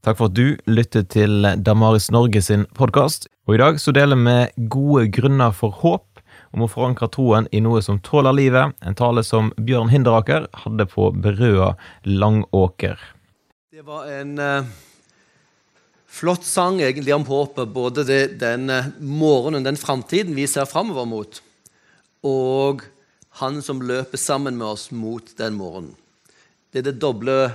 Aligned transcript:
Takk 0.00 0.16
for 0.16 0.30
at 0.30 0.36
du 0.36 0.56
lyttet 0.64 1.10
til 1.12 1.44
Damaris 1.60 2.06
Norge 2.08 2.40
sin 2.40 2.62
podkast. 2.72 3.26
Og 3.44 3.58
i 3.58 3.60
dag 3.60 3.76
så 3.82 3.92
deler 3.92 4.16
vi 4.16 4.68
gode 4.72 5.10
grunner 5.12 5.52
for 5.52 5.76
håp 5.82 6.22
om 6.56 6.64
å 6.64 6.68
forankre 6.72 7.10
troen 7.12 7.48
i 7.52 7.60
noe 7.60 7.82
som 7.84 7.98
tåler 8.00 8.32
livet. 8.38 8.72
En 8.80 8.96
tale 8.96 9.20
som 9.28 9.52
Bjørn 9.60 9.92
Hinderaker 9.92 10.48
hadde 10.62 10.88
på 10.88 11.10
Berøa 11.12 11.74
Langåker. 12.08 12.96
Det 13.68 13.84
var 13.84 14.08
en 14.08 14.34
eh, 14.40 14.72
flott 16.08 16.48
sang 16.48 16.80
egentlig 16.80 17.12
om 17.18 17.28
håpet. 17.28 17.68
Både 17.68 18.08
det, 18.08 18.20
den 18.40 18.70
eh, 18.72 18.88
morgenen, 19.04 19.68
den 19.68 19.76
framtiden 19.76 20.32
vi 20.32 20.48
ser 20.48 20.64
framover 20.70 21.04
mot, 21.12 21.44
og 22.24 22.88
han 23.44 23.60
som 23.60 23.84
løper 23.84 24.16
sammen 24.16 24.56
med 24.56 24.78
oss 24.78 24.88
mot 24.96 25.36
den 25.36 25.60
morgenen. 25.60 25.92
Det 26.72 26.80
er 26.80 26.88
det 26.88 27.02
doble 27.04 27.50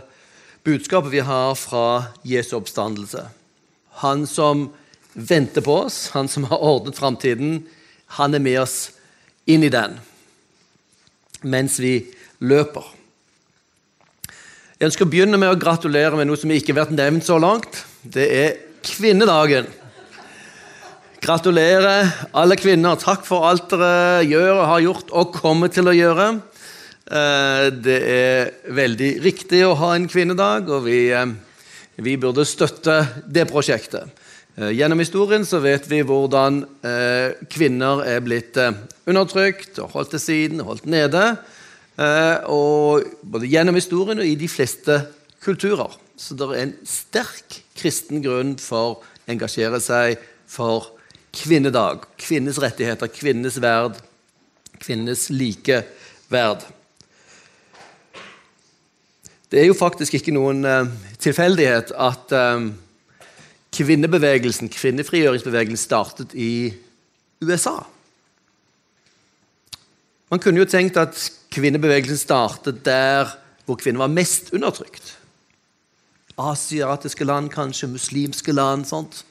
budskapet 0.65 1.13
vi 1.13 1.21
har 1.25 1.53
fra 1.55 2.11
Jesu 2.25 2.55
oppstandelse. 2.57 3.27
Han 4.01 4.25
som 4.27 4.69
venter 5.13 5.63
på 5.63 5.77
oss, 5.85 6.09
han 6.17 6.27
som 6.27 6.47
har 6.49 6.63
ordnet 6.63 6.97
framtiden, 6.97 7.61
han 8.17 8.35
er 8.35 8.43
med 8.43 8.59
oss 8.65 8.91
inn 9.45 9.63
i 9.63 9.71
den 9.71 9.99
mens 11.45 11.75
vi 11.77 11.99
løper. 12.41 12.85
Jeg 14.75 14.89
ønsker 14.89 15.05
å 15.05 15.11
begynne 15.11 15.37
med 15.37 15.51
å 15.53 15.59
gratulere 15.59 16.17
med 16.17 16.25
noe 16.25 16.39
som 16.39 16.51
ikke 16.51 16.73
har 16.73 16.81
vært 16.81 16.95
nevnt 16.97 17.27
så 17.27 17.37
langt. 17.37 17.83
Det 18.01 18.25
er 18.25 18.55
kvinnedagen. 18.83 19.69
Gratulerer, 21.21 22.09
alle 22.33 22.57
kvinner. 22.57 22.97
Takk 22.97 23.23
for 23.27 23.45
alt 23.45 23.69
dere 23.71 24.25
gjør 24.25 24.51
og 24.55 24.67
har 24.71 24.83
gjort 24.87 25.13
og 25.13 25.37
kommer 25.37 25.71
til 25.73 25.89
å 25.89 25.95
gjøre. 25.95 26.27
Eh, 27.05 27.67
det 27.85 27.97
er 28.09 28.47
veldig 28.73 29.09
riktig 29.21 29.59
å 29.61 29.75
ha 29.77 29.91
en 29.93 30.07
kvinnedag, 30.09 30.71
og 30.73 30.87
vi, 30.87 31.11
eh, 31.13 31.33
vi 32.01 32.15
burde 32.17 32.45
støtte 32.45 33.21
det 33.29 33.45
prosjektet. 33.45 34.09
Eh, 34.57 34.71
gjennom 34.73 34.97
historien 34.97 35.45
så 35.45 35.61
vet 35.61 35.85
vi 35.87 36.01
hvordan 36.01 36.65
kvinner 37.49 38.01
er 38.07 38.21
blitt 38.21 38.57
undertrykt 39.05 39.79
og 39.79 39.91
holdt 39.91 40.11
til 40.11 40.19
siden, 40.19 40.59
holdt 40.59 40.85
nede. 40.85 41.37
Og 42.47 43.03
både 43.21 43.47
gjennom 43.47 43.75
historien 43.75 44.19
og 44.19 44.25
i 44.25 44.35
de 44.35 44.47
fleste 44.47 45.07
kulturer. 45.41 45.91
Så 46.17 46.35
det 46.35 46.47
er 46.49 46.61
en 46.63 46.73
sterk 46.83 47.61
kristen 47.75 48.21
grunn 48.23 48.55
for 48.57 48.95
å 48.95 49.01
engasjere 49.27 49.79
seg 49.79 50.17
for 50.47 50.91
kvinnedag. 51.33 52.07
Kvinnes 52.17 52.57
rettigheter, 52.57 53.07
kvinnes 53.07 53.59
verd, 53.59 53.99
kvinnes 54.79 55.29
likeverd. 55.29 56.63
Det 59.51 59.61
er 59.61 59.67
jo 59.69 59.77
faktisk 59.77 60.17
ikke 60.17 60.33
noen 60.33 60.65
uh, 60.65 60.87
tilfeldighet 61.21 61.91
at 62.01 62.33
uh, 62.33 62.65
kvinnebevegelsen, 63.75 64.71
kvinnefrigjøringsbevegelsen 64.73 65.81
startet 65.81 66.33
i 66.33 66.73
USA. 67.43 67.77
Man 70.31 70.41
kunne 70.41 70.63
jo 70.63 70.69
tenkt 70.69 70.97
at 70.97 71.19
kvinnebevegelsen 71.53 72.17
startet 72.17 72.81
der 72.85 73.35
hvor 73.65 73.77
kvinner 73.79 74.05
var 74.05 74.13
mest 74.13 74.51
undertrykt. 74.53 75.13
Asiatiske 76.37 77.25
land, 77.25 77.49
kanskje, 77.53 77.87
muslimske 77.87 78.51
land. 78.51 78.85
sånt. 78.85 79.23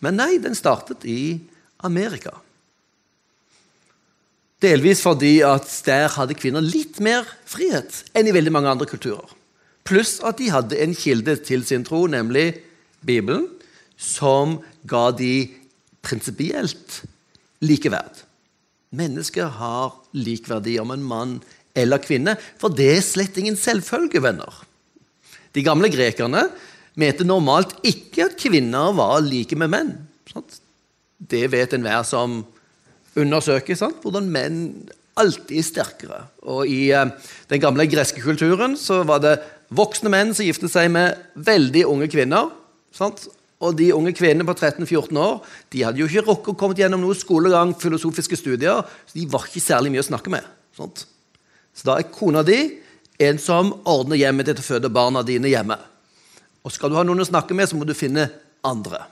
Men 0.00 0.16
nei, 0.16 0.38
den 0.38 0.54
startet 0.54 1.04
i 1.04 1.40
Amerika. 1.84 2.43
Delvis 4.64 5.02
fordi 5.04 5.38
at 5.44 5.68
der 5.84 6.08
hadde 6.14 6.36
kvinner 6.38 6.64
litt 6.64 7.00
mer 7.04 7.26
frihet 7.48 8.00
enn 8.16 8.30
i 8.30 8.34
veldig 8.34 8.52
mange 8.54 8.70
andre 8.70 8.88
kulturer. 8.88 9.26
Pluss 9.84 10.16
at 10.24 10.38
de 10.40 10.48
hadde 10.48 10.78
en 10.80 10.94
kilde 10.96 11.36
til 11.44 11.66
sin 11.68 11.84
tro, 11.84 12.06
nemlig 12.08 12.62
Bibelen, 13.04 13.50
som 14.00 14.58
ga 14.88 15.10
de 15.12 15.50
prinsipielt 16.04 17.02
likeverd. 17.64 18.22
Mennesker 18.94 19.50
har 19.58 19.92
lik 20.16 20.48
verdi 20.48 20.78
om 20.80 20.94
en 20.94 21.04
mann 21.04 21.34
eller 21.76 22.00
kvinne, 22.00 22.36
for 22.60 22.72
det 22.72 22.88
er 22.94 23.04
slett 23.04 23.36
ingen 23.40 23.58
selvfølge, 23.58 24.22
venner. 24.24 24.62
De 25.52 25.64
gamle 25.66 25.90
grekerne 25.92 26.46
mente 26.96 27.26
normalt 27.26 27.74
ikke 27.84 28.30
at 28.30 28.40
kvinner 28.40 28.94
var 28.96 29.20
like 29.26 29.58
med 29.58 29.72
menn. 29.74 29.92
Det 31.18 31.44
vet 31.52 31.74
enhver 31.76 32.06
som 32.06 32.40
undersøker 33.20 33.78
sant? 33.78 34.02
hvordan 34.02 34.28
menn 34.30 34.60
alltid 35.20 35.58
er 35.58 35.66
sterkere. 35.66 36.20
Og 36.50 36.68
I 36.70 36.90
eh, 36.94 37.12
den 37.50 37.62
gamle 37.62 37.86
greske 37.90 38.22
kulturen 38.24 38.76
så 38.80 39.02
var 39.06 39.22
det 39.22 39.38
voksne 39.74 40.10
menn 40.12 40.34
som 40.34 40.46
giftet 40.46 40.72
seg 40.72 40.90
med 40.94 41.18
veldig 41.34 41.86
unge 41.90 42.10
kvinner. 42.12 42.50
Sant? 42.94 43.26
Og 43.64 43.76
de 43.78 43.92
unge 43.94 44.12
kvinnene 44.16 44.46
på 44.46 44.56
13-14 44.56 45.18
år 45.20 45.38
de 45.72 45.84
hadde 45.86 46.02
jo 46.02 46.08
ikke 46.10 46.26
rukket 46.26 46.52
å 46.52 46.58
komme 46.58 46.78
gjennom 46.78 47.04
noe 47.04 47.16
skolegang, 47.16 47.72
filosofiske 47.78 48.38
studier, 48.38 48.82
så 48.82 49.16
de 49.16 49.26
var 49.30 49.46
ikke 49.48 49.62
særlig 49.62 49.94
mye 49.94 50.04
å 50.04 50.10
snakke 50.10 50.32
med. 50.34 50.46
Sant? 50.76 51.06
Så 51.74 51.86
da 51.88 51.98
er 51.98 52.10
kona 52.12 52.44
di 52.46 52.58
en 53.24 53.38
som 53.38 53.70
ordner 53.86 54.18
hjemmet 54.18 54.50
ditt 54.50 54.60
og 54.60 54.66
føder 54.66 54.92
barna 54.92 55.22
dine 55.26 55.50
hjemme. 55.50 55.78
Og 56.66 56.72
skal 56.74 56.90
du 56.90 56.98
ha 56.98 57.04
noen 57.06 57.22
å 57.22 57.28
snakke 57.28 57.54
med, 57.56 57.68
så 57.70 57.78
må 57.78 57.86
du 57.86 57.94
finne 57.96 58.26
andre. 58.66 59.04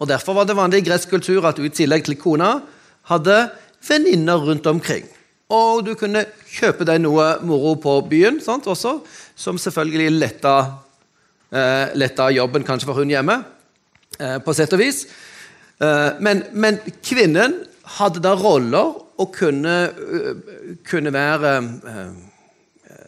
Og 0.00 0.08
Derfor 0.08 0.38
var 0.38 0.46
det 0.48 0.56
vanlig 0.56 0.80
i 0.80 0.86
gresk 0.86 1.10
kultur 1.12 1.44
at 1.48 1.58
du 1.58 1.66
i 1.66 1.72
tillegg 1.72 2.06
til 2.06 2.16
kona 2.20 2.60
hadde 3.08 3.38
venninner 3.86 4.42
rundt 4.44 4.66
omkring. 4.66 5.06
Og 5.50 5.82
du 5.86 5.94
kunne 5.98 6.24
kjøpe 6.50 6.86
deg 6.86 7.00
noe 7.02 7.32
moro 7.46 7.74
på 7.80 7.96
byen 8.10 8.38
sant, 8.42 8.68
også, 8.70 9.00
som 9.34 9.58
selvfølgelig 9.58 10.12
letta, 10.14 10.54
eh, 11.50 11.90
letta 11.98 12.28
jobben 12.30 12.66
kanskje 12.66 12.86
for 12.86 13.00
hun 13.00 13.10
hjemme, 13.10 13.40
eh, 14.18 14.38
på 14.38 14.54
sett 14.54 14.72
og 14.72 14.78
vis. 14.78 15.06
Eh, 15.80 16.10
men, 16.20 16.44
men, 16.52 16.78
kvinnen 17.02 17.64
hadde 17.98 18.22
da 18.22 18.34
roller 18.38 18.94
og 19.20 19.32
kunne, 19.34 19.76
uh, 19.90 20.76
kunne 20.86 21.10
være 21.12 21.50
uh, 21.60 22.12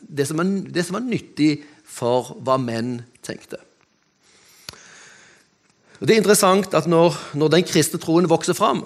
det, 0.02 0.26
som 0.28 0.40
var, 0.40 0.48
det 0.74 0.82
som 0.84 0.98
var 0.98 1.04
nyttig 1.06 1.62
for 1.88 2.34
hva 2.44 2.58
menn 2.60 2.98
tenkte. 3.24 3.60
Og 6.00 6.08
Det 6.08 6.16
er 6.16 6.20
interessant 6.20 6.74
at 6.74 6.88
når, 6.90 7.14
når 7.38 7.54
den 7.54 7.64
kristne 7.68 8.00
troen 8.02 8.28
vokser 8.28 8.58
fram, 8.58 8.82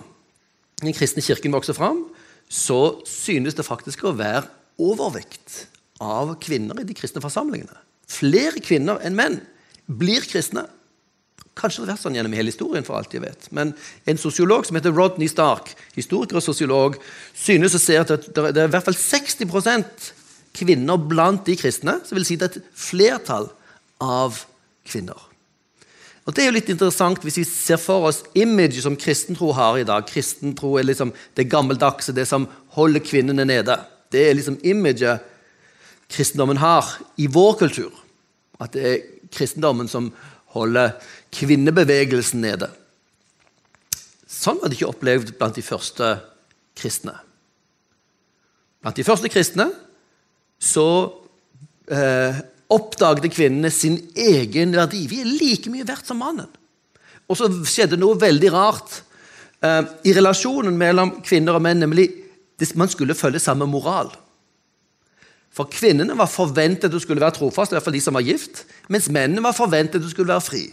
den 0.82 0.94
kristne 0.96 1.24
kirken 1.24 1.54
vokser 1.54 1.76
fram, 1.76 2.04
så 2.48 3.00
synes 3.08 3.56
det 3.56 3.66
faktisk 3.66 4.04
å 4.04 4.14
være 4.16 4.44
overvekt 4.82 5.66
av 6.04 6.34
kvinner 6.42 6.82
i 6.82 6.86
de 6.86 6.96
kristne 6.96 7.22
forsamlingene. 7.24 7.78
Flere 8.06 8.60
kvinner 8.62 9.00
enn 9.04 9.16
menn 9.16 9.38
blir 9.86 10.24
kristne. 10.28 10.66
Kanskje 11.56 11.80
det 11.80 11.86
har 11.86 11.94
vært 11.94 12.04
sånn 12.04 12.18
gjennom 12.18 12.34
hele 12.36 12.52
historien, 12.52 12.84
for 12.84 12.98
alt 12.98 13.14
jeg 13.16 13.24
vet. 13.24 13.48
Men 13.56 13.72
en 14.04 14.20
sosiolog 14.20 14.66
som 14.68 14.76
heter 14.76 14.92
Rodney 14.92 15.30
Stark, 15.32 15.72
historiker 15.96 16.36
og 16.38 16.44
sosiolog, 16.44 16.98
synes 17.32 17.78
å 17.78 17.80
se 17.80 17.96
at 17.96 18.12
det 18.12 18.44
er 18.52 18.66
i 18.66 18.74
hvert 18.74 18.84
fall 18.84 18.98
60% 18.98 20.10
kvinner 20.56 21.00
blant 21.00 21.48
de 21.48 21.56
kristne. 21.56 21.96
Som 22.04 22.20
vil 22.20 22.28
si 22.28 22.36
det 22.36 22.50
er 22.50 22.60
et 22.60 22.68
flertall 22.76 23.48
av 24.04 24.42
kvinner. 24.86 25.25
Og 26.26 26.34
Det 26.34 26.42
er 26.42 26.48
jo 26.50 26.56
litt 26.56 26.70
interessant 26.72 27.22
hvis 27.22 27.38
vi 27.38 27.46
ser 27.46 27.78
for 27.78 28.08
oss 28.08 28.24
image 28.34 28.82
som 28.82 28.98
kristentro 28.98 29.52
har 29.54 29.78
i 29.78 29.86
dag. 29.86 30.06
Kristentro 30.08 30.74
er 30.78 30.88
liksom 30.88 31.12
det 31.38 31.46
gammeldagse, 31.52 32.12
det 32.12 32.26
som 32.26 32.48
holder 32.74 33.04
kvinnene 33.04 33.46
nede. 33.46 33.76
Det 34.10 34.24
er 34.26 34.34
liksom 34.34 34.58
imaget 34.66 35.22
kristendommen 36.10 36.58
har 36.58 36.88
i 37.16 37.28
vår 37.30 37.54
kultur. 37.62 37.94
At 38.58 38.74
det 38.74 38.82
er 38.90 39.04
kristendommen 39.30 39.86
som 39.90 40.10
holder 40.56 40.96
kvinnebevegelsen 41.34 42.42
nede. 42.42 42.72
Sånn 44.26 44.58
var 44.58 44.70
det 44.70 44.80
ikke 44.80 44.90
opplevd 44.90 45.32
blant 45.38 45.56
de 45.58 45.64
første 45.64 46.16
kristne. 46.76 47.14
Blant 48.82 48.98
de 48.98 49.06
første 49.06 49.30
kristne 49.30 49.70
så 50.62 50.88
eh, 51.90 52.38
oppdaget 52.72 53.30
kvinnene 53.34 53.70
sin 53.70 53.98
egen 54.16 54.74
verdi. 54.74 55.04
Vi 55.10 55.22
er 55.22 55.30
like 55.30 55.70
mye 55.72 55.86
verdt 55.86 56.08
som 56.08 56.18
mannen. 56.20 56.48
Og 57.26 57.38
så 57.38 57.48
skjedde 57.66 57.98
noe 57.98 58.18
veldig 58.18 58.52
rart 58.54 59.00
eh, 59.64 59.82
i 60.06 60.14
relasjonen 60.14 60.76
mellom 60.78 61.16
kvinner 61.26 61.58
og 61.58 61.64
menn, 61.64 61.82
nemlig 61.82 62.08
at 62.62 62.74
man 62.78 62.90
skulle 62.90 63.18
følge 63.18 63.42
samme 63.42 63.68
moral. 63.68 64.12
For 65.56 65.70
kvinnene 65.72 66.16
var 66.18 66.28
forventet 66.28 66.92
å 66.92 67.00
skulle 67.00 67.22
være 67.22 67.38
trofast, 67.38 67.72
i 67.72 67.76
hvert 67.76 67.86
fall 67.86 67.96
de 67.96 68.02
som 68.04 68.16
var 68.16 68.26
gift, 68.26 68.64
mens 68.92 69.08
mennene 69.08 69.44
var 69.44 69.56
forventet 69.56 70.04
å 70.04 70.10
skulle 70.10 70.34
være 70.34 70.44
fri 70.44 70.64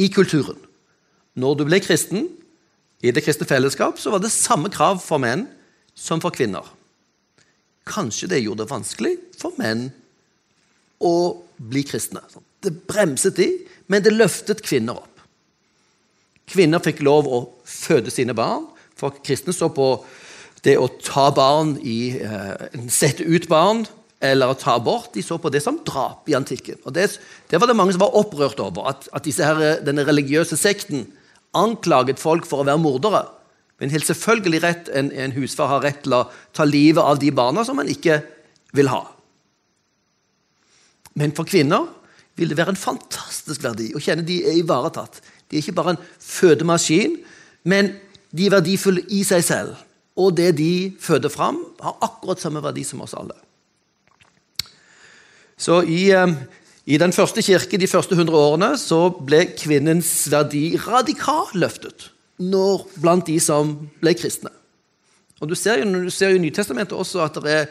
i 0.00 0.08
kulturen. 0.12 0.58
Når 1.36 1.58
du 1.58 1.66
ble 1.68 1.82
kristen 1.84 2.30
i 3.04 3.12
det 3.12 3.22
kristne 3.24 3.48
fellesskap, 3.48 4.00
så 4.00 4.12
var 4.12 4.22
det 4.24 4.32
samme 4.32 4.72
krav 4.72 5.02
for 5.04 5.20
menn 5.20 5.44
som 5.96 6.22
for 6.22 6.32
kvinner. 6.32 6.64
Kanskje 7.86 8.30
det 8.32 8.40
gjorde 8.42 8.64
det 8.64 8.72
vanskelig 8.72 9.14
for 9.38 9.56
menn 9.60 9.90
å 11.02 11.16
bli 11.56 11.82
kristne. 11.86 12.22
Det 12.62 12.72
bremset 12.88 13.36
de, 13.38 13.50
men 13.90 14.04
det 14.04 14.14
løftet 14.14 14.64
kvinner 14.64 14.98
opp. 15.02 15.12
Kvinner 16.46 16.82
fikk 16.82 17.02
lov 17.06 17.26
å 17.26 17.40
føde 17.66 18.12
sine 18.14 18.34
barn, 18.36 18.68
for 18.96 19.18
kristne 19.24 19.52
så 19.52 19.68
på 19.74 19.90
det 20.64 20.76
å 20.80 20.88
ta 21.02 21.28
barn 21.34 21.76
i, 21.84 22.16
eh, 22.18 22.88
Sette 22.88 23.24
ut 23.24 23.48
barn 23.48 23.84
eller 24.22 24.48
å 24.48 24.58
ta 24.58 24.76
abort, 24.76 25.12
de 25.12 25.22
så 25.22 25.36
på 25.38 25.50
det 25.52 25.62
som 25.62 25.78
drap 25.84 26.28
i 26.28 26.34
antikken. 26.34 26.78
Og 26.84 26.92
Det, 26.92 27.18
det 27.50 27.60
var 27.60 27.68
det 27.68 27.76
mange 27.76 27.92
som 27.92 28.00
var 28.00 28.16
opprørt 28.16 28.60
over, 28.60 28.88
at, 28.88 29.08
at 29.12 29.26
her, 29.26 29.82
denne 29.84 30.06
religiøse 30.06 30.56
sekten 30.56 31.06
anklaget 31.54 32.18
folk 32.18 32.46
for 32.46 32.62
å 32.62 32.66
være 32.66 32.80
mordere. 32.80 33.26
Men 33.78 33.92
helt 33.92 34.08
selvfølgelig 34.08 34.62
rett, 34.62 34.88
en, 34.88 35.12
en 35.12 35.32
husfar 35.36 35.68
har 35.68 35.84
rett 35.84 36.02
til 36.06 36.16
å 36.16 36.26
ta 36.56 36.64
livet 36.64 37.02
av 37.04 37.20
de 37.20 37.30
barna 37.30 37.64
som 37.64 37.76
han 37.78 37.90
ikke 37.92 38.22
vil 38.76 38.88
ha. 38.88 39.04
Men 41.16 41.32
for 41.36 41.48
kvinner 41.48 41.88
vil 42.36 42.52
det 42.52 42.58
være 42.58 42.74
en 42.74 42.80
fantastisk 42.80 43.64
verdi 43.64 43.90
å 43.96 44.02
kjenne 44.02 44.26
de 44.26 44.42
er 44.44 44.58
ivaretatt. 44.60 45.22
De 45.48 45.56
er 45.56 45.64
ikke 45.64 45.76
bare 45.78 45.94
en 45.96 46.04
fødemaskin, 46.20 47.16
men 47.64 47.94
de 48.36 48.46
er 48.46 48.56
verdifulle 48.58 49.04
i 49.14 49.22
seg 49.24 49.44
selv. 49.46 49.80
Og 50.16 50.36
det 50.36 50.54
de 50.58 50.92
føder 51.00 51.32
fram, 51.32 51.58
har 51.80 51.98
akkurat 52.04 52.40
samme 52.40 52.62
verdi 52.64 52.84
som 52.84 53.02
oss 53.04 53.16
alle. 53.16 53.36
Så 55.56 55.80
i, 55.88 56.10
eh, 56.12 56.34
i 56.86 56.98
den 57.00 57.12
første 57.12 57.42
kirke 57.42 57.80
de 57.80 57.88
første 57.88 58.16
hundre 58.16 58.36
årene 58.36 58.74
så 58.80 59.08
ble 59.10 59.46
kvinnens 59.56 60.28
verdi 60.32 60.76
radikalt 60.86 61.56
løftet 61.56 62.10
når, 62.36 62.84
blant 63.00 63.26
de 63.26 63.38
som 63.40 63.72
ble 64.00 64.12
kristne. 64.14 64.52
Og 65.40 65.48
Du 65.48 65.54
ser 65.54 65.80
jo, 65.80 66.04
du 66.04 66.10
ser 66.10 66.32
jo 66.32 66.36
i 66.36 66.44
Nytestamentet 66.44 66.96
også 66.96 67.24
at 67.24 67.34
det 67.44 67.52
er 67.52 67.66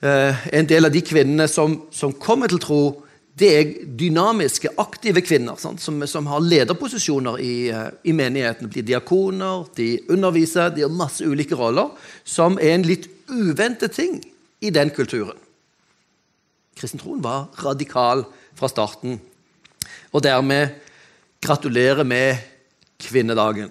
en 0.00 0.66
del 0.68 0.84
av 0.84 0.92
de 0.92 1.00
kvinnene 1.00 1.46
som, 1.48 1.78
som 1.90 2.12
kommer 2.20 2.52
til 2.52 2.60
tro, 2.60 2.80
det 3.36 3.48
er 3.52 3.72
dynamiske, 4.00 4.70
aktive 4.80 5.20
kvinner 5.20 5.58
som, 5.60 5.76
som, 5.76 6.28
har 6.30 6.44
lederposisjoner 6.44 7.36
i, 7.44 7.68
eh, 7.68 7.88
i 8.08 8.14
menigheten. 8.16 8.70
De 8.72 8.80
er 8.80 8.88
diakoner, 8.88 9.66
de 9.76 9.90
underviser, 10.08 10.72
de 10.72 10.86
har 10.86 10.92
masse 10.92 11.24
ulike 11.24 11.56
roller, 11.58 11.90
som 12.24 12.56
er 12.56 12.72
en 12.78 12.86
litt 12.88 13.10
uventet 13.28 13.92
ting 13.92 14.22
i 14.64 14.72
den 14.72 14.92
kulturen. 14.96 15.36
Kristentroen 16.80 17.20
var 17.24 17.50
radikal 17.60 18.24
fra 18.56 18.72
starten. 18.72 19.20
Og 20.16 20.24
dermed 20.24 20.72
gratulerer 21.44 22.08
med 22.08 22.40
kvinnedagen. 23.00 23.68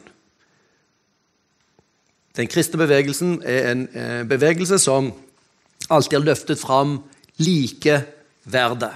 Den 2.37 2.51
kristne 2.51 2.77
bevegelsen 2.83 3.39
er 3.41 3.71
en 3.71 3.87
eh, 3.97 4.21
bevegelse 4.29 4.77
som 4.83 5.09
alltid 5.89 6.19
har 6.19 6.25
løftet 6.25 6.61
fram 6.61 6.99
likeverdet. 7.41 8.93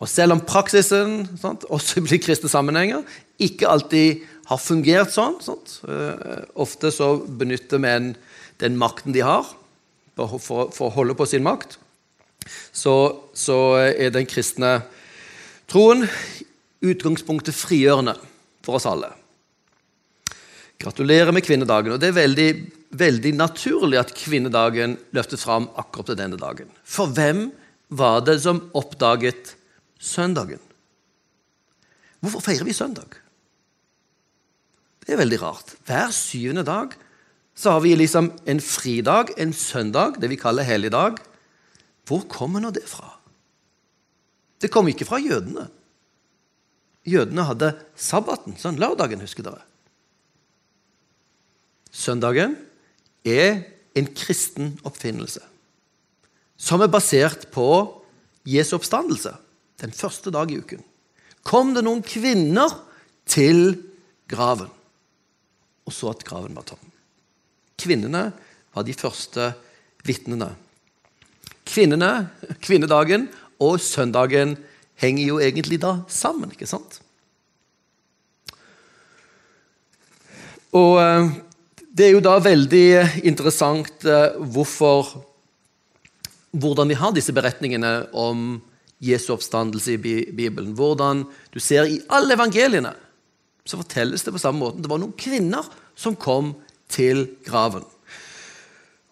Og 0.00 0.08
selv 0.08 0.34
om 0.34 0.42
praksisen 0.44 1.26
sant, 1.40 1.66
også 1.68 2.00
i 2.00 2.20
kristne 2.22 2.48
sammenhenger 2.50 3.04
ikke 3.40 3.68
alltid 3.68 4.24
har 4.48 4.60
fungert 4.60 5.12
sånn 5.14 5.36
sant, 5.44 5.76
uh, 5.86 6.42
Ofte 6.60 6.90
så 6.94 7.14
benytter 7.20 7.80
menn 7.82 8.14
den 8.60 8.78
makten 8.80 9.14
de 9.14 9.22
har, 9.24 9.46
for, 10.16 10.40
for, 10.40 10.88
å 10.88 10.92
holde 10.92 11.16
på 11.16 11.28
sin 11.28 11.44
makt. 11.44 11.78
Så, 12.72 12.92
så 13.36 13.56
er 13.80 14.12
den 14.12 14.28
kristne 14.28 14.80
troen 15.70 16.04
utgangspunktet 16.84 17.56
frigjørende 17.56 18.16
for 18.64 18.80
oss 18.80 18.88
alle. 18.88 19.12
Gratulerer 20.80 21.32
med 21.32 21.44
kvinnedagen. 21.44 21.92
og 21.92 22.00
Det 22.00 22.08
er 22.08 22.16
veldig, 22.16 22.50
veldig 22.96 23.34
naturlig 23.36 24.00
at 24.00 24.14
kvinnedagen 24.16 24.96
løftes 25.12 25.44
fram 25.44 25.68
akkurat 25.76 26.12
til 26.12 26.20
denne 26.22 26.40
dagen. 26.40 26.70
For 26.84 27.12
hvem 27.12 27.50
var 27.92 28.22
det 28.24 28.38
som 28.46 28.62
oppdaget 28.72 29.54
søndagen? 30.00 30.62
Hvorfor 32.20 32.44
feirer 32.44 32.64
vi 32.64 32.76
søndag? 32.76 33.18
Det 35.04 35.14
er 35.14 35.20
veldig 35.20 35.40
rart. 35.42 35.76
Hver 35.88 36.12
syvende 36.14 36.64
dag 36.64 36.96
så 37.56 37.74
har 37.74 37.82
vi 37.84 37.92
liksom 37.96 38.30
en 38.48 38.60
fridag, 38.60 39.34
en 39.36 39.52
søndag, 39.52 40.20
det 40.20 40.30
vi 40.32 40.40
kaller 40.40 40.64
helligdag. 40.64 41.18
Hvor 42.08 42.24
kommer 42.28 42.62
nå 42.62 42.70
det 42.72 42.86
fra? 42.88 43.18
Det 44.60 44.70
kom 44.72 44.88
ikke 44.88 45.08
fra 45.08 45.20
jødene. 45.20 45.66
Jødene 47.08 47.44
hadde 47.48 47.74
sabbaten, 47.96 48.56
sånn 48.60 48.80
lørdagen, 48.80 49.20
husker 49.24 49.44
dere. 49.44 49.64
Søndagen 51.90 52.56
er 53.26 53.62
en 53.98 54.10
kristen 54.14 54.76
oppfinnelse 54.86 55.42
som 56.60 56.82
er 56.84 56.92
basert 56.92 57.48
på 57.54 57.66
Jesu 58.48 58.76
oppstandelse 58.76 59.32
den 59.80 59.94
første 59.96 60.32
dag 60.32 60.50
i 60.52 60.58
uken. 60.60 60.82
Kom 61.42 61.72
det 61.72 61.82
noen 61.86 62.02
kvinner 62.04 62.74
til 63.24 63.78
graven 64.28 64.68
og 65.90 65.94
så 65.94 66.12
at 66.12 66.24
graven 66.26 66.54
var 66.54 66.66
tom. 66.68 66.80
Kvinnene 67.80 68.28
var 68.76 68.86
de 68.86 68.94
første 68.94 69.50
vitnene. 70.06 70.52
Kvinnene, 71.66 72.30
Kvinnedagen 72.62 73.26
og 73.62 73.80
søndagen 73.82 74.54
henger 75.00 75.24
jo 75.26 75.40
egentlig 75.42 75.80
da 75.82 75.96
sammen, 76.12 76.52
ikke 76.54 76.68
sant? 76.70 77.00
Og 80.76 81.00
eh, 81.02 81.32
det 81.90 82.06
er 82.06 82.14
jo 82.14 82.22
da 82.22 82.36
veldig 82.42 82.86
interessant 83.26 84.04
eh, 84.06 84.38
hvorfor, 84.38 85.10
hvordan 86.54 86.90
vi 86.90 86.98
har 86.98 87.14
disse 87.16 87.34
beretningene 87.34 87.94
om 88.14 88.60
Jesu 89.02 89.32
oppstandelse 89.34 89.96
i 89.96 90.00
Bibelen. 90.00 90.74
Hvordan 90.76 91.24
du 91.50 91.58
ser 91.62 91.88
I 91.88 92.02
alle 92.12 92.36
evangeliene 92.36 92.92
så 93.66 93.78
fortelles 93.80 94.22
det 94.24 94.34
på 94.34 94.40
samme 94.40 94.62
måte. 94.62 94.82
Det 94.82 94.90
var 94.90 95.00
noen 95.00 95.16
kvinner 95.18 95.66
som 95.98 96.18
kom 96.18 96.54
til 96.90 97.26
graven. 97.46 97.84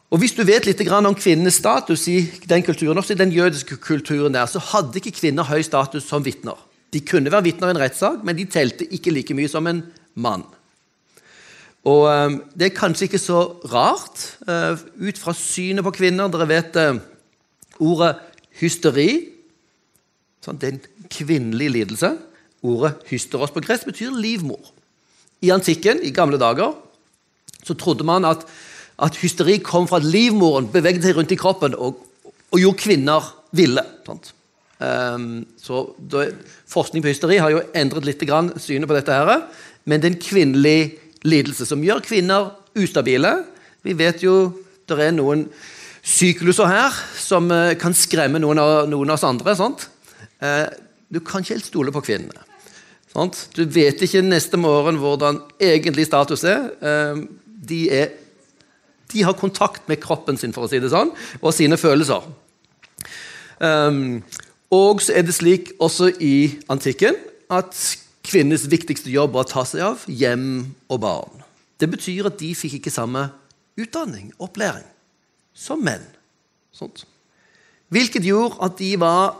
Og 0.08 0.22
Hvis 0.22 0.32
du 0.32 0.40
vet 0.46 0.64
litt 0.64 0.80
om 0.88 1.14
kvinnenes 1.14 1.58
status 1.60 2.06
i 2.08 2.22
den 2.48 2.62
kulturen, 2.64 2.96
også 2.96 3.12
i 3.12 3.20
den 3.20 3.32
jødiske 3.32 3.76
kulturen 3.76 4.32
der, 4.32 4.46
så 4.46 4.58
hadde 4.58 4.96
ikke 4.96 5.18
kvinner 5.18 5.44
høy 5.44 5.60
status 5.62 6.08
som 6.08 6.24
vitner. 6.24 6.56
De 6.92 7.02
kunne 7.04 7.30
være 7.30 7.44
vitner 7.44 7.68
i 7.68 7.76
en 7.76 7.82
rettssak, 7.82 8.24
men 8.24 8.36
de 8.36 8.46
telte 8.48 8.88
ikke 8.88 9.12
like 9.12 9.36
mye 9.36 9.50
som 9.52 9.66
en 9.68 9.82
mann. 10.16 10.46
Og 11.88 12.06
ehm, 12.10 12.40
Det 12.54 12.68
er 12.68 12.76
kanskje 12.76 13.08
ikke 13.08 13.22
så 13.22 13.42
rart 13.72 14.24
eh, 14.48 14.80
ut 15.08 15.20
fra 15.20 15.34
synet 15.36 15.86
på 15.86 15.94
kvinner. 16.00 16.30
Dere 16.32 16.48
vet 16.50 16.78
eh, 16.80 17.00
ordet 17.78 18.16
hysteri. 18.60 19.10
Sånn, 20.44 20.58
det 20.58 20.68
er 20.68 20.76
en 20.76 21.08
kvinnelig 21.12 21.70
lidelse. 21.76 22.12
Ordet 22.66 22.96
hysteros 23.12 23.54
på 23.54 23.62
gress 23.64 23.86
betyr 23.86 24.16
livmor. 24.16 24.72
I 25.44 25.52
antikken, 25.54 26.02
i 26.02 26.10
gamle 26.14 26.40
dager, 26.40 26.74
så 27.62 27.76
trodde 27.78 28.06
man 28.06 28.26
at, 28.26 28.42
at 28.98 29.20
hysteri 29.22 29.60
kom 29.62 29.86
fra 29.86 30.00
at 30.02 30.08
livmoren 30.08 30.66
beveget 30.72 31.06
seg 31.06 31.14
rundt 31.14 31.34
i 31.34 31.38
kroppen 31.38 31.76
og, 31.78 32.00
og 32.26 32.58
gjorde 32.58 32.82
kvinner 32.82 33.28
ville. 33.54 33.84
Um, 34.78 35.46
så 35.62 35.84
da, 36.10 36.26
Forskning 36.70 37.04
på 37.04 37.12
hysteri 37.12 37.38
har 37.38 37.54
jo 37.54 37.62
endret 37.78 38.06
litt 38.08 38.24
synet 38.58 38.90
på 38.90 38.96
dette, 38.98 39.14
her, 39.14 39.46
men 39.86 40.02
den 40.02 40.18
kvinnelige 40.18 40.82
lidelse 40.88 41.07
som 41.68 41.82
gjør 41.82 42.00
kvinner 42.04 42.52
ustabile. 42.78 43.44
Vi 43.82 43.94
vet 43.98 44.22
jo 44.22 44.52
det 44.88 44.98
er 45.04 45.12
noen 45.12 45.46
sykluser 46.08 46.68
her 46.70 46.94
som 47.18 47.50
eh, 47.52 47.76
kan 47.80 47.94
skremme 47.96 48.40
noen 48.40 48.60
av, 48.62 48.88
noen 48.88 49.10
av 49.10 49.18
oss 49.18 49.26
andre. 49.28 49.54
Sant? 49.58 49.88
Eh, 50.40 50.66
du 51.08 51.20
kan 51.20 51.42
ikke 51.42 51.56
helt 51.56 51.68
stole 51.68 51.92
på 51.92 52.04
kvinnene. 52.06 52.44
Sant? 53.12 53.48
Du 53.56 53.64
vet 53.64 54.00
ikke 54.04 54.22
neste 54.24 54.60
morgen 54.60 55.00
hvordan 55.00 55.42
egentlig 55.60 56.08
status 56.08 56.44
er. 56.48 56.70
Eh, 56.80 57.22
de, 57.44 57.80
er. 57.92 58.12
de, 59.12 59.24
har 59.26 59.36
kontakt 59.36 59.88
med 59.88 60.00
kroppen 60.00 60.40
sin 60.40 60.54
for 60.56 60.64
å 60.64 60.70
si 60.70 60.80
det 60.80 60.92
sånn, 60.92 61.12
og 61.42 61.52
sine 61.52 61.76
følelser. 61.80 62.28
og 64.70 65.00
så 65.02 65.12
er 65.18 65.24
det 65.26 65.34
slik 65.34 65.72
også 65.82 66.12
i 66.22 66.60
antikken 66.70 67.16
at 67.50 67.74
kvinnenes 68.28 68.66
viktigste 68.68 69.10
jobb 69.12 69.36
var 69.36 69.46
å 69.46 69.50
ta 69.50 69.64
seg 69.66 69.84
av 69.86 70.04
hjem 70.06 70.48
og 70.90 71.00
barn. 71.02 71.44
Det 71.78 71.88
betyr 71.90 72.28
at 72.28 72.38
de 72.40 72.52
fikk 72.58 72.78
ikke 72.78 72.92
samme 72.92 73.28
utdanning, 73.78 74.32
opplæring, 74.42 74.86
som 75.54 75.80
menn. 75.84 76.04
Sånt. 76.74 77.04
Hvilket 77.94 78.26
gjorde 78.26 78.58
at 78.66 78.76
de 78.80 78.92
var 79.00 79.38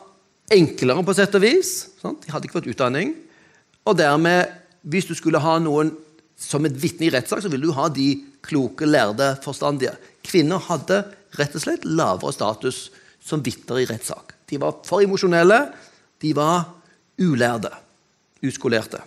enklere 0.54 1.04
på 1.04 1.14
sett 1.16 1.34
og 1.36 1.44
vis. 1.44 1.72
Sånt. 2.00 2.24
De 2.24 2.32
hadde 2.32 2.48
ikke 2.48 2.60
fått 2.60 2.70
utdanning. 2.72 3.12
Og 3.84 3.96
dermed, 3.98 4.48
hvis 4.88 5.08
du 5.08 5.14
skulle 5.18 5.42
ha 5.42 5.58
noen 5.62 5.92
som 6.38 6.64
et 6.66 6.78
vitne 6.78 7.08
i 7.08 7.12
rettssak, 7.12 7.42
så 7.42 7.50
ville 7.52 7.68
du 7.68 7.74
ha 7.76 7.88
de 7.92 8.12
kloke, 8.46 8.86
lærde, 8.86 9.34
forstandige. 9.44 9.96
Kvinner 10.24 10.62
hadde 10.68 11.02
rett 11.38 11.58
og 11.58 11.64
slett 11.64 11.84
lavere 11.84 12.32
status 12.34 12.86
som 13.20 13.42
vitner 13.44 13.82
i 13.82 13.88
rettssak. 13.90 14.32
De 14.48 14.60
var 14.62 14.80
for 14.86 15.04
emosjonelle, 15.04 15.60
de 16.22 16.32
var 16.38 16.70
ulærde 17.20 17.74
uskolerte. 18.44 19.00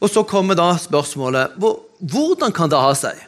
Og 0.00 0.08
Så 0.10 0.22
kommer 0.24 0.56
da 0.56 0.72
spørsmålet 0.80 1.56
hvordan 2.00 2.52
kan 2.52 2.70
det 2.70 2.80
ha 2.80 2.92
seg 2.96 3.18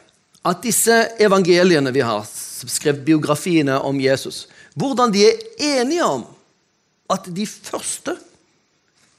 at 0.43 0.63
disse 0.65 0.95
evangeliene 1.23 1.93
vi 1.95 2.03
har 2.03 2.25
skrevet 2.27 3.05
biografiene 3.05 3.79
om 3.81 4.01
Jesus, 4.01 4.47
hvordan 4.75 5.13
de 5.13 5.27
er 5.29 5.43
enige 5.59 6.05
om 6.05 6.25
at 7.13 7.29
de 7.29 7.47
første 7.47 8.17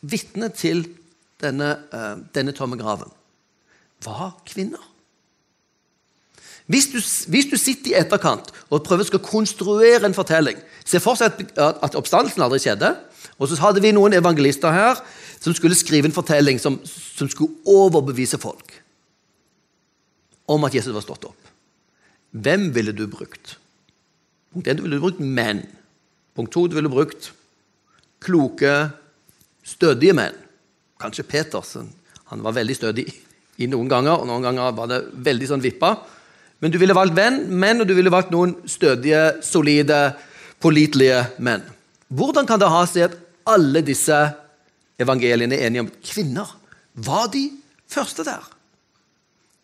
vitnene 0.01 0.49
til 0.49 0.83
denne, 1.43 1.75
uh, 1.93 2.17
denne 2.35 2.55
tomme 2.55 2.79
graven 2.79 3.11
var 4.03 4.33
kvinner. 4.47 4.81
Hvis 6.65 6.87
du, 6.91 6.99
hvis 7.31 7.49
du 7.51 7.57
sitter 7.59 7.91
i 7.91 7.97
etterkant 7.99 8.49
og 8.71 8.83
prøver 8.87 9.17
å 9.17 9.19
konstruere 9.19 10.07
en 10.07 10.15
fortelling 10.15 10.61
Se 10.87 11.01
for 11.03 11.19
seg 11.19 11.35
at, 11.59 11.81
at 11.83 11.95
oppstandelsen 11.99 12.43
aldri 12.43 12.59
skjedde. 12.63 12.89
Og 13.37 13.49
så 13.49 13.59
hadde 13.61 13.81
vi 13.83 13.93
noen 13.95 14.15
evangelister 14.17 14.73
her 14.73 15.01
som 15.43 15.55
skulle 15.55 15.77
skrive 15.77 16.09
en 16.09 16.15
fortelling 16.15 16.59
som, 16.61 16.79
som 16.85 17.29
skulle 17.29 17.59
overbevise 17.67 18.39
folk 18.41 18.79
om 20.53 20.65
at 20.67 20.75
Jesus 20.75 20.93
var 20.95 21.03
stått 21.05 21.27
opp. 21.29 21.51
Hvem 22.33 22.71
ville 22.75 22.91
du 22.95 23.05
brukt? 23.07 23.57
Punkt 24.53 24.67
1, 24.67 24.77
du 24.77 24.83
ville 24.85 25.01
brukt 25.01 25.21
menn. 25.21 25.63
Punkt 26.35 26.53
2, 26.53 26.67
du 26.67 26.77
ville 26.77 26.91
brukt 26.91 27.31
kloke, 28.23 28.73
stødige 29.63 30.15
menn. 30.17 30.35
Kanskje 31.01 31.25
Petersen. 31.27 31.89
Han 32.31 32.43
var 32.43 32.55
veldig 32.55 32.75
stødig 32.75 33.07
i 33.61 33.67
noen 33.69 33.89
ganger, 33.91 34.17
og 34.17 34.27
noen 34.29 34.45
ganger 34.45 34.75
var 34.75 34.89
det 34.89 35.01
veldig 35.25 35.49
sånn 35.49 35.63
vippa. 35.63 35.95
Men 36.63 36.73
du 36.73 36.79
ville 36.81 36.95
valgt 36.95 37.15
venn, 37.17 37.43
menn 37.51 37.83
og 37.83 37.89
du 37.89 37.95
ville 37.97 38.13
valgt 38.13 38.31
noen 38.33 38.55
stødige, 38.69 39.43
solide, 39.45 40.13
pålitelige 40.63 41.19
menn. 41.43 41.65
Hvordan 42.13 42.47
kan 42.49 42.61
det 42.61 42.71
ha 42.71 42.83
seg 42.89 43.07
at 43.07 43.19
alle 43.49 43.81
disse 43.85 44.17
evangeliene 45.01 45.57
er 45.57 45.67
enige 45.67 45.85
om 45.87 45.93
kvinner? 46.05 46.49
Var 46.93 47.29
de 47.33 47.47
første 47.89 48.25
der? 48.27 48.43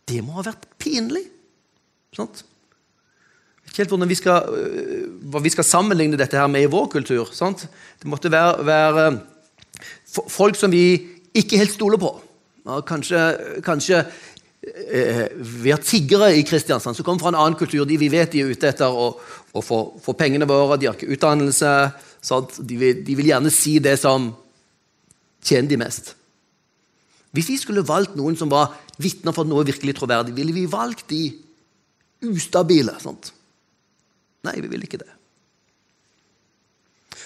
Det 0.10 0.24
må 0.26 0.40
ha 0.40 0.48
vært 0.50 0.66
pinlig. 0.82 1.28
Sant? 2.16 2.44
ikke 3.70 3.84
helt 3.84 3.94
hvordan 3.94 4.10
vi 4.10 4.18
skal, 4.18 4.56
øh, 4.58 5.04
hva 5.32 5.42
vi 5.44 5.52
skal 5.54 5.64
sammenligne 5.64 6.18
dette 6.18 6.38
her 6.38 6.48
med 6.48 6.66
i 6.66 6.72
vår 6.72 6.90
kultur. 6.90 7.30
Sant? 7.34 7.68
Det 8.02 8.10
måtte 8.10 8.32
være, 8.32 8.66
være, 8.66 9.20
folk 10.10 10.58
som 10.58 10.72
vi 10.72 11.00
ikke 11.34 11.58
helt 11.58 11.74
stoler 11.74 12.02
på. 12.02 12.12
Kanskje, 12.86 13.20
kanskje 13.66 14.02
eh, 14.02 15.28
vi 15.40 15.72
har 15.72 15.82
tiggere 15.82 16.36
i 16.36 16.44
Kristiansand 16.44 16.98
som 16.98 17.06
kommer 17.06 17.24
fra 17.24 17.32
en 17.34 17.40
annen 17.40 17.58
kultur. 17.58 17.86
De 17.86 17.98
vi 17.98 18.10
vet 18.12 18.32
de 18.34 18.44
er 18.44 18.52
ute 18.52 18.70
etter 18.70 18.90
å, 18.90 19.14
få, 19.62 20.14
pengene 20.18 20.50
våre, 20.50 20.78
de 20.78 20.90
har 20.90 20.98
ikke 20.98 21.14
utdannelse. 21.16 21.74
De 22.22 22.78
vil, 22.78 23.04
de, 23.06 23.16
vil, 23.16 23.30
gjerne 23.32 23.52
si 23.54 23.78
det 23.84 23.96
som 24.02 24.32
tjener 25.46 25.70
de 25.72 25.80
mest. 25.80 26.14
Hvis 27.36 27.52
vi 27.52 27.60
skulle 27.62 27.86
valgt 27.86 28.18
noen 28.18 28.36
som 28.38 28.52
var 28.52 28.74
vitner 29.00 29.36
for 29.36 29.48
noe 29.48 29.68
virkelig 29.68 29.96
troverdig, 30.00 30.34
ville 30.36 30.56
vi 30.56 30.66
valgt 30.70 31.08
de 31.12 31.30
ustabile. 32.28 32.96
Sant? 33.00 33.32
Nei, 34.48 34.58
vi 34.60 34.72
ville 34.72 34.88
ikke 34.88 35.02
det. 35.02 35.12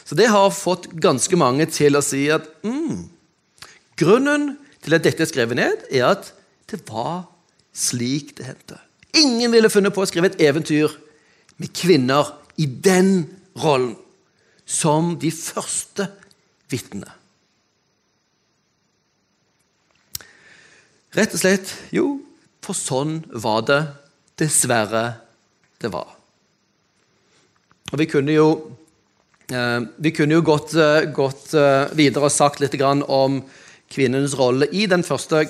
Så 0.04 0.18
det 0.20 0.28
har 0.30 0.52
fått 0.54 0.90
ganske 1.02 1.38
mange 1.40 1.66
til 1.72 1.96
å 1.96 2.04
si 2.04 2.26
at 2.34 2.46
mm, 2.66 3.06
grunnen 4.00 4.52
til 4.84 4.98
at 4.98 5.06
dette 5.06 5.24
er 5.24 5.30
skrevet 5.30 5.58
ned, 5.58 5.86
er 5.90 6.10
at 6.12 6.34
det 6.70 6.82
var 6.90 7.24
slik 7.74 8.36
det 8.38 8.50
hendte. 8.50 8.78
Ingen 9.18 9.54
ville 9.54 9.72
funnet 9.72 9.96
på 9.96 10.04
å 10.04 10.10
skrive 10.10 10.32
et 10.32 10.42
eventyr 10.44 10.92
med 11.62 11.72
kvinner 11.78 12.34
i 12.60 12.68
den 12.68 13.30
rollen 13.62 13.96
som 14.74 15.13
de 15.22 15.30
første 15.34 16.08
vitnene. 16.72 17.12
Rett 21.13 21.36
og 21.36 21.44
slett 21.44 21.70
jo, 21.94 22.08
for 22.63 22.77
sånn 22.77 23.20
var 23.30 23.62
det 23.68 23.82
dessverre 24.42 25.03
det 25.84 25.92
var. 25.94 26.15
Og 27.92 28.00
Vi 28.00 28.08
kunne 28.10 28.34
jo, 28.34 28.48
eh, 29.53 29.82
vi 29.98 30.12
kunne 30.12 30.34
jo 30.34 30.42
gått, 30.42 30.74
eh, 30.74 31.06
gått 31.13 31.53
eh, 31.53 31.94
videre 31.94 32.25
og 32.25 32.32
sagt 32.32 32.60
litt 32.60 32.74
om 32.82 33.44
kvinnens 33.94 34.34
rolle 34.34 34.65
i 34.72 34.88
den 34.88 35.03
første 35.03 35.46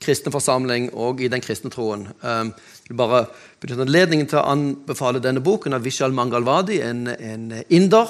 kristne 0.00 0.30
forsamling 0.30 0.92
og 0.94 1.20
i 1.20 1.28
den 1.28 1.40
kristne 1.40 1.70
troen. 1.70 2.06
Jeg 2.22 2.54
vil 2.88 2.96
bare 2.96 3.26
benytte 3.60 3.82
anledningen 3.82 4.28
til 4.28 4.38
å 4.38 4.46
anbefale 4.46 5.20
denne 5.20 5.42
boken 5.42 5.74
av 5.74 5.82
Vishal 5.82 6.12
Mangalwadi, 6.12 6.80
en, 6.80 7.08
en 7.08 7.64
inder, 7.68 8.08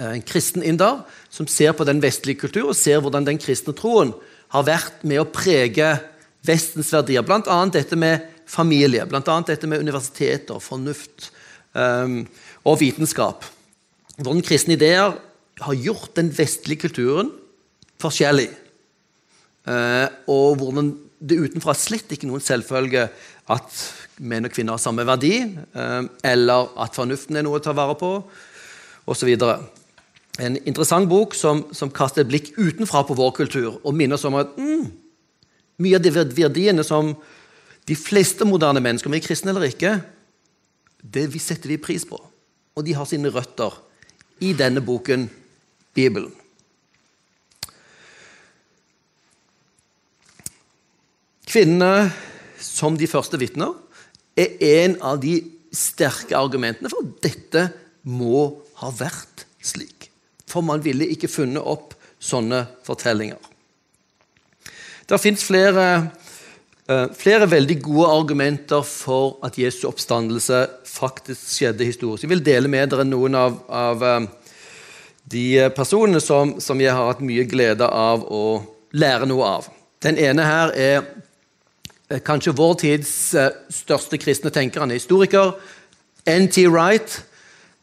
en 0.00 0.24
kristen 0.26 0.64
inder, 0.66 1.04
som 1.30 1.46
ser 1.50 1.74
på 1.76 1.86
den 1.86 2.00
vestlige 2.02 2.40
kultur 2.46 2.72
og 2.72 2.78
ser 2.78 3.02
hvordan 3.02 3.26
den 3.28 3.38
kristne 3.38 3.74
troen 3.76 4.10
har 4.54 4.66
vært 4.66 5.04
med 5.06 5.22
å 5.22 5.28
prege 5.30 5.92
Vestens 6.44 6.90
verdier. 6.92 7.24
Bl.a. 7.24 7.58
dette 7.72 7.96
med 7.96 8.26
familie, 8.50 9.06
bl.a. 9.08 9.36
dette 9.48 9.68
med 9.70 9.80
universiteter, 9.80 10.60
fornuft. 10.60 11.30
Um, 11.74 12.22
og 12.68 12.78
vitenskap. 12.78 13.46
Hvordan 14.20 14.44
kristne 14.46 14.76
ideer 14.76 15.16
har 15.64 15.80
gjort 15.80 16.12
den 16.18 16.28
vestlige 16.36 16.84
kulturen 16.84 17.32
forskjellig. 18.02 18.46
Uh, 19.66 20.06
og 20.30 20.60
hvordan 20.60 20.92
det 21.24 21.40
utenfra 21.40 21.74
slett 21.78 22.12
ikke 22.12 22.28
noen 22.28 22.44
selvfølge 22.44 23.08
at 23.50 23.78
menn 24.20 24.46
og 24.46 24.52
kvinner 24.54 24.76
har 24.76 24.82
samme 24.82 25.06
verdi, 25.08 25.38
uh, 25.74 26.04
eller 26.22 26.70
at 26.84 26.94
fornuften 26.94 27.40
er 27.40 27.46
noe 27.46 27.58
å 27.58 27.64
ta 27.64 27.74
vare 27.76 27.96
på, 27.98 28.12
osv. 29.10 29.32
En 30.42 30.58
interessant 30.66 31.06
bok 31.06 31.36
som, 31.38 31.62
som, 31.70 31.92
kaster 31.94 32.24
et 32.24 32.30
blikk 32.30 32.52
utenfra 32.58 33.04
på 33.06 33.14
vår 33.14 33.34
kultur 33.36 33.76
og 33.76 33.94
minner 33.94 34.18
oss 34.18 34.26
om 34.26 34.34
at 34.40 34.56
mm, 34.58 34.88
mye 35.84 35.98
av 35.98 36.02
de 36.02 36.14
verdiene 36.14 36.82
som 36.86 37.12
de 37.84 37.96
fleste 37.98 38.46
moderne 38.48 38.82
mennesker, 38.82 39.10
om 39.10 39.14
vi 39.14 39.20
er 39.20 39.26
kristne 39.26 39.52
eller 39.52 39.68
ikke, 39.68 39.98
det 41.04 41.28
setter 41.38 41.70
vi 41.70 41.78
pris 41.78 42.06
på 42.08 42.18
og 42.74 42.86
de 42.86 42.94
har 42.96 43.06
sine 43.08 43.30
røtter 43.30 43.74
i 44.42 44.52
denne 44.56 44.82
boken, 44.84 45.28
Bibelen. 45.94 46.32
Kvinnene 51.46 52.10
som 52.58 52.96
de 52.98 53.06
første 53.06 53.38
vitner 53.38 53.76
er 54.34 54.56
en 54.82 54.96
av 55.06 55.20
de 55.22 55.36
sterke 55.74 56.34
argumentene 56.34 56.90
for 56.90 57.06
at 57.06 57.20
dette 57.22 57.68
må 58.10 58.48
ha 58.80 58.90
vært 58.90 59.46
slik. 59.62 60.03
For 60.54 60.62
man 60.62 60.82
ville 60.84 61.10
ikke 61.10 61.30
funnet 61.30 61.62
opp 61.62 61.96
sånne 62.22 62.62
fortellinger. 62.86 63.50
Det 65.04 65.18
fins 65.20 65.42
flere 65.44 65.88
Eh, 66.88 67.06
flere 67.16 67.46
veldig 67.48 67.78
gode 67.80 68.08
argumenter 68.12 68.82
for 68.84 69.38
at 69.46 69.56
Jesu 69.56 69.86
oppstandelse 69.88 70.66
faktisk 70.84 71.54
skjedde 71.54 71.86
historisk. 71.88 72.26
Jeg 72.26 72.32
vil 72.34 72.42
dele 72.44 72.68
med 72.68 72.90
dere 72.92 73.06
noen 73.08 73.38
av, 73.40 73.54
av 73.72 74.04
eh, 74.04 74.26
de 75.32 75.44
personene 75.72 76.20
som, 76.20 76.58
som, 76.60 76.80
jeg 76.80 76.92
har 76.92 77.08
hatt 77.08 77.22
mye 77.24 77.46
glede 77.48 77.88
av 77.88 78.26
å 78.28 78.42
lære 78.92 79.30
noe 79.30 79.48
av. 79.48 79.70
Den 80.04 80.20
ene 80.20 80.44
her 80.44 80.74
er 80.76 80.98
eh, 82.12 82.20
kanskje 82.20 82.52
vår 82.52 82.76
tids 82.84 83.14
største 83.72 84.20
kristne 84.20 84.52
tenker. 84.52 84.84
Han 84.84 84.92
er 84.92 85.00
historiker. 85.00 85.56
N.T. 86.28 86.66
Wright. 86.68 87.16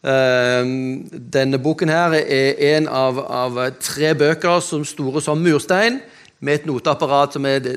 Denne 0.02 1.60
boken 1.62 1.92
her 1.92 2.16
er 2.18 2.56
en 2.76 2.88
av, 2.90 3.20
av 3.22 3.58
tre 3.78 4.14
bøker 4.18 4.58
som 4.64 4.82
store 4.86 5.22
som 5.22 5.38
murstein 5.38 6.00
med 6.42 6.58
et 6.58 6.66
noteapparat 6.66 7.36
som 7.36 7.46
er 7.46 7.68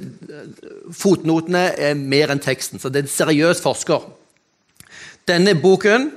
Fotnotene 0.89 1.67
er 1.77 1.93
mer 1.97 2.33
enn 2.33 2.41
teksten, 2.41 2.81
så 2.81 2.89
det 2.89 3.03
er 3.03 3.05
en 3.05 3.13
seriøs 3.13 3.61
forsker. 3.61 4.07
Denne 5.29 5.53
boken 5.57 6.09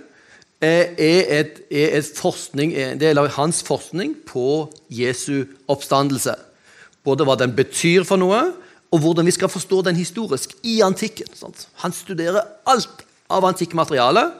er, 0.64 0.94
et, 0.96 1.60
er 1.68 1.98
et 2.00 2.10
forskning, 2.16 2.72
en 2.72 3.00
del 3.00 3.20
av 3.20 3.28
hans 3.36 3.60
forskning 3.64 4.16
på 4.28 4.68
Jesu 4.92 5.44
oppstandelse. 5.68 6.34
Både 7.04 7.28
hva 7.28 7.36
den 7.40 7.52
betyr 7.56 8.08
for 8.08 8.20
noe, 8.20 8.40
og 8.88 9.04
hvordan 9.04 9.28
vi 9.28 9.36
skal 9.36 9.52
forstå 9.52 9.82
den 9.84 10.00
historisk 10.00 10.54
i 10.64 10.80
antikken. 10.84 11.28
Sant? 11.36 11.66
Han 11.84 11.92
studerer 11.92 12.48
alt 12.68 13.04
av 13.28 13.44
antikk 13.44 13.76
materiale 13.76 14.30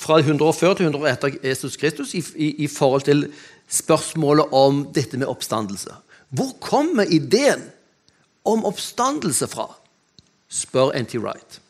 fra 0.00 0.18
100 0.20 0.46
år 0.48 0.56
før 0.56 0.76
til 0.76 0.88
100 0.88 1.02
år 1.04 1.10
etter 1.12 1.36
Jesus 1.44 1.76
Kristus 1.80 2.14
i, 2.16 2.22
i, 2.36 2.48
i 2.64 2.68
forhold 2.70 3.04
til 3.08 3.26
spørsmålet 3.70 4.54
om 4.56 4.86
dette 4.94 5.20
med 5.20 5.28
oppstandelse. 5.30 5.92
Hvor 6.30 6.54
kommer 6.62 7.10
ideen 7.10 7.62
om 8.48 8.64
oppstandelse 8.64 9.48
fra? 9.50 9.68
spør 10.50 10.94
N.T. 10.98 11.20
Wright. 11.22 11.60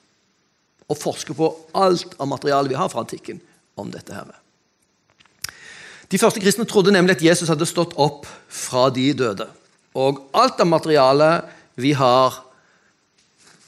Og 0.89 0.99
forsker 0.99 1.37
på 1.37 1.51
alt 1.77 2.15
av 2.19 2.31
materialet 2.31 2.73
vi 2.73 2.79
har 2.79 2.89
fra 2.93 3.03
antikken 3.05 3.41
om 3.77 3.91
dette. 3.93 4.15
her. 4.15 4.31
De 6.11 6.19
første 6.19 6.41
kristne 6.43 6.67
trodde 6.67 6.93
nemlig 6.93 7.19
at 7.19 7.25
Jesus 7.25 7.49
hadde 7.49 7.69
stått 7.69 7.93
opp 8.01 8.27
fra 8.49 8.89
de 8.91 9.13
døde. 9.15 9.47
Og 9.95 10.25
alt 10.35 10.61
av 10.63 10.67
materialet 10.71 11.51
vi 11.81 11.93
har 11.99 12.41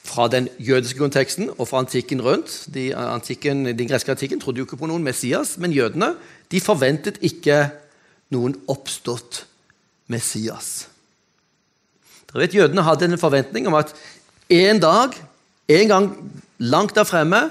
fra 0.02 0.26
den 0.28 0.48
jødiske 0.58 0.98
konteksten 0.98 1.50
og 1.56 1.68
fra 1.68 1.78
antikken 1.84 2.22
rundt 2.22 2.66
de 2.74 2.90
antikken, 2.96 3.66
Den 3.66 3.88
greske 3.88 4.10
antikken 4.10 4.40
trodde 4.40 4.58
jo 4.58 4.64
ikke 4.66 4.76
på 4.76 4.90
noen 4.90 5.04
Messias, 5.04 5.58
men 5.58 5.72
jødene 5.72 6.14
de 6.50 6.60
forventet 6.60 7.20
ikke 7.22 7.70
noen 8.34 8.56
oppstått 8.68 9.44
Messias. 10.10 10.88
Dere 12.32 12.46
vet, 12.46 12.54
Jødene 12.56 12.84
hadde 12.86 13.04
en 13.10 13.20
forventning 13.20 13.68
om 13.68 13.76
at 13.76 13.92
en 14.52 14.80
dag, 14.80 15.14
en 15.68 15.88
gang 15.88 16.08
langt 16.58 16.94
der 16.96 17.04
fremme, 17.04 17.50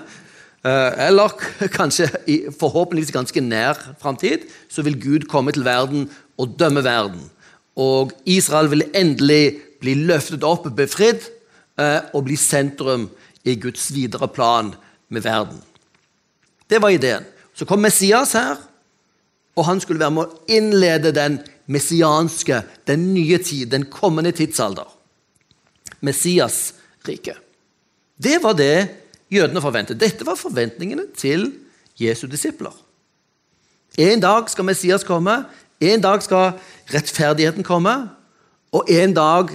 eh, 0.66 1.08
eller 1.08 1.36
kanskje 1.80 2.10
i 2.28 2.40
forhåpentligvis 2.50 3.14
ganske 3.14 3.42
nær 3.42 3.80
framtid, 4.02 4.48
så 4.70 4.82
vil 4.82 5.00
Gud 5.02 5.28
komme 5.30 5.54
til 5.54 5.66
verden 5.66 6.10
og 6.38 6.58
dømme 6.60 6.84
verden. 6.84 7.30
Og 7.78 8.12
Israel 8.26 8.72
vil 8.72 8.90
endelig 8.94 9.62
bli 9.82 9.96
løftet 9.96 10.44
opp, 10.44 10.68
befridd, 10.76 11.22
eh, 11.22 11.41
og 11.78 12.26
bli 12.28 12.36
sentrum 12.38 13.08
i 13.48 13.56
Guds 13.60 13.88
videre 13.96 14.28
plan 14.30 14.74
med 15.10 15.24
verden. 15.26 15.62
Det 16.70 16.82
var 16.82 16.94
ideen. 16.94 17.26
Så 17.54 17.66
kom 17.66 17.82
Messias 17.84 18.34
her, 18.38 18.60
og 19.56 19.66
han 19.68 19.82
skulle 19.84 20.00
være 20.00 20.16
med 20.16 20.28
å 20.28 20.52
innlede 20.52 21.12
den 21.16 21.40
messianske, 21.72 22.62
den 22.88 23.12
nye 23.14 23.40
tid, 23.44 23.70
den 23.72 23.86
kommende 23.92 24.32
tidsalder. 24.36 24.88
Messias 26.02 26.74
rike. 27.08 27.36
Det 28.22 28.40
var 28.44 28.56
det 28.58 28.88
jødene 29.32 29.62
forventet. 29.64 30.00
Dette 30.00 30.26
var 30.28 30.40
forventningene 30.40 31.10
til 31.18 31.50
Jesu 32.00 32.28
disipler. 32.28 32.74
En 34.00 34.24
dag 34.24 34.48
skal 34.50 34.66
Messias 34.66 35.04
komme, 35.04 35.44
en 35.82 36.04
dag 36.04 36.24
skal 36.24 36.54
rettferdigheten 36.94 37.66
komme, 37.68 37.94
og 38.72 38.88
en 38.88 39.14
dag 39.14 39.52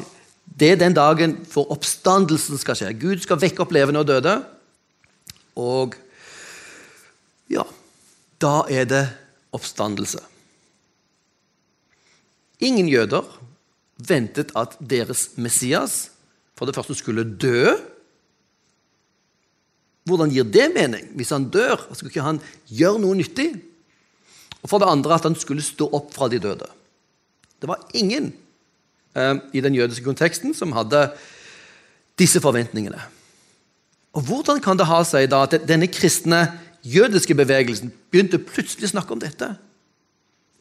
det 0.56 0.70
er 0.72 0.78
den 0.80 0.94
dagen 0.96 1.36
for 1.44 1.68
oppstandelsen 1.75 2.56
skal 2.60 2.78
skje. 2.78 2.94
Gud 2.96 3.20
skal 3.25 3.40
vekke 3.40 3.60
opp 3.64 3.75
levende 3.76 4.00
og 4.00 4.08
døde. 4.08 4.38
Og 5.60 5.96
ja, 7.52 7.64
da 8.40 8.54
er 8.72 8.88
det 8.88 9.02
oppstandelse. 9.56 10.22
Ingen 12.64 12.88
jøder 12.88 13.26
ventet 14.00 14.54
at 14.56 14.78
deres 14.80 15.34
Messias 15.36 16.06
for 16.56 16.68
det 16.68 16.76
første 16.76 16.96
skulle 16.96 17.25
dø. 17.25 17.75
Hvordan 20.08 20.32
gir 20.32 20.48
det 20.48 20.70
mening? 20.72 21.10
Hvis 21.18 21.34
han 21.34 21.50
dør, 21.52 21.76
skulle 21.92 22.14
ikke 22.14 22.25
han 22.25 22.40
gjøre 22.70 23.02
noe 23.02 23.18
nyttig? 23.18 23.50
Og 24.62 24.70
for 24.70 24.80
det 24.80 24.88
andre 24.88 25.18
at 25.18 25.28
han 25.28 25.36
skulle 25.36 25.64
stå 25.64 25.90
opp 25.92 26.14
fra 26.16 26.30
de 26.32 26.40
døde. 26.40 26.68
Det 27.60 27.68
var 27.68 27.84
ingen 27.98 28.32
eh, 29.16 29.35
i 29.56 29.62
den 29.64 29.75
jødiske 29.75 30.04
konteksten 30.04 30.54
som 30.54 30.75
hadde 30.76 31.08
disse 32.20 32.40
forventningene. 32.40 33.00
Og 34.16 34.25
Hvordan 34.28 34.61
kan 34.64 34.78
det 34.78 34.88
ha 34.88 35.02
seg 35.04 35.28
da 35.32 35.42
at 35.44 35.58
denne 35.68 35.88
kristne 35.92 36.46
jødiske 36.87 37.35
bevegelsen 37.37 37.92
begynte 38.12 38.40
plutselig 38.40 38.88
å 38.90 38.94
snakke 38.94 39.16
om 39.16 39.20
dette? 39.20 39.50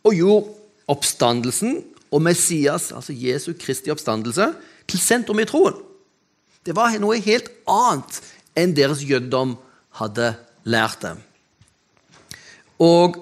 Og 0.04 0.18
gjorde 0.18 0.56
oppstandelsen 0.92 1.80
og 2.12 2.24
Messias, 2.24 2.92
altså 2.92 3.16
Jesu 3.16 3.54
Kristi 3.60 3.92
oppstandelse, 3.94 4.52
til 4.88 5.02
sentrum 5.02 5.40
i 5.42 5.48
troen. 5.50 5.78
Det 6.66 6.76
var 6.76 6.96
noe 7.02 7.22
helt 7.22 7.48
annet 7.70 8.20
enn 8.58 8.74
deres 8.76 9.04
jødedom 9.06 9.56
hadde 10.00 10.34
lært 10.68 11.02
dem. 11.04 11.22
Og 12.82 13.18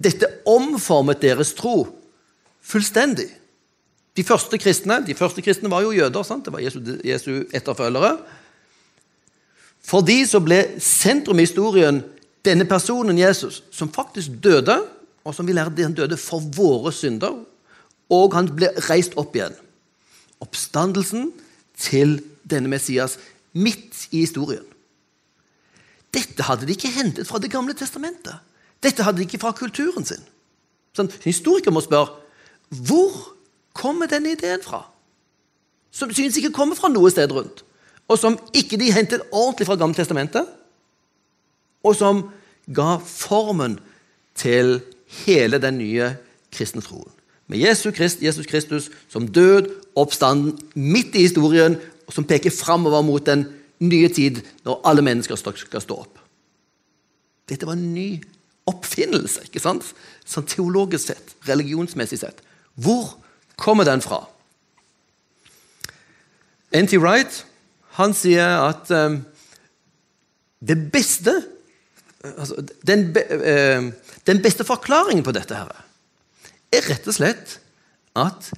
dette 0.00 0.28
omformet 0.48 1.22
deres 1.22 1.52
tro 1.56 1.86
fullstendig. 2.64 3.28
De 4.14 4.24
første 4.24 4.58
kristne 4.62 5.00
de 5.06 5.14
første 5.18 5.42
kristne 5.42 5.70
var 5.70 5.82
jo 5.82 5.94
jøder. 5.94 6.22
Sant? 6.22 6.44
Det 6.46 6.52
var 6.54 6.62
Jesu, 6.62 6.80
Jesu 7.04 7.44
etterfølgere. 7.52 8.16
For 9.84 10.04
de 10.06 10.20
så 10.26 10.40
ble 10.40 10.60
sentrum 10.80 11.40
i 11.40 11.46
historien 11.46 12.02
denne 12.44 12.66
personen 12.68 13.18
Jesus, 13.18 13.62
som 13.72 13.90
faktisk 13.92 14.36
døde, 14.44 14.76
og 15.24 15.34
som 15.34 15.46
vi 15.48 15.56
lærte 15.56 15.82
han 15.82 15.96
døde 15.96 16.16
for 16.20 16.44
våre 16.54 16.92
synder, 16.92 17.40
og 18.12 18.36
han 18.36 18.50
ble 18.52 18.68
reist 18.88 19.16
opp 19.20 19.36
igjen. 19.36 19.56
Oppstandelsen 20.44 21.30
til 21.80 22.18
denne 22.44 22.68
Messias 22.68 23.16
midt 23.56 24.08
i 24.12 24.24
historien. 24.26 24.64
Dette 26.14 26.44
hadde 26.46 26.68
de 26.68 26.76
ikke 26.76 26.92
hentet 26.94 27.26
fra 27.26 27.40
Det 27.42 27.50
gamle 27.50 27.74
testamentet. 27.74 28.36
Dette 28.82 29.02
hadde 29.02 29.18
de 29.18 29.26
ikke 29.26 29.40
fra 29.40 29.54
kulturen 29.56 30.04
sin. 30.04 30.22
Sånn, 30.94 31.10
Historikere 31.24 31.72
må 31.74 31.82
spørre 31.82 32.20
hvor 32.68 33.33
kommer 33.74 34.10
denne 34.10 34.32
ideen 34.34 34.62
fra? 34.62 34.84
Som 35.94 36.12
synes 36.14 36.36
ikke 36.38 36.54
kommer 36.54 36.78
fra 36.78 36.90
noe 36.90 37.10
sted 37.12 37.32
rundt, 37.32 37.64
og 38.08 38.18
som 38.20 38.38
ikke 38.54 38.78
de 38.80 38.92
hentet 38.92 39.26
ordentlig 39.32 39.68
fra 39.68 39.78
Gamle 39.80 39.96
testamentet, 39.96 40.48
og 41.84 41.96
som 41.96 42.28
ga 42.74 42.96
formen 43.04 43.78
til 44.38 44.80
hele 45.24 45.60
den 45.62 45.78
nye 45.78 46.14
kristne 46.54 46.82
troen. 46.82 47.10
Med 47.46 47.60
Jesus, 47.60 47.94
Christ, 47.94 48.22
Jesus 48.22 48.46
Kristus 48.46 48.90
som 49.08 49.28
død, 49.28 49.68
oppstanden 49.96 50.58
midt 50.74 51.14
i 51.14 51.26
historien, 51.26 51.76
og 52.06 52.12
som 52.12 52.24
peker 52.24 52.50
framover 52.50 53.02
mot 53.02 53.26
den 53.26 53.44
nye 53.84 54.08
tid 54.08 54.40
når 54.64 54.80
alle 54.88 55.02
mennesker 55.04 55.36
skal 55.36 55.82
stå 55.82 55.98
opp. 55.98 56.18
Dette 57.48 57.66
var 57.68 57.76
en 57.76 57.92
ny 57.94 58.22
oppfinnelse, 58.66 59.44
ikke 59.44 59.60
sant? 59.60 59.84
Sånn 60.24 60.46
teologisk 60.48 61.10
sett, 61.10 61.34
religionsmessig 61.48 62.22
sett. 62.22 62.40
Hvor 62.80 63.18
kommer 63.56 63.86
den 63.86 64.02
fra? 64.02 64.24
N.T. 66.74 66.98
Wright 66.98 67.44
han 67.98 68.14
sier 68.16 68.64
at 68.64 68.90
um, 68.90 69.20
det 70.64 70.76
beste 70.92 71.34
altså, 72.24 72.64
den, 72.86 73.12
be, 73.14 73.22
uh, 73.30 74.16
den, 74.26 74.42
beste 74.42 74.66
forklaringen 74.66 75.22
på 75.26 75.34
dette 75.36 75.54
her, 75.54 75.70
er 76.74 76.88
rett 76.90 77.06
og 77.06 77.14
slett 77.14 77.58
at 78.18 78.50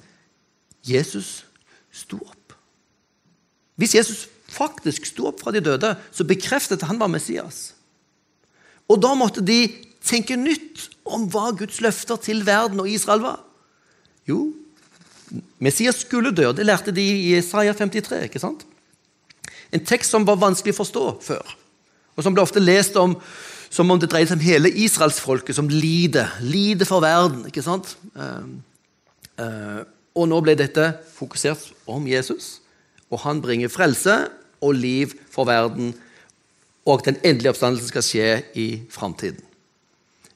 Jesus 0.87 1.43
sto 1.93 2.17
opp. 2.17 2.55
Hvis 3.77 3.93
Jesus 3.93 4.25
faktisk 4.49 5.05
sto 5.05 5.27
opp 5.29 5.43
fra 5.43 5.53
de 5.53 5.61
døde, 5.61 5.93
så 6.09 6.25
bekreftet 6.25 6.85
han 6.89 6.97
var 6.97 7.11
Messias. 7.13 7.75
Og 8.89 9.01
da 9.03 9.11
måtte 9.19 9.43
de 9.45 9.67
tenke 10.01 10.37
nytt 10.39 10.87
om 11.05 11.27
hva 11.29 11.51
Guds 11.57 11.81
løfter 11.83 12.17
til 12.23 12.45
verden 12.47 12.79
og 12.81 12.89
Israel 12.89 13.21
var. 13.25 13.43
Jo, 14.27 14.47
Messias 15.59 16.01
skulle 16.03 16.31
dø. 16.35 16.51
Det 16.55 16.65
lærte 16.65 16.93
de 16.95 17.03
i 17.03 17.37
Isaiah 17.37 17.75
53. 17.75 18.23
ikke 18.27 18.41
sant? 18.41 18.65
En 19.73 19.83
tekst 19.83 20.13
som 20.13 20.25
var 20.27 20.39
vanskelig 20.39 20.75
å 20.75 20.79
forstå 20.79 21.05
før, 21.25 21.53
og 22.15 22.23
som 22.23 22.35
ble 22.35 22.45
ofte 22.45 22.63
lest 22.63 22.95
om 22.99 23.17
som 23.69 23.91
om 23.91 23.99
det 23.99 24.09
dreide 24.11 24.31
seg 24.31 24.39
om 24.39 24.45
hele 24.45 24.71
israelsfolket 24.71 25.57
som 25.57 25.69
lider. 25.69 26.31
Lider 26.39 26.87
for 26.87 27.03
verden. 27.03 27.45
ikke 27.49 27.63
sant? 27.65 27.97
Uh, 28.15 28.47
uh, 29.41 29.81
og 30.17 30.29
nå 30.31 30.39
ble 30.41 30.55
dette 30.57 30.93
fokusert 31.17 31.67
om 31.85 32.07
Jesus, 32.09 32.57
og 33.11 33.21
han 33.25 33.41
bringer 33.43 33.71
frelse 33.71 34.15
og 34.63 34.73
liv 34.79 35.13
for 35.29 35.45
verden, 35.49 35.93
og 36.87 37.03
den 37.05 37.19
endelige 37.21 37.51
oppstandelsen 37.53 37.91
skal 37.91 38.05
skje 38.05 38.29
i 38.57 38.67
framtiden. 38.89 39.43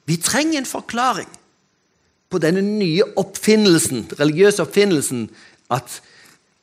Vi 0.06 0.20
trenger 0.20 0.60
en 0.60 0.68
forklaring 0.68 1.30
på 2.32 2.40
denne 2.40 2.64
nye 2.64 3.06
oppfinnelsen, 3.20 4.06
religiøse 4.20 4.64
oppfinnelsen 4.64 5.26
at 5.72 6.00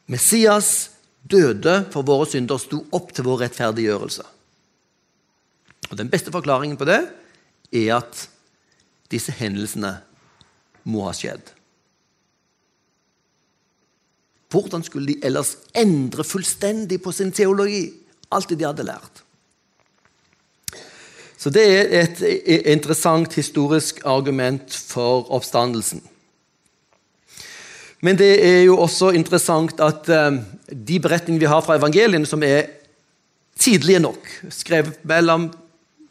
Messias 0.08 0.90
døde 1.28 1.82
for 1.92 2.06
våre 2.08 2.28
synder 2.30 2.60
sto 2.60 2.80
opp 2.96 3.12
til 3.12 3.26
vår 3.28 3.44
rettferdiggjørelse. 3.44 4.24
Og 5.88 5.96
Den 5.96 6.10
beste 6.12 6.32
forklaringen 6.32 6.78
på 6.80 6.88
det 6.88 7.02
er 7.72 7.94
at 7.98 8.24
disse 9.12 9.32
hendelsene 9.32 9.98
må 10.88 11.04
ha 11.06 11.14
skjedd. 11.16 11.52
Hvordan 14.48 14.84
skulle 14.84 15.12
de 15.12 15.20
ellers 15.28 15.56
endre 15.76 16.24
fullstendig 16.24 17.02
på 17.04 17.12
sin 17.12 17.32
teologi, 17.32 17.90
alt 18.32 18.48
det 18.48 18.60
de 18.60 18.68
hadde 18.68 18.86
lært? 18.88 19.24
Så 21.38 21.50
det 21.54 21.64
er 21.70 21.92
et 22.02 22.22
interessant 22.66 23.34
historisk 23.38 24.00
argument 24.04 24.74
for 24.74 25.28
oppstandelsen. 25.30 26.02
Men 28.02 28.18
det 28.18 28.30
er 28.46 28.62
jo 28.62 28.78
også 28.78 29.10
interessant 29.14 29.80
at 29.82 30.08
um, 30.10 30.40
de 30.70 30.98
beretningene 31.02 31.42
vi 31.42 31.50
har 31.50 31.62
fra 31.62 31.76
evangeliene, 31.78 32.26
som 32.26 32.42
er 32.42 32.70
tidlige 33.58 33.98
nok, 34.02 34.28
skrevet 34.54 34.98
mellom 35.02 35.48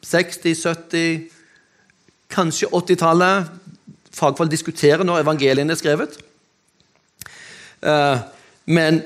60-, 0.06 0.68
70-, 0.68 1.28
kanskje 2.32 2.68
80-tallet 2.68 3.56
Fagfolk 4.18 4.50
diskuterer 4.52 5.04
når 5.06 5.22
evangeliene 5.22 5.76
er 5.76 5.78
skrevet. 5.78 6.16
Uh, 7.86 8.18
men 8.66 9.04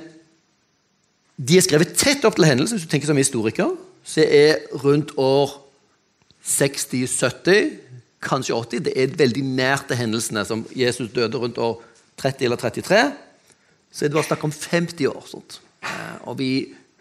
de 1.36 1.58
er 1.58 1.66
skrevet 1.66 1.98
tett 2.00 2.24
opp 2.26 2.38
til 2.38 2.48
hendelsen, 2.48 2.78
hvis 2.78 2.88
du 2.88 2.92
tenker 2.94 3.10
som 3.10 3.20
historiker. 3.20 3.74
Så 4.08 4.24
er 4.24 4.64
rundt 4.86 5.12
år 5.18 5.61
60-70, 6.46 7.72
kanskje 8.22 8.56
80. 8.56 8.86
Det 8.86 8.94
er 8.98 9.18
veldig 9.18 9.44
nært 9.46 9.88
til 9.90 10.00
hendelsene 10.00 10.44
som 10.48 10.64
Jesus 10.76 11.12
døde 11.14 11.38
rundt 11.38 11.60
år 11.62 11.82
30 12.22 12.46
eller 12.46 12.62
33. 12.62 13.04
Så 13.92 14.06
er 14.06 14.10
det 14.10 14.18
bare 14.18 14.30
snakk 14.30 14.44
om 14.48 14.54
50 14.54 15.08
år. 15.10 15.24
Sånt. 15.30 15.60
Eh, 15.84 16.18
og 16.30 16.38
vi 16.40 16.52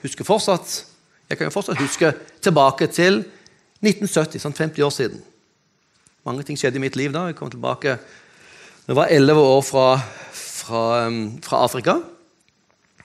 husker 0.03 0.25
fortsatt 0.25 0.87
Jeg 1.31 1.39
kan 1.39 1.47
jo 1.47 1.55
fortsatt 1.55 1.79
huske 1.79 2.09
tilbake 2.43 2.89
til 2.91 3.21
1970, 3.85 4.41
sånn 4.43 4.57
50 4.57 4.83
år 4.83 4.91
siden. 4.91 5.21
Mange 6.27 6.43
ting 6.43 6.59
skjedde 6.59 6.81
i 6.81 6.83
mitt 6.83 6.97
liv 6.99 7.13
da. 7.15 7.29
Jeg 7.31 7.37
kom 7.39 7.53
tilbake 7.53 8.01
Jeg 8.89 8.97
var 8.99 9.13
11 9.15 9.39
år 9.39 9.63
fra, 9.63 9.85
fra, 10.35 10.83
fra 11.45 11.61
Afrika. 11.69 12.01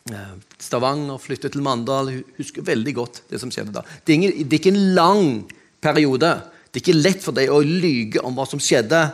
Eh, 0.09 0.33
Stavanger, 0.57 1.21
flyttet 1.21 1.53
til 1.53 1.61
Mandal. 1.61 2.09
Husker 2.39 2.65
veldig 2.65 2.95
godt 2.97 3.21
det 3.29 3.39
som 3.43 3.53
skjedde 3.53 3.75
da. 3.77 3.85
Det 4.01 4.15
er, 4.15 4.17
ingen, 4.17 4.33
det 4.41 4.57
er 4.57 4.63
ikke 4.63 4.73
en 4.73 4.95
lang 4.97 5.29
periode. 5.85 6.31
Det 6.69 6.81
er 6.81 6.83
ikke 6.83 6.97
lett 6.97 7.21
for 7.23 7.37
deg 7.37 7.53
å 7.53 7.61
lyge 7.63 8.23
om 8.25 8.35
hva 8.35 8.47
som 8.49 8.61
skjedde 8.61 9.05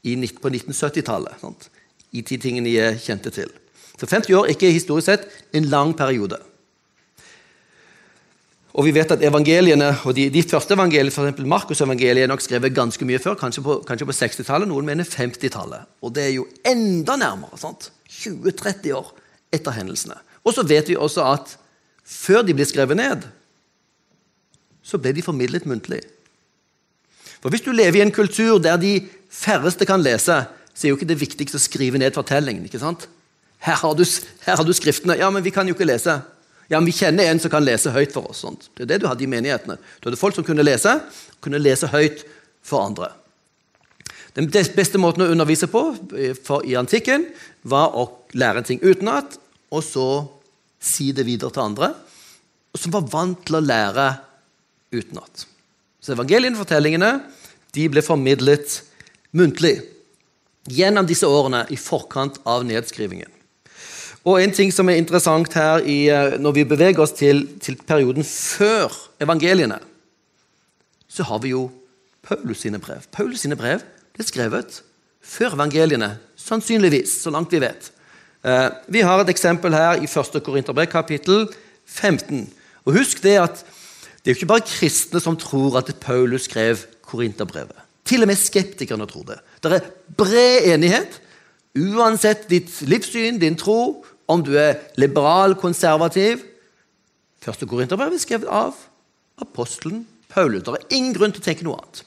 på 0.00 0.52
1970-tallet. 0.54 1.42
I 2.16 2.22
de 2.26 2.38
tingene 2.40 2.72
jeg 2.72 3.02
kjente 3.04 3.32
til. 3.34 3.50
Så 4.00 4.08
50 4.08 4.38
år 4.38 4.48
er 4.48 4.56
ikke 4.56 4.72
historisk 4.72 5.10
sett 5.10 5.26
en 5.52 5.68
lang 5.68 5.92
periode. 5.96 6.38
Og 8.70 8.86
vi 8.86 8.94
vet 8.94 9.12
at 9.12 9.22
evangeliene, 9.26 9.90
og 10.06 10.14
De, 10.14 10.28
de 10.30 10.42
første 10.46 10.74
evangeliene, 10.74 11.10
f.eks. 11.10 11.42
Markus-evangeliet, 11.42 12.22
er 12.22 12.30
nok 12.30 12.42
skrevet 12.44 12.74
ganske 12.74 13.04
mye 13.04 13.18
før, 13.18 13.34
kanskje 13.34 13.64
på, 13.66 13.80
kanskje 13.86 14.06
på 14.06 14.14
60-tallet. 14.14 14.70
Noen 14.70 14.86
mener 14.86 15.04
50-tallet. 15.04 15.90
Og 16.00 16.14
det 16.14 16.28
er 16.28 16.34
jo 16.36 16.46
enda 16.64 17.18
nærmere. 17.18 17.58
20-30 17.58 18.94
år 18.94 19.10
etter 19.52 19.74
hendelsene. 19.74 20.16
Og 20.46 20.54
så 20.54 20.64
vet 20.64 20.88
vi 20.88 20.96
også 20.96 21.26
at 21.26 21.56
før 22.06 22.46
de 22.46 22.54
blir 22.54 22.68
skrevet 22.68 22.96
ned, 22.96 23.26
så 24.82 24.98
ble 24.98 25.12
de 25.16 25.24
formidlet 25.24 25.66
muntlig. 25.68 26.00
For 27.40 27.52
Hvis 27.52 27.64
du 27.64 27.72
lever 27.72 28.00
i 28.00 28.04
en 28.04 28.12
kultur 28.12 28.58
der 28.60 28.76
de 28.80 29.00
færreste 29.30 29.86
kan 29.88 30.02
lese, 30.02 30.42
så 30.74 30.86
er 30.86 30.92
jo 30.92 30.98
ikke 30.98 31.08
det 31.08 31.20
viktigste 31.20 31.58
å 31.58 31.62
skrive 31.62 32.00
ned 32.00 32.16
fortellingen. 32.16 32.64
ikke 32.64 32.80
sant? 32.82 33.08
Her 33.60 33.76
har, 33.76 33.94
du, 33.94 34.04
her 34.46 34.56
har 34.56 34.64
du 34.64 34.72
skriftene. 34.72 35.18
Ja, 35.20 35.28
men 35.30 35.44
vi 35.44 35.52
kan 35.52 35.68
jo 35.68 35.76
ikke 35.76 35.88
lese. 35.88 36.20
Ja, 36.70 36.78
men 36.78 36.86
Vi 36.86 36.96
kjenner 37.00 37.28
en 37.28 37.40
som 37.42 37.50
kan 37.52 37.64
lese 37.64 37.92
høyt 37.92 38.12
for 38.14 38.30
oss. 38.30 38.44
Sånt. 38.44 38.68
Det 38.76 38.84
er 38.86 38.92
det 38.94 39.00
du 39.02 39.08
hadde 39.10 39.24
i 39.24 39.30
menighetene. 39.30 39.76
Du 40.00 40.08
hadde 40.08 40.20
folk 40.20 40.36
som 40.36 40.46
kunne 40.46 40.64
lese, 40.64 41.00
kunne 41.44 41.60
lese 41.60 41.90
høyt 41.90 42.24
for 42.62 42.84
andre. 42.86 43.10
Den 44.36 44.46
beste 44.48 45.00
måten 45.02 45.24
å 45.24 45.30
undervise 45.32 45.66
på 45.70 45.82
for, 46.44 46.62
i 46.62 46.76
antikken 46.78 47.26
var 47.66 47.96
å 47.98 48.06
lære 48.38 48.62
en 48.62 48.68
ting 48.68 48.82
utenat, 48.84 49.34
og 49.74 49.82
så 49.84 50.06
si 50.80 51.10
det 51.12 51.26
videre 51.26 51.50
til 51.52 51.64
andre, 51.64 51.90
som 52.78 52.94
var 52.94 53.08
vant 53.10 53.40
til 53.46 53.58
å 53.58 53.64
lære 53.64 54.06
utenat. 54.92 55.46
Så 56.00 56.14
evangeliefortellingene 56.14 57.12
de 57.76 57.88
ble 57.92 58.02
formidlet 58.02 58.80
muntlig 59.36 59.76
gjennom 60.70 61.06
disse 61.08 61.28
årene 61.28 61.64
i 61.72 61.78
forkant 61.80 62.40
av 62.48 62.64
nedskrivingen. 62.66 63.30
Og 64.28 64.42
En 64.42 64.52
ting 64.52 64.68
som 64.72 64.88
er 64.88 64.98
interessant 65.00 65.52
her 65.56 65.80
i, 65.80 66.08
eh, 66.12 66.36
når 66.38 66.52
vi 66.52 66.64
beveger 66.64 67.00
oss 67.00 67.12
til, 67.16 67.46
til, 67.58 67.76
perioden 67.76 68.24
før 68.24 68.92
evangeliene, 69.20 69.78
så 71.08 71.24
har 71.24 71.38
vi 71.40 71.54
jo 71.54 71.70
Paulus 72.22 72.60
sine 72.60 72.78
brev. 72.78 73.06
Paulus 73.10 73.40
sine 73.40 73.56
brev 73.56 73.80
ble 74.12 74.24
skrevet 74.24 74.82
før 75.24 75.56
evangeliene, 75.56 76.18
sannsynligvis, 76.36 77.22
så 77.22 77.30
langt 77.30 77.52
vi 77.52 77.62
vet. 77.64 77.90
Eh, 78.44 78.68
vi 78.88 79.00
har 79.00 79.20
et 79.20 79.32
eksempel 79.32 79.72
her 79.72 79.96
i 80.00 80.08
1. 80.08 80.40
Korinterbrev, 80.44 80.86
kapittel 80.86 81.48
15. 81.86 82.52
Og 82.84 82.96
Husk 82.98 83.22
det 83.22 83.38
at 83.40 83.64
det 84.20 84.30
er 84.30 84.34
jo 84.34 84.38
ikke 84.40 84.52
bare 84.52 84.68
kristne 84.68 85.20
som 85.22 85.38
tror 85.40 85.78
at 85.80 85.92
Paulus 86.00 86.44
skrev 86.48 86.82
Korinterbrevet. 87.08 87.76
Til 88.04 88.24
og 88.24 88.28
med 88.28 88.38
skeptikerne 88.38 89.06
tror 89.08 89.24
det. 89.28 89.38
Det 89.62 89.72
er 89.72 89.90
bred 90.18 90.68
enighet. 90.74 91.20
Uansett 91.78 92.48
ditt 92.50 92.70
livssyn, 92.90 93.38
din 93.40 93.56
tro, 93.56 94.04
om 94.28 94.42
du 94.44 94.54
er 94.58 94.78
liberal, 94.98 95.54
konservativ 95.58 96.46
Første 97.40 97.64
Korinterbrev 97.64 98.12
er 98.12 98.20
skrevet 98.20 98.50
av 98.52 98.76
apostelen 99.40 100.02
Paulus. 100.28 100.62
Det 100.66 100.74
er 100.74 100.96
ingen 100.98 101.14
grunn 101.16 101.32
til 101.32 101.40
å 101.40 101.46
tenke 101.46 101.64
noe 101.64 101.78
annet. 101.78 102.02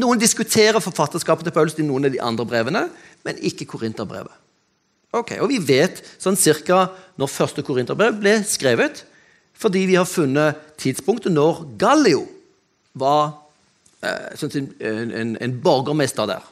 Noen 0.00 0.20
diskuterer 0.20 0.80
forfatterskapet 0.80 1.44
til 1.44 1.52
Paulus 1.52 1.76
i 1.76 1.84
noen 1.84 2.08
av 2.08 2.14
de 2.14 2.22
andre 2.24 2.46
brevene, 2.48 2.86
men 3.26 3.42
ikke 3.44 3.68
Korinterbrevet. 3.68 4.32
Ok, 5.12 5.34
og 5.44 5.50
Vi 5.52 5.58
vet 5.60 6.00
sånn 6.16 6.40
cirka 6.40 6.86
når 7.20 7.28
første 7.28 7.60
Korinterbrev 7.66 8.16
ble 8.16 8.38
skrevet, 8.48 9.04
fordi 9.62 9.84
vi 9.86 9.98
har 9.98 10.08
funnet 10.08 10.58
tidspunktet 10.80 11.32
når 11.34 11.62
Gallio 11.78 12.24
var 12.98 13.30
eh, 14.02 14.46
en, 14.58 15.12
en, 15.14 15.36
en, 15.40 15.54
borgermester 15.62 16.26
der. 16.26 16.42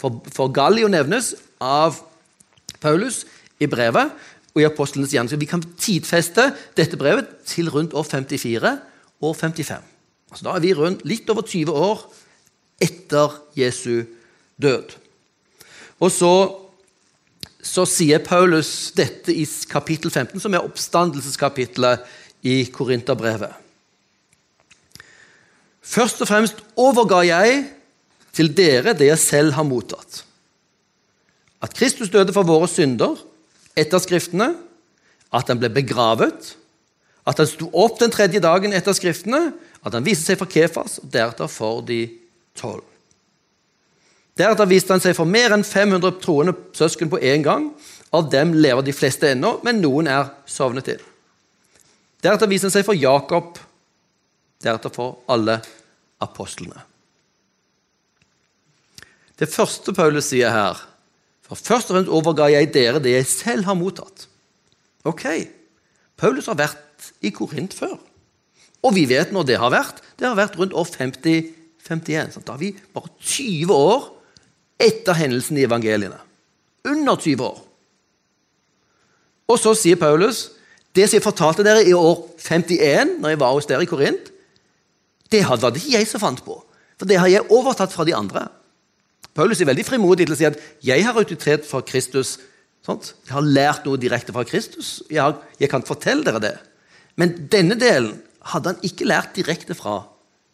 For, 0.00 0.22
for 0.32 0.52
Gallio 0.54 0.88
nevnes 0.88 1.34
av 1.62 1.98
Paulus 2.80 3.24
i 3.62 3.68
brevet 3.70 4.12
og 4.54 4.62
i 4.62 4.66
apostlenes 4.68 5.12
gjerning. 5.14 5.40
Vi 5.40 5.50
kan 5.50 5.64
tidfeste 5.80 6.50
dette 6.78 6.98
brevet 7.00 7.30
til 7.48 7.70
rundt 7.74 7.94
år 7.94 8.06
54 8.06 8.74
og 9.24 9.36
55. 9.36 9.90
Altså, 10.30 10.44
da 10.46 10.54
er 10.54 10.62
vi 10.62 10.74
rundt 10.74 11.04
litt 11.06 11.30
over 11.30 11.46
20 11.46 11.72
år 11.74 12.04
etter 12.82 13.34
Jesu 13.58 14.04
død. 14.60 14.94
Og 16.02 16.10
så, 16.12 16.32
så 17.62 17.84
sier 17.88 18.22
Paulus 18.24 18.92
dette 18.96 19.34
i 19.34 19.46
kapittel 19.70 20.10
15, 20.10 20.42
som 20.42 20.54
er 20.54 20.66
oppstandelseskapitlet 20.66 22.02
i 22.44 22.64
Korinterbrevet. 22.72 23.52
Først 25.84 26.22
og 26.24 26.28
fremst 26.28 26.62
overga 26.80 27.20
jeg 27.26 27.64
til 28.34 28.50
dere 28.56 28.94
det 28.96 29.10
jeg 29.10 29.20
selv 29.20 29.56
har 29.56 29.66
mottatt. 29.68 30.22
At 31.64 31.74
Kristus 31.76 32.10
døde 32.12 32.34
for 32.34 32.46
våre 32.46 32.68
synder 32.68 33.16
etter 33.78 34.00
Skriftene, 34.02 34.52
at 35.34 35.50
han 35.50 35.60
ble 35.60 35.70
begravet, 35.72 36.54
at 37.24 37.40
han 37.40 37.48
sto 37.48 37.70
opp 37.72 37.98
den 38.00 38.12
tredje 38.12 38.42
dagen 38.42 38.74
etter 38.76 38.96
Skriftene, 38.96 39.54
at 39.84 39.94
han 39.96 40.04
viste 40.04 40.28
seg 40.28 40.40
for 40.40 40.50
Kefas 40.50 40.98
og 41.02 41.08
deretter 41.12 41.48
for 41.50 41.84
de 41.86 42.02
tolv. 42.58 42.84
Deretter 44.34 44.66
viste 44.66 44.94
han 44.94 45.02
seg 45.02 45.14
for 45.16 45.30
mer 45.30 45.54
enn 45.54 45.64
500 45.66 46.18
troende 46.22 46.56
søsken 46.74 47.10
på 47.12 47.20
én 47.22 47.44
gang. 47.44 47.68
Av 48.14 48.26
dem 48.30 48.54
lever 48.56 48.82
de 48.82 48.94
fleste 48.94 49.30
ennå, 49.30 49.60
men 49.66 49.82
noen 49.82 50.10
er 50.10 50.32
sovnet 50.50 50.88
til. 50.90 51.02
Deretter 52.24 52.48
viste 52.48 52.70
han 52.70 52.72
seg 52.72 52.86
for 52.86 52.96
Jakob, 52.96 53.58
deretter 54.64 54.92
for 54.92 55.20
alle 55.28 55.58
apostlene. 56.24 56.80
Det 59.36 59.50
første 59.50 59.92
Paulus 59.92 60.30
sier 60.30 60.54
her, 60.54 60.78
for 61.44 61.60
først 61.60 61.90
og 61.90 61.98
fremst 61.98 62.14
overga 62.16 62.48
jeg 62.54 62.70
dere 62.72 63.02
det 63.02 63.12
jeg 63.18 63.28
selv 63.28 63.68
har 63.68 63.76
mottatt. 63.76 64.24
Ok, 65.04 65.26
Paulus 66.16 66.48
har 66.48 66.56
vært 66.56 67.10
i 67.20 67.32
Korint 67.34 67.74
før. 67.76 67.98
Og 68.84 68.94
vi 68.96 69.04
vet 69.08 69.32
når 69.32 69.48
det 69.48 69.60
har 69.60 69.72
vært. 69.74 70.00
Det 70.16 70.28
har 70.28 70.38
vært 70.38 70.56
rundt 70.60 70.76
år 70.76 70.88
50-51. 70.92 72.38
Da 72.40 72.54
har 72.54 72.60
vi 72.60 72.72
bare 72.94 73.12
20 73.20 73.72
år 73.74 74.08
etter 74.80 75.16
hendelsen 75.18 75.58
i 75.60 75.66
evangeliene. 75.66 76.20
Under 76.88 77.16
20 77.20 77.44
år. 77.44 77.60
Og 79.48 79.60
så 79.60 79.74
sier 79.76 80.00
Paulus 80.00 80.46
det 80.94 81.08
som 81.08 81.18
jeg 81.18 81.24
fortalte 81.24 81.64
dere 81.66 81.82
i 81.86 81.92
år 81.96 82.20
51, 82.38 83.16
når 83.20 83.34
jeg 83.34 83.40
var 83.40 83.54
hos 83.56 83.66
dere 83.66 83.82
i 83.82 83.90
Korint, 83.90 84.30
det 85.32 85.42
var 85.42 85.72
det 85.72 85.82
ikke 85.82 85.98
jeg 85.98 86.06
som 86.06 86.22
fant 86.22 86.44
på. 86.46 86.60
For 86.98 87.10
det 87.10 87.18
har 87.18 87.30
jeg 87.30 87.50
overtatt 87.50 87.92
fra 87.92 88.06
de 88.06 88.14
andre. 88.14 88.46
Paulus 89.34 89.60
er 89.60 89.66
veldig 89.66 89.86
frimodig 89.86 90.28
til 90.28 90.34
å 90.34 90.38
si 90.38 90.46
at 90.46 90.58
'jeg 90.82 91.04
har 91.04 91.16
autoritet 91.18 91.66
fra 91.66 91.80
Kristus'. 91.80 92.38
Sånt? 92.86 93.14
Jeg 93.26 93.34
har 93.34 93.40
lært 93.40 93.86
noe 93.86 93.96
direkte 93.96 94.32
fra 94.32 94.44
Kristus. 94.44 95.02
Jeg, 95.10 95.22
har, 95.22 95.38
jeg, 95.58 95.70
kan 95.70 95.82
fortelle 95.82 96.24
dere 96.24 96.38
det. 96.38 96.58
Men 97.16 97.48
denne 97.48 97.74
delen 97.74 98.22
hadde 98.52 98.68
han 98.68 98.82
ikke 98.82 99.08
lært 99.08 99.34
direkte 99.34 99.74
fra 99.74 100.04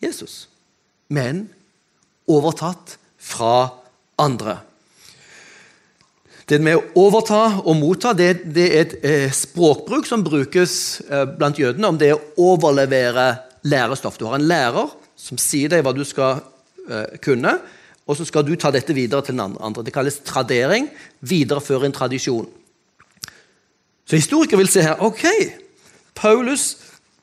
Jesus, 0.00 0.48
men 1.08 1.50
overtatt 2.28 2.98
fra 3.18 3.74
andre. 4.16 4.60
Det 6.50 6.58
med 6.58 6.80
å 6.80 7.04
overta 7.06 7.60
og 7.60 7.76
motta 7.78 8.10
det, 8.16 8.40
det 8.50 8.64
er 8.66 8.80
et 8.80 8.94
eh, 9.06 9.34
språkbruk 9.34 10.08
som 10.08 10.24
brukes 10.26 10.72
eh, 11.06 11.22
blant 11.38 11.58
jødene 11.60 11.92
om 11.92 11.98
det 11.98 12.08
å 12.16 12.22
overlevere 12.42 13.26
lærestoff. 13.70 14.16
Du 14.18 14.24
har 14.26 14.34
en 14.34 14.48
lærer 14.50 14.90
som 15.14 15.38
sier 15.38 15.70
deg 15.70 15.84
hva 15.86 15.92
du 15.94 16.02
skal 16.06 16.40
eh, 16.90 17.18
kunne 17.22 17.54
og 18.10 18.16
så 18.18 18.26
skal 18.26 18.42
du 18.42 18.56
ta 18.58 18.72
dette 18.74 18.96
videre 18.96 19.22
til 19.22 19.36
den 19.36 19.54
andre. 19.54 19.84
Det 19.86 19.94
kalles 19.94 20.16
tradering. 20.26 20.88
Videreføre 21.22 21.86
en 21.86 21.94
tradisjon. 21.94 22.48
Så 24.02 24.18
historikere 24.18 24.58
vil 24.58 24.72
se 24.72 24.82
her 24.82 25.04
ok, 25.06 25.22
Paulus 26.18 26.72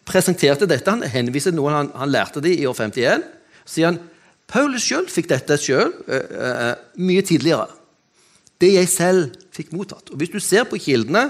presenterte 0.07 0.69
dette. 0.69 0.87
Han 0.87 1.03
henviser 1.03 1.51
noe 1.51 1.73
han, 1.73 1.89
han, 1.91 2.13
lærte 2.13 2.39
det 2.45 2.53
i 2.55 2.63
år 2.69 2.77
51. 2.77 3.25
Så 3.65 3.73
sier 3.73 3.89
han 3.89 3.99
Paulus 4.47 4.87
sjøl 4.87 5.09
fikk 5.11 5.27
dette 5.33 5.59
sjøl 5.59 5.91
mye 6.95 7.25
tidligere. 7.27 7.67
Det 8.61 8.71
jeg 8.73 8.89
selv 8.89 9.35
fikk 9.53 9.73
mottatt. 9.75 10.09
Og 10.11 10.17
Hvis 10.17 10.33
du 10.33 10.39
ser 10.41 10.65
på 10.69 10.79
kildene 10.81 11.29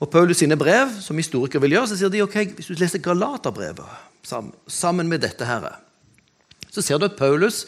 og 0.00 0.10
Paulus 0.12 0.42
sine 0.42 0.56
brev, 0.56 0.92
som 1.00 1.16
historikere 1.16 1.62
vil 1.64 1.76
gjøre, 1.76 1.88
så 1.90 1.96
sier 1.98 2.12
de 2.12 2.22
ok, 2.22 2.36
hvis 2.58 2.68
du 2.68 2.76
leser 2.76 3.02
Galaterbrevet 3.02 3.86
sammen, 4.68 5.08
med 5.08 5.22
dette 5.22 5.46
her, 5.46 5.68
så 6.70 6.82
ser 6.82 6.98
du 6.98 7.06
at 7.06 7.16
Paulus 7.16 7.64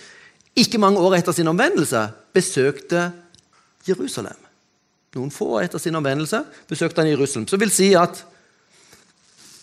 ikke 0.58 0.80
mange 0.82 1.00
år 1.00 1.16
etter 1.20 1.32
sin 1.32 1.48
omvendelse 1.48 2.08
besøkte 2.34 3.12
Jerusalem. 3.88 4.36
Noen 5.16 5.32
få 5.32 5.54
år 5.56 5.68
etter 5.68 5.80
sin 5.80 5.96
omvendelse 5.96 6.42
besøkte 6.68 7.00
han 7.00 7.10
Jerusalem. 7.10 7.46
Så 7.48 7.56
vil 7.56 7.72
si 7.72 7.92
at 7.96 8.20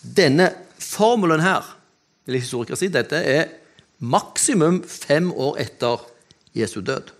denne 0.02 0.50
formelen 0.82 1.44
her 1.44 1.64
vil 2.26 2.40
historikere 2.40 2.78
si, 2.80 2.88
dette 2.90 3.20
er 3.20 3.52
maksimum 4.02 4.82
fem 4.82 5.30
år 5.30 5.60
etter 5.62 6.02
Jesu 6.56 6.80
død. 6.80 7.15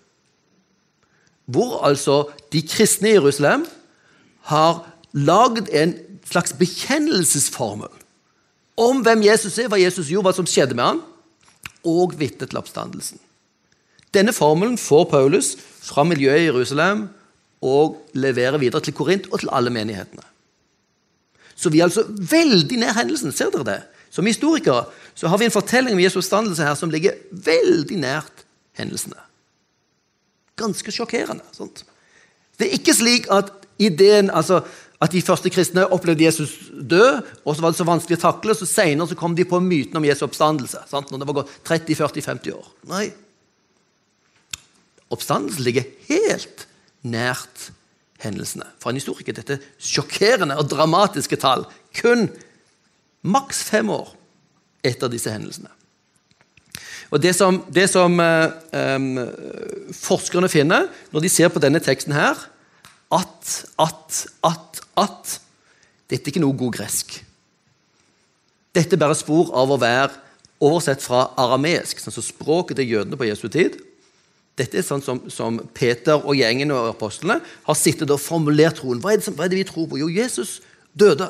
Hvor 1.47 1.85
altså 1.87 2.25
de 2.53 2.63
kristne 2.67 3.13
i 3.13 3.17
Jerusalem 3.19 3.67
har 4.51 4.83
lagd 5.13 5.71
en 5.73 5.95
slags 6.27 6.53
bekjennelsesformel 6.59 7.93
om 8.77 9.01
hvem 9.07 9.23
Jesus 9.25 9.59
er, 9.59 9.71
hva 9.73 9.79
Jesus 9.81 10.11
gjorde, 10.11 10.29
hva 10.29 10.37
som 10.37 10.49
skjedde 10.49 10.77
med 10.77 10.85
ham, 10.85 11.03
og 11.87 12.17
vitnet 12.19 12.51
til 12.51 12.59
oppstandelsen. 12.59 13.21
Denne 14.15 14.35
formelen 14.35 14.77
får 14.81 15.07
Paulus 15.11 15.55
fra 15.87 16.05
miljøet 16.05 16.43
i 16.43 16.49
Jerusalem 16.49 17.07
og 17.65 18.01
leverer 18.15 18.59
videre 18.61 18.83
til 18.85 18.95
Korint 18.97 19.29
og 19.31 19.41
til 19.41 19.53
alle 19.53 19.73
menighetene. 19.73 20.25
Så 21.57 21.71
vi 21.73 21.81
er 21.81 21.89
altså 21.89 22.05
veldig 22.07 22.79
nær 22.83 22.97
hendelsen. 22.99 23.33
Ser 23.33 23.51
dere 23.55 23.65
det? 23.65 23.79
Som 24.13 24.29
historikere 24.29 24.85
så 25.17 25.29
har 25.29 25.41
vi 25.41 25.49
en 25.49 25.55
fortelling 25.55 25.97
om 25.97 26.01
Jesu 26.01 26.19
oppstandelse 26.21 26.65
her 26.65 26.77
som 26.77 26.93
ligger 26.93 27.17
veldig 27.31 27.97
nært 28.01 28.45
hendelsene. 28.77 29.19
Ganske 30.57 30.93
sjokkerende. 30.95 31.45
Sant? 31.57 31.85
Det 32.57 32.69
er 32.69 32.79
ikke 32.79 32.95
slik 32.97 33.29
at 33.33 33.53
ideen, 33.83 34.31
altså 34.33 34.63
at 35.05 35.13
de 35.13 35.21
første 35.21 35.51
kristne 35.53 35.85
opplevde 35.93 36.25
Jesus 36.25 36.55
død, 36.73 37.21
og 37.45 37.57
så 37.57 37.63
var 37.63 37.73
det 37.73 37.79
så 37.81 37.87
vanskelig 37.89 38.17
å 38.17 38.23
takle, 38.23 38.55
så 38.57 38.69
senere 38.69 39.11
så 39.11 39.19
kom 39.19 39.37
de 39.37 39.45
på 39.49 39.61
myten 39.61 39.99
om 40.01 40.07
Jesu 40.09 40.25
oppstandelse. 40.25 40.87
Sant? 40.89 41.13
Når 41.13 41.21
det 41.21 41.29
var 41.29 41.39
gått 41.43 41.53
30-40-50 41.69 42.57
år. 42.57 42.71
Nei. 42.89 43.11
Oppstandelsen 45.13 45.67
ligger 45.67 45.85
helt 46.09 46.65
nært 47.07 47.69
hendelsene. 48.25 48.67
For 48.81 48.91
en 48.91 48.99
historiker 48.99 49.37
dette 49.37 49.61
sjokkerende 49.77 50.57
og 50.57 50.71
dramatiske 50.73 51.39
tall. 51.43 51.67
Kun 52.01 52.31
maks 53.27 53.61
fem 53.69 53.91
år 53.93 54.15
etter 54.87 55.13
disse 55.13 55.33
hendelsene. 55.33 55.71
Og 57.11 57.23
Det 57.23 57.33
som, 57.37 57.61
det 57.71 57.87
som 57.91 58.21
eh, 58.21 59.21
forskerne 59.95 60.51
finner 60.51 60.89
når 61.15 61.25
de 61.25 61.31
ser 61.33 61.53
på 61.53 61.63
denne 61.63 61.81
teksten 61.81 62.15
her, 62.17 62.39
at, 63.15 63.53
at, 63.79 64.27
at, 64.45 64.81
at 64.99 65.41
Dette 66.07 66.29
er 66.29 66.35
ikke 66.35 66.43
noe 66.43 66.55
god 66.59 66.75
gresk. 66.77 67.17
Dette 68.75 68.95
er 68.95 69.01
bare 69.01 69.17
spor 69.19 69.51
av 69.57 69.73
å 69.73 69.79
være 69.81 70.13
oversett 70.63 71.03
fra 71.03 71.33
arameisk, 71.41 71.99
sånn 72.01 72.15
som 72.15 72.25
språket 72.25 72.79
til 72.79 72.93
jødene 72.95 73.19
på 73.19 73.27
Jesu 73.29 73.49
tid. 73.53 73.79
Dette 74.57 74.79
er 74.81 74.87
sånn 74.87 75.03
som, 75.05 75.21
som, 75.33 75.59
Peter 75.77 76.17
og 76.17 76.39
gjengen 76.39 76.73
og 76.73 76.93
apostlene 76.95 77.41
har 77.43 77.77
sittet 77.77 78.13
og 78.13 78.23
formulert 78.23 78.79
troen. 78.81 79.03
Hva 79.03 79.13
er, 79.13 79.21
det, 79.21 79.35
hva 79.37 79.45
er, 79.45 79.53
det, 79.53 79.59
vi 79.61 79.67
tror 79.69 79.89
på? 79.91 79.99
Jo, 80.01 80.09
Jesus 80.09 80.61
døde. 80.97 81.29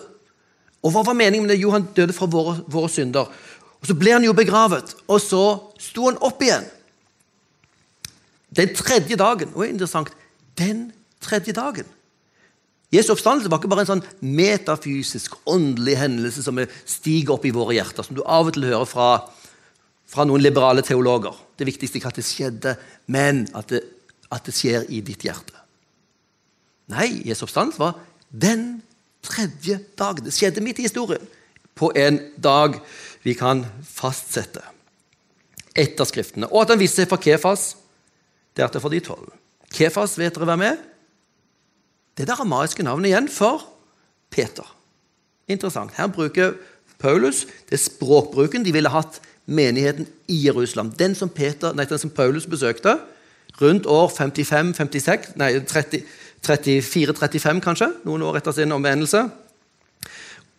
Og 0.85 0.93
hva 0.95 1.03
var 1.09 1.19
meningen 1.19 1.49
med 1.49 1.57
det? 1.57 1.63
Jo, 1.65 1.73
han 1.75 1.89
døde 1.97 2.15
fra 2.15 2.29
våre, 2.31 2.61
våre 2.71 2.91
synder. 2.93 3.33
Og 3.87 3.93
Så 3.93 3.95
ble 3.95 4.17
han 4.17 4.25
jo 4.27 4.35
begravet, 4.35 4.97
og 5.07 5.21
så 5.23 5.45
sto 5.79 6.09
han 6.09 6.19
opp 6.27 6.41
igjen. 6.43 6.65
Den 8.51 8.73
tredje 8.75 9.15
dagen. 9.21 9.53
Og 9.55 9.63
er 9.63 9.71
interessant 9.71 10.11
den 10.59 10.89
tredje 11.23 11.55
dagen. 11.55 11.87
Jesu 12.91 13.13
oppstandelse 13.13 13.51
var 13.51 13.61
ikke 13.61 13.71
bare 13.71 13.85
en 13.85 13.93
sånn 13.93 14.05
metafysisk, 14.23 15.37
åndelig 15.47 15.95
hendelse 16.01 16.43
som 16.43 16.59
stiger 16.87 17.37
opp 17.37 17.47
i 17.47 17.55
våre 17.55 17.77
hjerter, 17.77 18.07
som 18.07 18.19
du 18.19 18.25
av 18.27 18.51
og 18.51 18.57
til 18.57 18.67
hører 18.67 18.89
fra 18.91 19.11
fra 20.07 20.27
noen 20.27 20.43
liberale 20.43 20.85
teologer. 20.87 21.35
Det 21.59 21.67
viktigste 21.67 21.99
ikke 21.99 22.13
at 22.13 22.19
det 22.21 22.27
skjedde, 22.27 22.75
men 23.11 23.45
at 23.59 23.71
det, 23.73 23.83
at 24.31 24.47
det 24.47 24.55
skjer 24.55 24.87
i 24.95 25.03
ditt 25.05 25.27
hjerte. 25.27 25.55
Nei, 26.95 27.09
Jesu 27.27 27.43
oppstandelse 27.47 27.83
var 27.83 27.97
den 28.31 28.85
tredje 29.27 29.81
dagen. 29.99 30.27
Det 30.27 30.35
skjedde 30.35 30.63
midt 30.63 30.79
i 30.79 30.87
historien. 30.87 31.23
På 31.77 31.91
en 31.99 32.21
dag 32.43 32.79
vi 33.27 33.35
kan 33.35 33.65
fastsette. 33.83 34.63
Etter 35.77 36.09
Skriftene. 36.09 36.49
Og 36.53 36.63
at 36.63 36.73
han 36.73 36.81
viste 36.81 37.03
seg 37.03 37.11
for 37.11 37.21
Kefas, 37.21 37.75
deretter 38.57 38.81
for 38.81 38.95
de 38.95 39.03
tolv. 39.05 39.33
Kefas, 39.75 40.15
vet 40.21 40.37
dere 40.37 40.49
hvem 40.49 40.65
er? 40.69 40.79
Det 42.17 42.25
er 42.25 42.31
det 42.31 42.37
aramaiske 42.39 42.87
navnet 42.87 43.11
igjen 43.11 43.29
for 43.29 43.67
Peter. 44.33 44.65
Interessant. 45.51 45.93
Her 45.99 46.09
bruker 46.09 46.55
Paulus 47.03 47.45
det 47.69 47.83
språkbruken 47.83 48.65
de 48.65 48.73
ville 48.73 48.89
hatt 48.95 49.21
menigheten 49.45 50.09
i 50.33 50.39
Jerusalem. 50.47 50.95
Den 50.97 51.15
som, 51.15 51.29
Peter, 51.29 51.75
nei, 51.77 51.85
den 51.85 52.01
som 52.01 52.15
Paulus 52.15 52.49
besøkte 52.49 52.97
rundt 53.61 53.87
år 53.89 54.09
55-56, 54.13 55.37
nei 55.41 55.53
34-35 55.65 57.63
kanskje, 57.65 57.93
noen 58.05 58.25
år 58.27 58.41
etter 58.41 58.53
sin 58.57 58.75
omvendelse, 58.75 59.23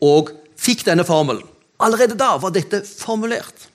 og 0.02 0.32
fikk 0.58 0.86
denne 0.88 1.06
formelen. 1.06 1.46
Allerede 1.84 2.18
da 2.18 2.34
var 2.42 2.54
dette 2.56 2.82
formulert. 2.86 3.68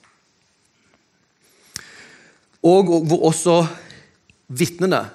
Og 2.63 2.89
hvor 3.07 3.27
også 3.29 3.57
vitnene 4.47 5.05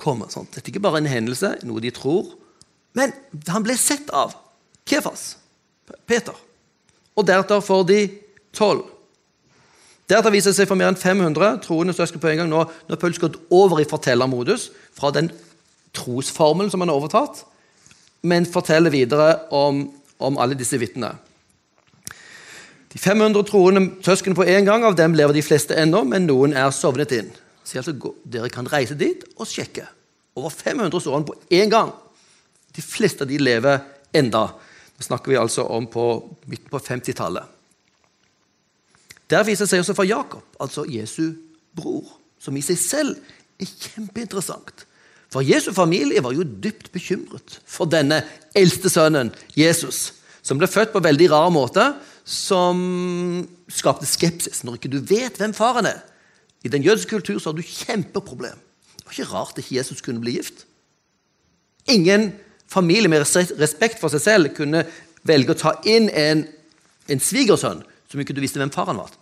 kommer. 0.00 0.30
Sånn. 0.32 0.48
Dette 0.50 0.68
er 0.68 0.72
ikke 0.74 0.82
bare 0.82 1.02
en 1.02 1.10
hendelse, 1.10 1.56
noe 1.66 1.82
de 1.82 1.92
tror, 1.94 2.32
men 2.98 3.12
han 3.50 3.62
ble 3.62 3.76
sett 3.78 4.08
av 4.16 4.32
Kefas, 4.88 5.36
Peter. 6.08 6.34
Og 7.14 7.26
deretter 7.26 7.62
for 7.62 7.86
de 7.86 8.06
tolv. 8.56 8.86
Deretter 10.10 10.34
viser 10.34 10.50
det 10.50 10.58
seg 10.58 10.66
for 10.66 10.78
mer 10.78 10.90
enn 10.90 10.98
500 10.98 11.60
troende 11.62 11.94
søsken 11.94 12.22
på 12.22 12.32
en 12.32 12.42
gang 12.42 12.50
nå 12.50 12.64
når 12.88 12.98
Paulus 12.98 13.20
gått 13.22 13.38
over 13.54 13.78
i 13.78 13.86
fortellermodus 13.86 14.70
fra 14.96 15.12
den 15.14 15.30
trosformelen 15.94 16.70
som 16.72 16.82
han 16.82 16.90
har 16.90 16.98
overtatt, 16.98 17.44
men 18.26 18.48
forteller 18.48 18.90
videre 18.90 19.44
om, 19.54 19.84
om 20.18 20.38
alle 20.42 20.58
disse 20.58 20.78
vitnene. 20.82 21.14
De 22.90 22.98
500 22.98 23.46
troende 23.46 23.84
søsken 24.02 24.34
på 24.34 24.44
en 24.50 24.66
gang, 24.66 24.84
av 24.84 24.96
dem 24.98 25.14
lever 25.14 25.36
de 25.36 25.44
fleste 25.46 25.76
ennå, 25.78 26.02
men 26.10 26.26
noen 26.26 26.56
er 26.58 26.72
sovnet 26.74 27.12
inn. 27.14 27.30
Så 27.62 27.78
altså, 27.78 27.94
Dere 28.26 28.50
kan 28.50 28.68
reise 28.70 28.96
dit 28.98 29.22
og 29.36 29.46
sjekke. 29.46 29.86
Over 30.38 30.50
500 30.50 31.02
står 31.02 31.18
han 31.18 31.28
på 31.28 31.36
én 31.54 31.70
gang. 31.70 31.92
De 32.74 32.82
fleste 32.82 33.26
av 33.26 33.30
de 33.30 33.38
lever 33.38 33.78
enda. 34.16 34.48
Det 34.96 35.06
snakker 35.06 35.32
vi 35.32 35.38
altså 35.38 35.64
om 35.70 35.86
på, 35.90 36.06
midten 36.50 36.70
på 36.70 36.82
50-tallet. 36.82 37.56
Der 39.30 39.46
viser 39.46 39.64
det 39.64 39.70
seg 39.70 39.84
også 39.84 39.94
for 39.94 40.08
Jakob, 40.08 40.42
altså 40.58 40.82
Jesu 40.90 41.36
bror, 41.76 42.16
som 42.42 42.56
i 42.58 42.62
seg 42.66 42.78
selv 42.82 43.60
er 43.62 43.70
kjempeinteressant. 43.70 44.86
For 45.30 45.46
Jesu 45.46 45.70
familie 45.72 46.22
var 46.24 46.34
jo 46.34 46.42
dypt 46.42 46.90
bekymret 46.90 47.60
for 47.62 47.86
denne 47.86 48.24
eldste 48.58 48.90
sønnen, 48.90 49.30
Jesus, 49.54 50.08
som 50.42 50.58
ble 50.58 50.66
født 50.66 50.90
på 50.90 51.02
veldig 51.04 51.28
rar 51.30 51.52
måte, 51.54 51.84
som 52.24 52.80
skapte 53.70 54.08
skepsis 54.08 54.62
når 54.64 54.78
ikke 54.78 54.92
du 54.92 55.00
vet 55.02 55.38
hvem 55.40 55.54
faren 55.56 55.88
er. 55.88 56.00
I 56.64 56.72
den 56.72 56.84
jødiske 56.84 57.10
kultur 57.10 57.38
så 57.38 57.50
har 57.50 57.56
du 57.56 57.64
kjempeproblem. 57.64 58.58
Det 58.96 59.06
var 59.06 59.16
ikke 59.16 59.32
rart 59.32 59.58
ikke 59.58 59.76
Jesus 59.78 60.02
kunne 60.04 60.20
bli 60.20 60.36
gift. 60.36 60.66
Ingen 61.88 62.32
familie 62.70 63.08
med 63.08 63.24
respekt 63.60 63.98
for 64.00 64.12
seg 64.12 64.22
selv 64.22 64.52
kunne 64.56 64.84
velge 65.26 65.54
å 65.54 65.58
ta 65.58 65.72
inn 65.88 66.10
en, 66.12 66.44
en 67.08 67.22
svigersønn 67.22 67.82
som 68.10 68.20
ikke 68.20 68.36
du 68.36 68.42
visste 68.44 68.60
hvem 68.60 68.72
faren 68.74 69.00
var. 69.00 69.14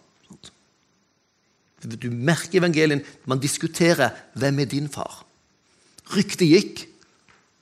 Du 1.78 2.10
merker 2.10 2.58
evangelien. 2.58 3.04
Man 3.24 3.38
diskuterer 3.38 4.10
'Hvem 4.34 4.58
er 4.58 4.64
din 4.64 4.88
far?' 4.88 5.24
Ryktet 6.10 6.48
gikk 6.48 6.88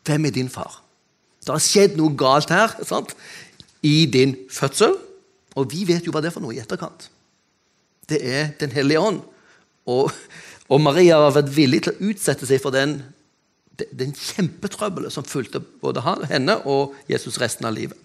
'Hvem 0.05 0.25
er 0.25 0.31
din 0.31 0.49
far?' 0.49 0.83
Det 1.45 1.53
har 1.53 1.63
skjedd 1.63 1.97
noe 1.97 2.17
galt 2.17 2.51
her 2.51 2.73
sant? 2.83 3.15
i 3.87 4.07
din 4.07 4.35
fødsel, 4.51 4.97
og 5.57 5.71
vi 5.73 5.87
vet 5.89 6.05
jo 6.07 6.13
hva 6.15 6.23
det 6.23 6.31
er 6.31 6.37
for 6.37 6.45
noe 6.45 6.55
i 6.55 6.61
etterkant. 6.63 7.09
Det 8.07 8.21
er 8.23 8.53
Den 8.61 8.75
hellige 8.75 9.01
ånd. 9.03 9.23
Og, 9.87 10.11
og 10.69 10.81
Maria 10.83 11.19
har 11.23 11.35
vært 11.35 11.55
villig 11.55 11.85
til 11.87 11.95
å 11.95 12.11
utsette 12.11 12.47
seg 12.49 12.61
for 12.63 12.75
den, 12.75 12.99
den 13.91 14.13
kjempetrøbbelet 14.15 15.15
som 15.15 15.27
fulgte 15.27 15.61
både 15.61 16.05
henne 16.31 16.59
og 16.67 16.97
Jesus 17.11 17.41
resten 17.43 17.69
av 17.69 17.75
livet. 17.77 17.99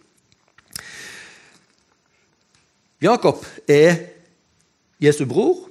Jakob 3.02 3.42
er 3.66 3.98
Jesu 5.02 5.24
bror, 5.26 5.64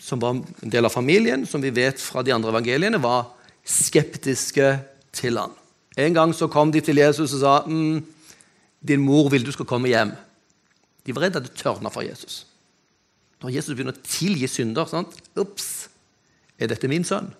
som 0.00 0.20
var 0.22 0.38
en 0.38 0.72
del 0.72 0.88
av 0.88 0.94
familien, 0.94 1.44
som 1.44 1.60
vi 1.60 1.74
vet 1.74 2.00
fra 2.00 2.22
de 2.24 2.32
andre 2.32 2.54
evangeliene, 2.54 3.00
var 3.02 3.34
skeptiske 3.68 4.70
til 5.12 5.36
han. 5.36 5.52
En 5.98 6.14
gang 6.16 6.32
så 6.32 6.48
kom 6.48 6.72
de 6.72 6.80
til 6.80 7.02
Jesus 7.02 7.34
og 7.36 7.40
sa 7.42 7.54
mm, 7.66 8.00
'Din 8.80 9.02
mor 9.02 9.28
vil 9.28 9.44
du 9.44 9.52
skal 9.52 9.66
komme 9.66 9.88
hjem'. 9.88 10.14
De 11.08 11.14
var 11.16 11.24
redde 11.24 11.40
at 11.40 11.46
det 11.48 11.56
tørna 11.56 11.88
for 11.88 12.04
Jesus. 12.04 12.42
Når 13.40 13.54
Jesus 13.54 13.72
begynner 13.72 13.96
å 13.96 14.04
tilgi 14.04 14.48
synder 14.50 14.88
sant? 14.90 15.14
Ups, 15.40 15.88
er 16.60 16.68
dette 16.68 16.90
min 16.90 17.06
sønn? 17.06 17.30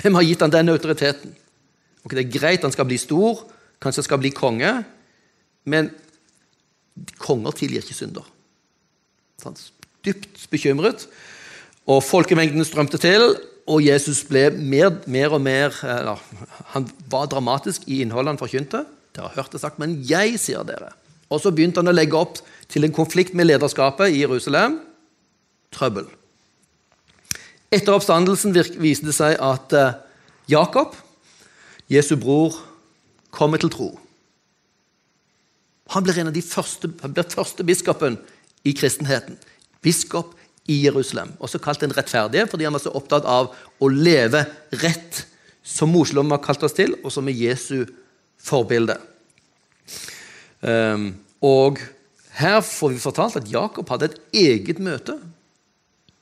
Hvem 0.00 0.16
har 0.18 0.26
gitt 0.26 0.42
han 0.42 0.50
den 0.50 0.72
autoriteten? 0.72 1.36
Ok, 2.02 2.16
Det 2.16 2.24
er 2.24 2.34
greit 2.34 2.64
han 2.66 2.74
skal 2.74 2.88
bli 2.88 2.98
stor, 2.98 3.44
kanskje 3.78 4.02
han 4.02 4.08
skal 4.08 4.22
bli 4.22 4.32
konge, 4.34 4.72
men 5.70 5.92
konger 7.20 7.54
tilgir 7.54 7.84
ikke 7.84 7.94
synder. 7.94 8.26
Dypt 10.02 10.48
bekymret. 10.50 11.06
Og 11.86 12.02
folkemengden 12.02 12.66
strømte 12.66 12.98
til, 12.98 13.36
og 13.70 13.84
Jesus 13.84 14.24
ble 14.26 14.48
mer, 14.50 14.96
mer 15.06 15.36
og 15.36 15.44
mer 15.44 15.76
eller, 15.84 16.18
Han 16.74 16.88
var 17.12 17.28
dramatisk 17.30 17.86
i 17.86 18.00
innholdet 18.02 18.34
han 18.34 18.40
forkynte. 18.40 18.82
Dere 19.14 19.28
har 19.28 19.44
hørt 19.44 19.52
det 19.52 19.60
sagt, 19.62 19.78
men 19.78 20.00
jeg 20.06 20.40
sier 20.42 20.66
dere. 20.66 20.90
Og 21.30 21.42
så 21.42 21.52
begynte 21.54 21.82
han 21.82 21.90
å 21.90 21.94
legge 21.94 22.18
opp 22.18 22.40
til 22.70 22.86
en 22.86 22.94
konflikt 22.94 23.36
med 23.38 23.48
lederskapet 23.48 24.10
i 24.14 24.22
Jerusalem. 24.24 24.80
Trøbbel. 25.74 26.08
Etter 27.70 27.94
oppstandelsen 27.94 28.54
viste 28.82 29.06
det 29.06 29.14
seg 29.14 29.36
at 29.38 29.74
eh, 29.78 29.98
Jakob, 30.50 30.96
Jesu 31.90 32.16
bror, 32.18 32.56
kommer 33.30 33.62
til 33.62 33.70
tro. 33.70 33.92
Han 35.94 36.02
blir 36.06 36.18
en 36.18 36.30
av 36.30 36.34
de 36.34 36.42
første, 36.42 36.90
han 37.02 37.14
blir 37.14 37.30
første 37.30 37.66
biskopen 37.66 38.18
i 38.66 38.74
kristenheten. 38.74 39.38
Biskop 39.82 40.34
i 40.70 40.80
Jerusalem. 40.84 41.32
Også 41.38 41.58
kalt 41.62 41.82
den 41.82 41.94
rettferdige, 41.94 42.46
fordi 42.50 42.66
han 42.66 42.74
var 42.74 42.82
så 42.82 42.92
opptatt 42.94 43.26
av 43.26 43.54
å 43.78 43.90
leve 43.90 44.44
rett, 44.82 45.24
som 45.62 45.90
Moselom 45.92 46.30
har 46.34 46.42
kalt 46.42 46.62
oss 46.66 46.74
til, 46.74 46.96
og 47.04 47.12
som 47.14 47.26
er 47.30 47.38
Jesu 47.38 47.84
forbilde. 48.40 48.96
Um, 50.60 51.14
og 51.40 51.80
Her 52.36 52.60
får 52.64 52.92
vi 52.92 53.02
fortalt 53.02 53.36
at 53.40 53.48
Jakob 53.52 53.88
hadde 53.90 54.10
et 54.10 54.18
eget 54.32 54.78
møte 54.78 55.16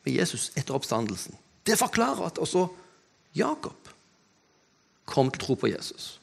med 0.04 0.14
Jesus 0.14 0.48
etter 0.56 0.74
oppstandelsen. 0.74 1.34
Det 1.66 1.76
forklarer 1.78 2.30
at 2.30 2.38
også 2.40 2.66
Jakob 3.36 3.90
kom 5.08 5.30
til 5.30 5.42
tro 5.42 5.54
på 5.54 5.70
Jesus. 5.70 6.16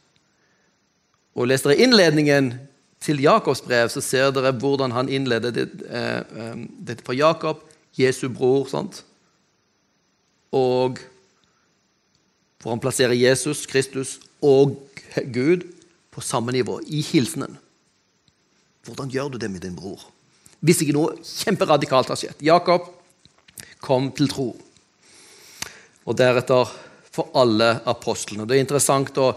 Og 1.36 1.48
Leser 1.48 1.72
dere 1.72 1.86
innledningen 1.86 2.54
til 3.04 3.22
Jakobs 3.22 3.62
brev, 3.62 3.90
så 3.90 4.02
ser 4.02 4.32
dere 4.34 4.54
hvordan 4.56 4.94
han 4.96 5.10
innleder 5.12 5.54
dette 5.54 5.86
eh, 5.86 6.56
eh, 6.56 7.04
for 7.06 7.14
Jakob, 7.14 7.62
Jesu 7.98 8.28
bror. 8.30 8.66
sant? 8.72 9.04
Og 10.52 11.00
hvor 12.62 12.72
han 12.72 12.82
plasserer 12.82 13.14
Jesus, 13.14 13.66
Kristus 13.66 14.20
og 14.42 14.80
Gud 15.34 15.68
på 16.12 16.22
samme 16.22 16.52
nivå 16.52 16.80
i 16.88 17.02
hilsenen. 17.02 17.60
Hvordan 18.86 19.10
gjør 19.10 19.34
du 19.34 19.40
det 19.42 19.50
med 19.52 19.64
din 19.66 19.76
bror? 19.78 20.04
Hvis 20.66 20.82
ikke 20.84 20.96
noe 20.96 21.18
kjemperadikalt 21.26 22.12
har 22.12 22.20
skjedd. 22.20 22.42
Jakob 22.46 22.88
kom 23.84 24.12
til 24.18 24.30
tro. 24.32 24.50
Og 26.06 26.18
deretter 26.18 26.70
for 27.16 27.32
alle 27.38 27.78
apostlene. 27.90 28.46
Det 28.46 28.58
er 28.58 28.66
interessant 28.66 29.18
å 29.22 29.32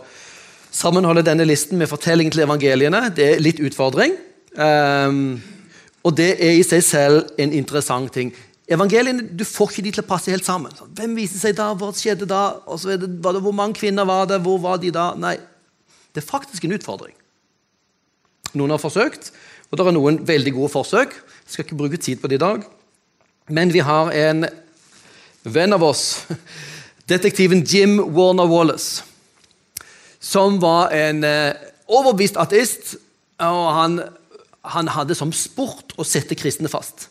sammenholde 0.74 1.24
denne 1.26 1.46
listen 1.48 1.78
med 1.80 1.88
fortellingen 1.90 2.34
til 2.34 2.44
evangeliene. 2.44 3.08
Det 3.14 3.28
er 3.34 3.44
litt 3.44 3.62
utfordring. 3.64 4.16
Um, 4.58 5.38
og 6.04 6.14
det 6.18 6.34
er 6.36 6.58
i 6.58 6.66
seg 6.66 6.84
selv 6.84 7.32
en 7.40 7.54
interessant 7.56 8.12
ting. 8.14 8.32
Evangeliene 8.68 9.24
du 9.32 9.44
får 9.48 9.72
ikke 9.72 9.86
de 9.86 9.92
til 9.96 10.04
å 10.04 10.08
passe 10.08 10.32
helt 10.32 10.46
sammen. 10.46 10.74
Hvem 10.96 11.16
viste 11.16 11.40
seg 11.40 11.56
da? 11.56 11.70
Hva 11.78 11.88
skjedde 11.96 12.28
da? 12.28 12.42
Det, 12.84 12.98
det, 13.00 13.38
hvor 13.44 13.56
mange 13.56 13.78
kvinner 13.80 14.08
var 14.08 14.28
det? 14.28 14.42
Hvor 14.44 14.60
var 14.60 14.80
de 14.82 14.92
da? 14.94 15.10
Nei, 15.16 15.38
det 16.12 16.22
er 16.22 16.28
faktisk 16.28 16.66
en 16.68 16.76
utfordring. 16.76 17.16
Noen 18.56 18.72
har 18.72 18.80
forsøkt, 18.80 19.32
og 19.68 19.76
det 19.78 19.84
er 19.84 19.96
noen 19.96 20.22
veldig 20.28 20.54
gode 20.56 20.72
forsøk. 20.72 21.12
Jeg 21.12 21.52
skal 21.52 21.66
ikke 21.66 21.80
bruke 21.80 22.00
tid 22.00 22.20
på 22.20 22.30
det 22.30 22.38
i 22.38 22.44
dag. 22.44 22.62
Men 23.48 23.72
vi 23.72 23.82
har 23.84 24.12
en 24.12 24.46
venn 25.48 25.76
av 25.76 25.84
oss, 25.84 26.24
detektiven 27.10 27.64
Jim 27.64 27.98
Warner 28.16 28.48
Wallace, 28.48 29.04
som 30.20 30.58
var 30.60 30.92
en 30.96 31.22
eh, 31.24 31.68
overbevist 31.88 32.36
ateist. 32.40 32.96
og 33.38 33.68
han, 33.72 34.00
han 34.62 34.88
hadde 34.90 35.14
som 35.14 35.32
sport 35.32 35.94
å 35.96 36.04
sette 36.04 36.36
kristne 36.36 36.68
fast. 36.68 37.08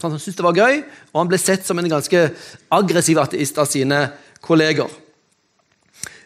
Så 0.00 0.08
han 0.08 0.16
syntes 0.16 0.38
det 0.38 0.46
var 0.46 0.56
gøy, 0.56 0.82
og 1.12 1.18
han 1.18 1.28
ble 1.28 1.38
sett 1.40 1.66
som 1.66 1.78
en 1.78 1.90
ganske 1.90 2.20
aggressiv 2.72 3.18
ateist 3.20 3.58
av 3.60 3.68
sine 3.68 3.98
kolleger. 4.40 4.88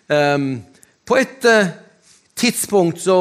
Um, 0.06 0.60
på 1.08 1.16
et 1.18 1.46
uh, 1.48 1.72
tidspunkt 2.38 3.00
så 3.02 3.20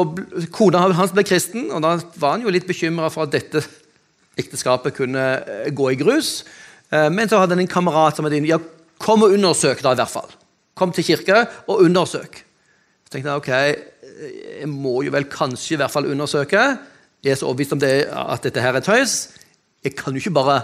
Kona 0.54 0.82
hans 0.94 1.14
ble 1.14 1.24
kristen, 1.26 1.68
og 1.70 1.82
da 1.84 1.96
var 2.20 2.36
han 2.36 2.44
jo 2.44 2.52
litt 2.54 2.66
bekymra 2.68 3.10
for 3.12 3.26
at 3.26 3.34
dette 3.34 3.62
ekteskapet 4.40 4.96
kunne 4.96 5.24
uh, 5.44 5.68
gå 5.70 5.92
i 5.92 5.98
grus. 6.00 6.40
Uh, 6.90 7.10
men 7.14 7.30
så 7.30 7.40
hadde 7.40 7.56
han 7.56 7.64
en 7.64 7.70
kamerat 7.70 8.18
som 8.18 8.26
hadde 8.26 8.42
ja, 8.48 8.58
kom 9.02 9.26
og 9.26 9.34
undersøk, 9.36 9.82
da 9.84 9.94
i 9.94 10.00
hvert 10.00 10.12
fall. 10.12 10.34
Kom 10.74 10.94
til 10.94 11.06
kirke 11.06 11.44
og 11.68 11.84
undersøk. 11.86 12.40
Så 13.06 13.14
tenkte 13.14 13.30
jeg 13.30 13.42
ok, 13.42 13.52
jeg 14.60 14.70
må 14.70 15.02
jo 15.06 15.12
vel 15.14 15.26
kanskje 15.30 15.76
i 15.76 15.80
hvert 15.80 15.92
fall 15.92 16.10
undersøke. 16.10 16.64
Jeg 17.24 17.34
er 17.34 17.38
så 17.40 17.48
overbevist 17.48 17.74
om 17.76 17.82
det, 17.82 17.92
at 18.10 18.44
dette 18.44 18.62
her 18.62 18.76
er 18.76 18.84
tøys. 18.84 19.34
Jeg 19.84 19.94
kan 19.98 20.14
jo 20.14 20.22
ikke 20.22 20.34
bare 20.34 20.58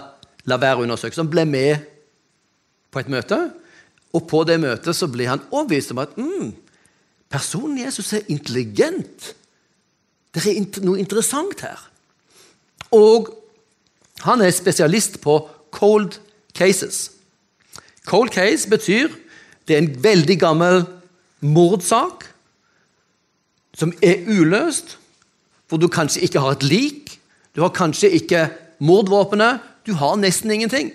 la 0.49 0.57
være 0.61 0.81
å 0.81 0.85
undersøke. 0.85 1.15
Så 1.15 1.23
han 1.23 1.31
ble 1.31 1.45
med 1.49 1.87
på 2.91 3.01
et 3.01 3.11
møte, 3.11 3.37
og 4.11 4.27
på 4.27 4.43
det 4.47 4.59
møtet 4.59 4.97
så 4.97 5.07
ble 5.11 5.29
han 5.29 5.43
overbevist 5.49 5.93
om 5.93 6.01
at 6.03 6.17
mm, 6.19 6.51
personen 7.31 7.79
Jesus 7.79 8.13
er 8.13 8.27
intelligent. 8.27 9.31
Det 10.31 10.43
er 10.45 10.83
noe 10.85 10.99
interessant 10.99 11.63
her. 11.63 11.79
Og 12.91 13.31
han 14.25 14.41
er 14.43 14.51
spesialist 14.53 15.19
på 15.23 15.37
cold 15.71 16.19
cases. 16.53 17.11
Cold 18.05 18.33
case 18.35 18.69
betyr 18.69 19.09
det 19.67 19.77
er 19.77 19.83
en 19.83 20.03
veldig 20.03 20.37
gammel 20.39 20.83
mordsak 21.41 22.27
som 23.77 23.93
er 24.03 24.25
uløst, 24.27 24.97
hvor 25.69 25.79
du 25.79 25.87
kanskje 25.87 26.25
ikke 26.27 26.41
har 26.43 26.57
et 26.57 26.65
lik, 26.67 27.21
du 27.55 27.61
har 27.61 27.73
kanskje 27.75 28.09
ikke 28.15 28.49
mordvåpenet. 28.79 29.59
Du 29.85 29.93
har 29.93 30.15
nesten 30.15 30.51
ingenting. 30.51 30.91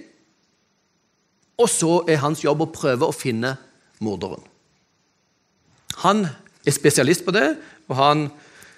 Og 1.59 1.69
så 1.69 2.03
er 2.09 2.23
hans 2.23 2.45
jobb 2.45 2.65
å 2.65 2.73
prøve 2.73 3.09
å 3.09 3.17
finne 3.17 3.57
morderen. 4.05 4.43
Han 6.05 6.27
er 6.27 6.75
spesialist 6.75 7.25
på 7.27 7.35
det, 7.35 7.55
og 7.89 7.97
han, 7.99 8.27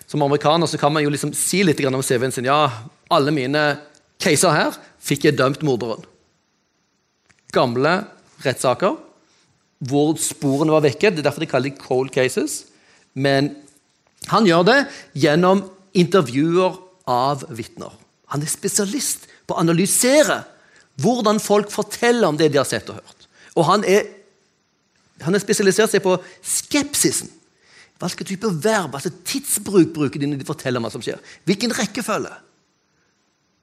som 0.06 0.22
amerikaner 0.24 0.70
så 0.70 0.80
kan 0.80 0.92
man 0.94 1.04
jo 1.04 1.12
liksom 1.12 1.34
si 1.36 1.64
litt 1.66 1.80
om 1.86 2.02
CV-en 2.02 2.34
sin. 2.34 2.48
Ja, 2.48 2.68
alle 3.10 3.34
mine 3.34 3.64
caser 4.20 4.54
her 4.54 4.78
fikk 5.02 5.28
jeg 5.28 5.38
dømt 5.38 5.64
morderen. 5.66 6.04
Gamle 7.54 8.02
rettssaker 8.44 8.98
hvor 9.88 10.16
sporene 10.20 10.74
var 10.74 10.84
vekke. 10.84 11.12
Det 11.12 11.22
er 11.22 11.28
derfor 11.28 11.44
de 11.44 11.50
kaller 11.50 11.72
det 11.72 11.82
cold 11.82 12.10
cases. 12.14 12.64
Men 13.14 13.52
han 14.28 14.46
gjør 14.46 14.66
det 14.66 14.78
gjennom 15.16 15.62
intervjuer 15.96 16.76
av 17.08 17.46
vitner. 17.54 17.94
Han 18.34 18.44
er 18.44 18.50
spesialist 18.50 19.28
på 19.48 19.56
å 19.56 19.62
analysere 19.62 20.42
hvordan 21.00 21.38
folk 21.40 21.70
forteller 21.72 22.26
om 22.28 22.38
det 22.38 22.50
de 22.52 22.60
har 22.60 22.68
sett 22.68 22.90
og 22.90 22.98
hørt. 22.98 23.28
Og 23.54 23.66
han 23.68 23.86
er, 23.88 24.04
han 25.24 25.34
er 25.34 25.42
spesialisert 25.42 25.90
seg 25.92 26.02
på 26.04 26.14
skepsisen. 26.44 27.30
Hva 27.98 28.10
typer 28.12 28.28
type 28.28 28.50
verb, 28.62 28.94
altså 28.94 29.10
tidsbruk, 29.10 29.90
bruker 29.94 30.22
de 30.22 30.28
når 30.30 30.38
de 30.38 30.46
forteller 30.46 30.78
om 30.78 30.86
hva 30.86 30.92
som 30.92 31.02
skjer? 31.02 31.18
Hvilken 31.48 31.74
rekkefølge? 31.74 32.30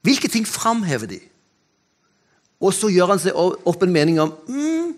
Hvilke 0.04 0.28
ting 0.28 0.44
framhever 0.46 1.08
de? 1.08 1.20
Og 2.60 2.74
så 2.76 2.90
gjør 2.92 3.14
han 3.14 3.20
seg 3.20 3.36
opp 3.36 3.82
en 3.84 3.92
mening 3.92 4.20
om 4.20 4.32
mm, 4.48 4.92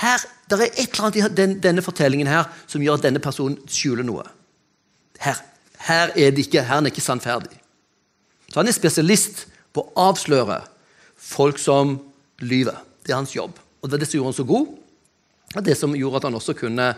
her, 0.00 0.24
Det 0.48 0.56
er 0.56 0.64
et 0.66 0.80
eller 0.80 1.04
annet 1.06 1.18
i 1.20 1.28
den, 1.36 1.54
denne 1.62 1.84
fortellingen 1.84 2.26
her 2.26 2.48
som 2.66 2.82
gjør 2.82 2.98
at 2.98 3.04
denne 3.06 3.20
personen 3.22 3.60
skjuler 3.68 4.06
noe. 4.06 4.24
Her, 5.20 5.36
her 5.84 6.12
er 6.16 6.32
det 6.32 6.46
ikke, 6.46 6.62
her 6.64 6.78
er 6.78 6.80
han 6.80 6.88
ikke 6.88 7.04
sannferdig. 7.04 7.60
Så 8.48 8.58
han 8.58 8.68
er 8.68 8.74
spesialist 8.74 9.44
på 9.76 9.84
å 9.84 10.08
avsløre 10.08 10.62
folk 11.14 11.60
som 11.60 11.98
lyver. 12.40 12.80
Det 13.04 13.12
er 13.12 13.20
hans 13.20 13.36
jobb. 13.36 13.60
Og 13.80 13.88
det 13.88 13.98
er 13.98 14.02
det 14.02 14.08
som 14.10 14.18
gjorde 14.18 14.32
han 14.32 14.38
så 14.40 14.48
god, 14.48 14.72
det 15.58 15.74
som 15.78 15.94
gjorde 15.96 16.20
at 16.20 16.28
han 16.28 16.38
også 16.38 16.54
kunne, 16.54 16.92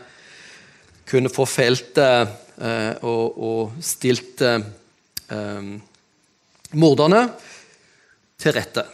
kunne 1.08 1.32
få 1.32 1.46
feltet 1.48 2.32
eh, 2.60 2.92
og, 3.00 3.38
og, 3.38 3.78
stilt 3.80 4.42
eh, 4.44 5.70
morderne 6.76 7.22
til 8.42 8.52
rette. 8.52 8.84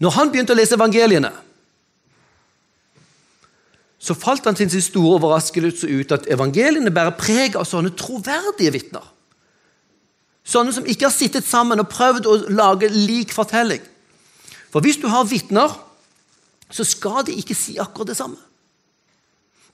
Når 0.00 0.16
han 0.16 0.32
begynte 0.32 0.52
å 0.52 0.58
lese 0.58 0.76
evangeliene, 0.76 1.32
så 4.00 4.16
falt 4.16 4.46
han 4.48 4.56
til 4.56 4.70
sin 4.72 4.84
store 4.84 5.18
overraskelse 5.18 5.88
ut 5.88 6.12
at 6.16 6.28
evangeliene 6.32 6.92
bærer 6.92 7.16
preg 7.20 7.56
av 7.60 7.68
sånne 7.68 7.92
troverdige 7.96 8.72
vitner. 8.72 9.04
Sånne 10.44 10.72
som 10.72 10.88
ikke 10.88 11.08
har 11.08 11.14
sittet 11.14 11.44
sammen 11.48 11.80
og 11.82 11.90
prøvd 11.92 12.28
å 12.28 12.36
lage 12.52 12.88
lik 12.92 13.32
fortelling. 13.36 13.82
For 14.72 14.84
hvis 14.84 15.00
du 15.02 15.06
har 15.12 15.28
vitner, 15.28 15.76
så 16.70 16.86
skal 16.86 17.24
de 17.26 17.36
ikke 17.40 17.56
si 17.56 17.76
akkurat 17.82 18.12
det 18.12 18.18
samme. 18.18 18.38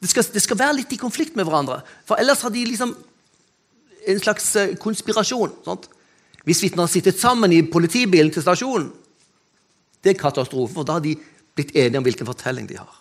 Det 0.01 0.11
skal, 0.11 0.27
det 0.33 0.43
skal, 0.45 0.59
være 0.61 0.79
litt 0.81 0.93
i 0.93 1.01
konflikt 1.01 1.37
med 1.37 1.47
hverandre, 1.49 1.81
for 2.09 2.21
ellers 2.21 2.43
har 2.45 2.53
de 2.53 2.65
liksom 2.69 2.93
en 4.07 4.21
slags 4.23 4.51
eh, 4.61 4.75
konspirasjon. 4.81 5.55
Sant? 5.65 5.89
Hvis 6.47 6.63
vitner 6.63 6.85
har 6.85 6.93
sittet 6.93 7.19
sammen 7.19 7.53
i 7.53 7.65
politibilen 7.67 8.31
til 8.33 8.45
stasjonen, 8.45 8.91
det 10.05 10.13
er 10.13 10.21
katastrofe, 10.21 10.75
for 10.77 10.87
da 10.87 10.99
har 10.99 11.05
de 11.05 11.17
blitt 11.57 11.73
enige 11.75 11.99
om 11.99 12.07
hvilken 12.07 12.29
fortelling 12.29 12.69
de 12.69 12.79
har. 12.79 13.01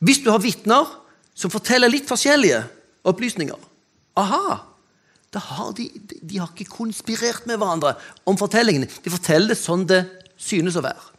Hvis 0.00 0.22
du 0.24 0.30
har 0.30 0.40
vitner 0.40 0.88
som 1.36 1.52
forteller 1.52 1.92
litt 1.92 2.08
forskjellige 2.08 2.62
opplysninger 3.08 3.68
Aha! 4.20 4.56
Da 5.30 5.38
har 5.38 5.70
de, 5.78 5.84
de 5.94 6.40
har 6.40 6.50
ikke 6.50 6.72
konspirert 6.72 7.44
med 7.46 7.60
hverandre 7.60 7.92
om 8.26 8.34
fortellingene. 8.38 8.88
De 9.04 9.12
forteller 9.12 9.52
det 9.52 9.60
sånn 9.60 9.84
det 9.86 10.00
synes 10.40 10.74
å 10.74 10.82
være. 10.82 11.09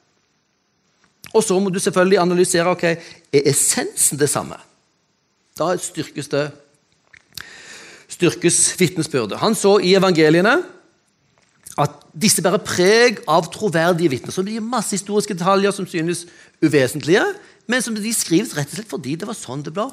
Og 1.33 1.43
så 1.43 1.57
må 1.59 1.71
du 1.71 1.79
selvfølgelig 1.79 2.19
analysere 2.19 2.73
ok, 2.73 2.83
er 2.83 3.47
essensen 3.49 4.19
det 4.19 4.29
samme. 4.29 4.57
Da 5.57 5.71
styrkes 5.79 6.27
det 6.31 6.49
styrkes 8.11 8.59
vitnesbyrdet. 8.79 9.39
Han 9.39 9.55
så 9.55 9.77
i 9.79 9.95
evangeliene 9.95 10.57
at 11.79 11.93
disse 12.11 12.43
bærer 12.43 12.61
preg 12.65 13.21
av 13.31 13.47
troverdige 13.53 14.11
vitner. 14.11 14.33
Så 14.33 14.43
det 14.43 14.57
gir 14.57 14.65
masse 14.65 14.93
historiske 14.97 15.37
detaljer 15.37 15.73
som 15.73 15.87
synes 15.87 16.25
uvesentlige, 16.61 17.23
men 17.71 17.81
som 17.81 17.95
de 17.95 18.13
skrives 18.13 18.53
rett 18.57 18.69
og 18.69 18.77
slett 18.77 18.91
fordi 18.91 19.15
det 19.15 19.29
var 19.29 19.37
sånn 19.37 19.63
det 19.65 19.73
ble 19.75 19.87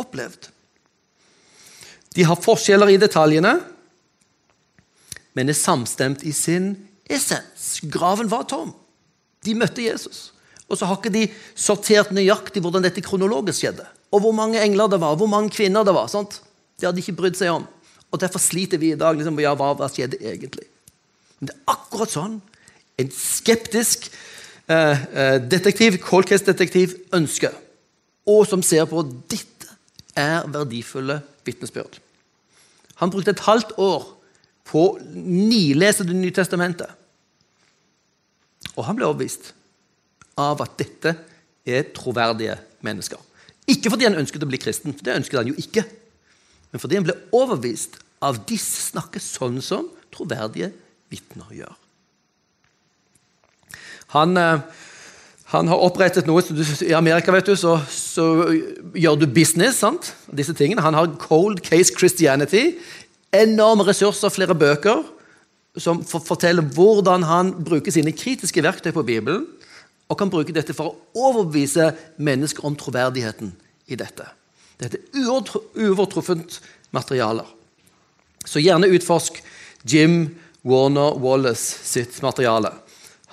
opplevd. 0.00 0.48
De 2.16 2.26
har 2.26 2.40
forskjeller 2.42 2.90
i 2.90 2.98
detaljene, 2.98 3.58
men 5.36 5.52
er 5.52 5.58
samstemt 5.58 6.24
i 6.26 6.32
sin 6.34 6.72
essens. 7.06 7.78
Graven 7.86 8.30
var 8.32 8.48
tom. 8.50 8.72
De 9.46 9.54
møtte 9.54 9.84
Jesus. 9.84 10.30
Og 10.70 10.78
så 10.78 10.86
har 10.86 11.00
ikke 11.00 11.12
de 11.12 11.26
sortert 11.58 12.12
nøyaktig 12.14 12.62
hvordan 12.62 12.84
dette 12.86 13.02
kronologisk 13.02 13.64
skjedde. 13.64 13.86
Og 14.14 14.22
hvor 14.22 14.34
mange 14.34 14.62
engler 14.62 14.90
det 14.90 15.00
var, 15.02 15.18
hvor 15.18 15.30
mange 15.30 15.50
kvinner 15.54 15.86
det 15.86 15.94
var. 15.94 16.06
Sant? 16.10 16.40
Det 16.78 16.86
hadde 16.86 17.00
de 17.00 17.04
ikke 17.04 17.18
brydd 17.18 17.38
seg 17.38 17.52
om. 17.52 17.66
Og 18.10 18.22
derfor 18.22 18.42
sliter 18.42 18.78
vi 18.78 18.92
i 18.94 18.98
dag. 18.98 19.18
Liksom, 19.18 19.38
ja, 19.42 19.54
hva, 19.58 19.72
hva 19.78 19.90
skjedde 19.90 20.20
egentlig? 20.22 20.66
Men 21.38 21.50
det 21.50 21.56
er 21.56 21.74
akkurat 21.74 22.12
sånn 22.12 22.38
en 23.00 23.12
skeptisk 23.16 24.10
eh, 24.68 25.04
eh 25.22 25.36
detektiv, 25.40 25.98
cold 26.04 26.28
case-detektiv 26.28 26.98
ønsker, 27.16 27.54
og 28.28 28.44
som 28.48 28.62
ser 28.62 28.84
på 28.90 29.02
dette 29.30 29.70
er 30.18 30.44
verdifulle 30.52 31.20
vitnesbyrd. 31.46 31.96
Han 33.00 33.12
brukte 33.12 33.32
et 33.32 33.46
halvt 33.46 33.72
år 33.80 34.04
på 34.68 34.82
å 34.84 34.98
nilese 35.14 36.04
Det 36.04 36.14
nye 36.14 36.34
testamentet. 36.34 36.90
Og 38.76 38.84
han 38.84 38.96
ble 38.98 39.08
overbevist 39.08 39.54
av 40.38 40.62
at 40.64 40.76
dette 40.80 41.14
er 41.66 41.90
troverdige 41.96 42.56
mennesker. 42.86 43.18
Ikke 43.70 43.92
fordi 43.92 44.08
han 44.08 44.18
ønsket 44.18 44.44
å 44.44 44.50
bli 44.50 44.60
kristen, 44.60 44.94
for 44.94 45.06
det 45.06 45.18
ønsket 45.20 45.40
han 45.40 45.50
jo 45.50 45.58
ikke. 45.60 45.84
Men 46.70 46.82
fordi 46.82 46.98
han 46.98 47.06
ble 47.06 47.18
overbevist 47.36 48.00
av 48.24 48.42
disse 48.48 48.90
snakker 48.90 49.22
sånn 49.22 49.60
som 49.64 49.88
troverdige 50.14 50.70
vitner 51.10 51.50
gjør. 51.54 51.74
Han, 54.14 54.34
eh, 54.36 54.62
han, 55.52 55.70
har 55.70 55.82
opprettet 55.86 56.26
noe 56.26 56.42
I 56.82 56.94
Amerika 56.98 57.32
vet 57.34 57.46
du, 57.46 57.54
så, 57.58 57.76
så 57.86 58.26
gjør 58.94 59.20
du 59.20 59.26
business. 59.30 59.78
sant? 59.82 60.12
Disse 60.26 60.54
tingene. 60.54 60.82
Han 60.82 60.98
har 60.98 61.14
Cold 61.22 61.62
Case 61.62 61.94
Christianity. 61.94 62.74
Enorme 63.30 63.86
ressurser, 63.86 64.34
flere 64.34 64.56
bøker 64.58 65.04
som 65.78 66.00
forteller 66.02 66.66
hvordan 66.74 67.22
han 67.28 67.52
bruker 67.62 67.94
sine 67.94 68.10
kritiske 68.16 68.62
verktøy 68.64 68.90
på 68.94 69.04
Bibelen, 69.06 69.44
og 70.10 70.18
kan 70.18 70.30
bruke 70.32 70.54
dette 70.54 70.74
for 70.74 70.90
å 70.90 71.28
overbevise 71.30 71.92
mennesker 72.18 72.66
om 72.66 72.76
troverdigheten 72.78 73.52
i 73.90 73.98
dette. 73.98 74.26
Dette 74.80 74.98
er 74.98 75.28
uovertruffent 75.78 76.58
materialer. 76.96 77.46
Så 78.48 78.62
gjerne 78.62 78.90
utforsk 78.90 79.38
Jim 79.86 80.22
Warner 80.66 81.18
Wallace 81.20 81.84
sitt 81.86 82.18
materiale. 82.24 82.72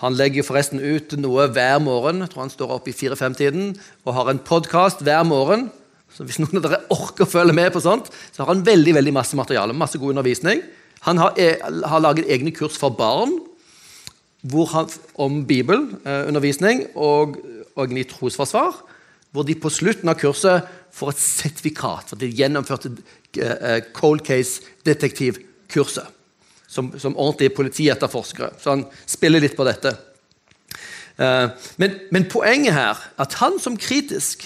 Han 0.03 0.13
legger 0.13 0.45
forresten 0.45 0.83
ut 0.83 1.15
noe 1.17 1.47
hver 1.49 1.79
morgen. 1.81 2.21
Jeg 2.21 2.33
tror 2.33 2.43
han 2.45 2.53
står 2.53 2.75
opp 2.75 2.89
i 2.89 2.93
fire-fem-tiden 2.93 3.71
og 4.05 4.13
har 4.13 4.29
en 4.29 4.41
podkast 4.45 5.01
hver 5.01 5.23
morgen. 5.25 5.71
Så 6.13 6.27
Hvis 6.27 6.37
noen 6.41 6.59
av 6.59 6.67
dere 6.67 6.83
orker 6.93 7.25
å 7.25 7.29
følge 7.29 7.55
med 7.57 7.71
på 7.73 7.81
sånt, 7.83 8.11
så 8.31 8.43
har 8.43 8.53
han 8.53 8.65
veldig 8.65 8.93
veldig 8.99 9.13
masse 9.15 9.35
materiale. 9.35 9.73
masse 9.73 9.97
god 9.97 10.13
undervisning. 10.15 10.61
Han 11.01 11.17
har, 11.17 11.33
e, 11.37 11.57
har 11.61 12.01
laget 12.01 12.29
egne 12.29 12.51
kurs 12.51 12.77
for 12.77 12.89
barn 12.89 13.33
han, 14.73 14.89
om 15.15 15.41
bibelundervisning 15.47 16.83
eh, 16.87 16.95
og, 16.95 17.37
og 17.75 17.93
i 17.97 18.05
trosforsvar. 18.07 18.83
Hvor 19.31 19.43
de 19.43 19.55
på 19.59 19.69
slutten 19.69 20.09
av 20.09 20.17
kurset 20.19 20.67
får 20.95 21.13
et 21.13 21.21
sertifikat 21.21 22.11
for 22.11 22.21
de 22.21 22.31
gjennomførte 22.31 22.93
eh, 23.37 23.81
cold 23.93 24.23
case-detektivkurset. 24.25 26.13
Som, 26.67 26.91
som 26.99 27.15
ordentlige 27.15 27.55
politietterforskere. 27.55 28.51
Så 28.59 28.73
han 28.73 28.81
spiller 29.07 29.39
litt 29.39 29.55
på 29.55 29.63
dette. 29.63 29.93
Eh, 31.17 31.45
men, 31.79 31.99
men 32.11 32.27
poenget 32.29 32.75
her 32.75 32.91
er 32.91 33.05
at 33.23 33.37
han 33.39 33.55
som 33.63 33.77
kritisk 33.79 34.43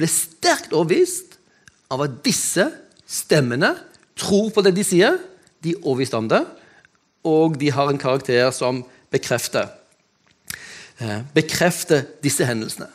ble 0.00 0.08
sterkt 0.10 0.74
overbevist 0.74 1.38
av 1.92 2.02
at 2.02 2.18
disse 2.26 2.66
stemmene 3.06 3.74
tror 4.18 4.50
på 4.52 4.64
det 4.64 4.74
de 4.76 4.84
sier, 4.86 5.20
de 5.62 5.76
er 5.76 5.84
overbevist 5.84 6.16
om 6.18 6.28
det, 6.30 6.42
og 7.24 7.58
de 7.60 7.70
har 7.70 7.90
en 7.90 7.98
karakter 7.98 8.50
som 8.50 8.82
bekrefter, 9.12 9.68
eh, 10.98 11.20
bekrefter 11.34 12.04
disse 12.22 12.44
hendelsene. 12.44 12.88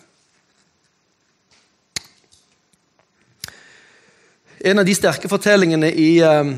En 4.59 4.80
av 4.80 4.86
de 4.86 4.95
sterke 4.95 5.30
fortellingene 5.30 5.91
i, 5.93 6.17
eh, 6.19 6.53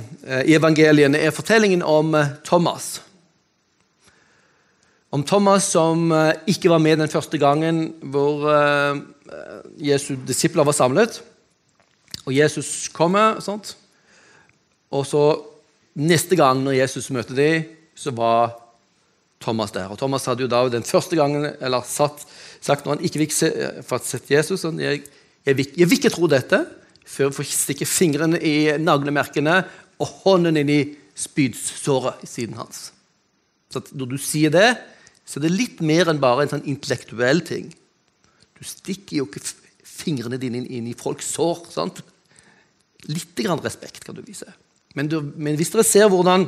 i 0.46 0.56
evangeliene 0.56 1.20
er 1.20 1.36
fortellingen 1.36 1.84
om 1.84 2.16
eh, 2.16 2.36
Thomas. 2.44 3.02
Om 5.12 5.24
Thomas 5.24 5.64
som 5.64 6.12
ikke 6.48 6.70
var 6.70 6.78
med 6.78 7.00
den 7.00 7.10
første 7.10 7.38
gangen 7.42 7.96
hvor 8.14 8.44
Jesu 9.82 10.14
disipler 10.28 10.64
var 10.64 10.72
samlet. 10.72 11.24
Og 12.28 12.36
Jesus 12.36 12.92
kommer. 12.94 13.40
Sånt. 13.42 13.74
Og 14.92 15.08
så 15.10 15.24
Neste 15.98 16.38
gang 16.38 16.62
når 16.64 16.78
Jesus 16.78 17.10
møtte 17.14 17.36
dem, 17.38 17.66
så 17.98 18.14
var 18.16 18.54
Thomas 19.42 19.72
der. 19.76 19.90
Og 19.92 19.98
Thomas 20.00 20.28
hadde 20.30 20.46
jo 20.46 20.52
da 20.52 20.62
den 20.72 20.86
første 20.88 21.18
gangen 21.20 21.48
eller 21.60 21.88
satt, 21.88 22.26
sagt 22.62 22.86
når 22.86 22.98
han 22.98 23.08
ikke 23.08 23.24
fikk 23.24 23.36
se, 23.36 23.50
fått 23.88 24.08
sett 24.08 24.30
Jesus 24.32 24.66
sånn, 24.66 24.82
jeg, 24.84 25.04
jeg, 25.48 25.58
vil, 25.58 25.72
jeg, 25.74 25.88
vil, 25.88 25.98
ikke 25.98 26.14
tro 26.14 26.30
dette 26.32 26.62
før 27.10 27.30
jeg 27.30 27.38
får 27.40 27.50
stikke 27.56 27.90
fingrene 27.90 28.40
i 28.46 28.56
naglemerkene 28.78 29.62
og 30.00 30.16
hånden 30.26 30.60
inn 30.62 30.72
i 30.72 30.82
spydsåret 31.20 32.24
i 32.24 32.30
siden 32.30 32.60
hans. 32.60 32.90
Så 33.72 33.82
Når 33.92 34.14
du 34.14 34.18
sier 34.22 34.54
det, 34.54 34.70
så 35.26 35.40
er 35.40 35.48
det 35.48 35.56
litt 35.56 35.82
mer 35.86 36.10
enn 36.10 36.22
bare 36.22 36.46
en 36.46 36.54
sånn 36.56 36.68
intellektuell 36.70 37.42
ting. 37.46 37.70
Du 38.58 38.64
stikker 38.68 39.22
jo 39.22 39.28
ikke 39.28 39.44
fingrene 39.86 40.40
dine 40.42 40.64
inn 40.66 40.88
i 40.90 40.98
folks 40.98 41.30
sår. 41.36 41.66
sant? 41.74 42.02
Litt 43.08 43.38
grann 43.38 43.62
respekt 43.64 44.04
kan 44.06 44.18
du 44.18 44.24
vise. 44.26 44.48
Men, 44.98 45.10
du, 45.10 45.20
men 45.36 45.58
hvis 45.60 45.72
dere 45.74 45.86
ser 45.86 46.10
hvordan, 46.10 46.48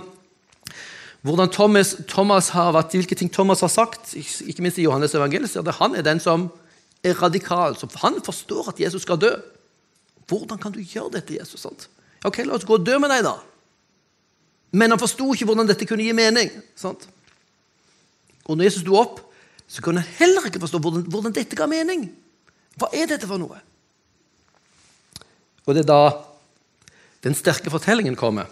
hvordan 1.22 1.52
Thomas, 1.54 1.94
Thomas, 2.10 2.50
har 2.56 2.72
vært, 2.74 2.96
hvilke 2.98 3.18
ting 3.18 3.30
Thomas 3.34 3.62
har 3.62 3.70
sagt, 3.70 4.16
ikke 4.18 4.66
minst 4.66 4.80
i 4.82 4.88
Johannes 4.88 5.14
evangeliet, 5.16 5.52
så 5.52 5.62
er 5.62 5.70
det 5.70 5.78
han 5.78 5.96
er 5.96 6.06
den 6.06 6.22
som 6.24 6.50
er 7.06 7.18
radikal. 7.22 7.78
Så 7.78 7.90
han 8.02 8.18
forstår 8.26 8.74
at 8.74 8.82
Jesus 8.82 9.06
skal 9.06 9.22
dø. 9.22 9.32
Hvordan 10.28 10.58
kan 10.62 10.74
du 10.74 10.82
gjøre 10.82 11.18
dette, 11.18 11.38
Jesus? 11.38 11.62
Sant? 11.62 11.90
Ok, 12.26 12.44
La 12.46 12.56
oss 12.58 12.66
gå 12.66 12.78
og 12.78 12.86
dø 12.86 12.98
med 13.02 13.12
deg, 13.14 13.26
da. 13.26 13.38
Men 14.72 14.94
han 14.94 15.02
forsto 15.02 15.34
ikke 15.34 15.50
hvordan 15.50 15.68
dette 15.70 15.86
kunne 15.90 16.06
gi 16.06 16.16
mening. 16.16 16.52
Sant? 16.80 17.08
Og 18.48 18.56
når 18.56 18.70
Jesus 18.70 18.86
sto 18.86 18.96
opp, 18.98 19.20
så 19.68 19.84
kunne 19.84 20.02
han 20.02 20.18
heller 20.20 20.48
ikke 20.48 20.62
forstå 20.64 20.80
hvordan, 20.84 21.06
hvordan 21.12 21.36
dette 21.36 21.58
ga 21.60 21.68
mening. 21.70 22.08
Hva 22.80 22.90
er 22.96 23.10
dette 23.12 23.28
for 23.28 23.42
noe? 23.42 23.60
Og 25.68 25.76
det 25.76 25.84
er 25.84 25.92
da 25.92 26.02
den 27.24 27.36
sterke 27.38 27.70
fortellingen 27.70 28.16
kommer, 28.16 28.50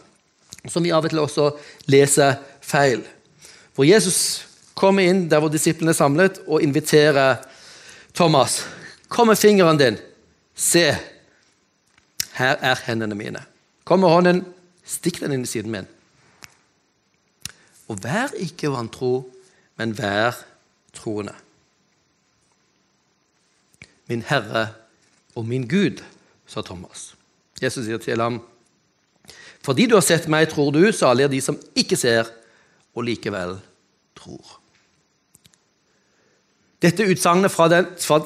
som 0.67 0.83
vi 0.83 0.91
av 0.93 1.05
og 1.05 1.11
til 1.11 1.21
også 1.23 1.47
leser 1.89 2.37
feil. 2.61 3.01
Hvor 3.73 3.87
Jesus 3.87 4.45
kommer 4.79 5.07
inn 5.07 5.27
der 5.31 5.41
hvor 5.41 5.51
disiplene 5.51 5.93
er 5.93 5.97
samlet, 5.97 6.41
og 6.47 6.61
inviterer 6.63 7.41
Thomas. 8.13 8.65
'Kom 9.09 9.27
med 9.27 9.37
fingeren 9.37 9.77
din. 9.77 9.97
Se, 10.55 10.95
her 12.33 12.55
er 12.61 12.75
hendene 12.85 13.15
mine.' 13.15 13.45
Kom 13.83 13.99
med 13.99 14.09
hånden, 14.09 14.45
stikk 14.85 15.19
den 15.19 15.31
inn 15.33 15.43
i 15.43 15.49
siden 15.49 15.71
min. 15.71 15.87
Og 17.89 17.97
vær 18.03 18.35
ikke 18.37 18.69
vantro, 18.69 19.31
men 19.77 19.97
vær 19.97 20.37
troende. 20.93 21.33
Min 24.07 24.21
Herre 24.21 24.67
og 25.35 25.47
min 25.47 25.67
Gud, 25.67 26.03
sa 26.45 26.61
Thomas. 26.61 27.15
Jesus 27.61 27.85
sier 27.85 27.97
til 27.97 28.21
ham, 28.21 28.41
fordi 29.69 29.85
du 29.85 29.93
har 29.93 30.01
sett 30.01 30.25
meg, 30.31 30.47
tror 30.49 30.71
du, 30.73 30.81
salig 30.89 31.27
er 31.27 31.29
de 31.29 31.39
som 31.45 31.57
ikke 31.77 31.97
ser, 31.99 32.25
og 32.97 33.03
likevel 33.05 33.51
tror. 34.17 34.55
Dette 36.81 37.05
utsagnet 37.05 37.53
fra, 37.53 37.67
den, 37.69 37.91
fra 38.01 38.17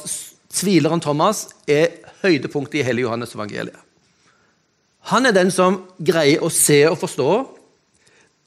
tvileren 0.53 1.01
Thomas 1.03 1.49
er 1.67 1.97
høydepunktet 2.21 2.79
i 2.79 2.85
hele 2.87 3.03
Johannes 3.03 3.35
evangeliet. 3.35 3.75
Han 5.11 5.27
er 5.27 5.35
den 5.35 5.51
som 5.51 5.81
greier 5.99 6.45
å 6.45 6.51
se 6.53 6.77
og 6.87 6.95
forstå 7.01 7.31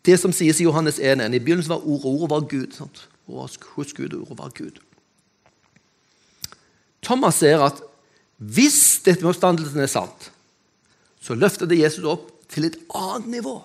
det 0.09 0.17
som 0.23 0.33
sies 0.33 0.63
i 0.63 0.65
Johannes 0.65 0.97
1. 0.97 1.21
I 1.21 1.43
begynnelsen 1.43 1.75
var 1.75 1.85
ordet, 1.85 2.09
ordet 2.15 2.31
var 2.33 2.47
Gud. 2.49 2.71
Sant? 2.79 3.03
Hos 3.27 3.93
Gud, 3.93 4.15
ordet 4.17 4.39
var 4.39 4.55
Gud. 4.57 4.81
Thomas 7.05 7.43
ser 7.43 7.61
at 7.67 7.85
hvis 8.41 9.03
dette 9.05 9.21
med 9.21 9.35
oppstandelsen 9.35 9.85
er 9.85 9.93
sant, 9.93 10.31
så 11.21 11.37
løfter 11.37 11.69
det 11.69 11.83
Jesus 11.83 12.09
opp 12.09 12.33
til 12.53 12.69
et 12.69 12.79
annet 12.95 13.27
nivå. 13.39 13.57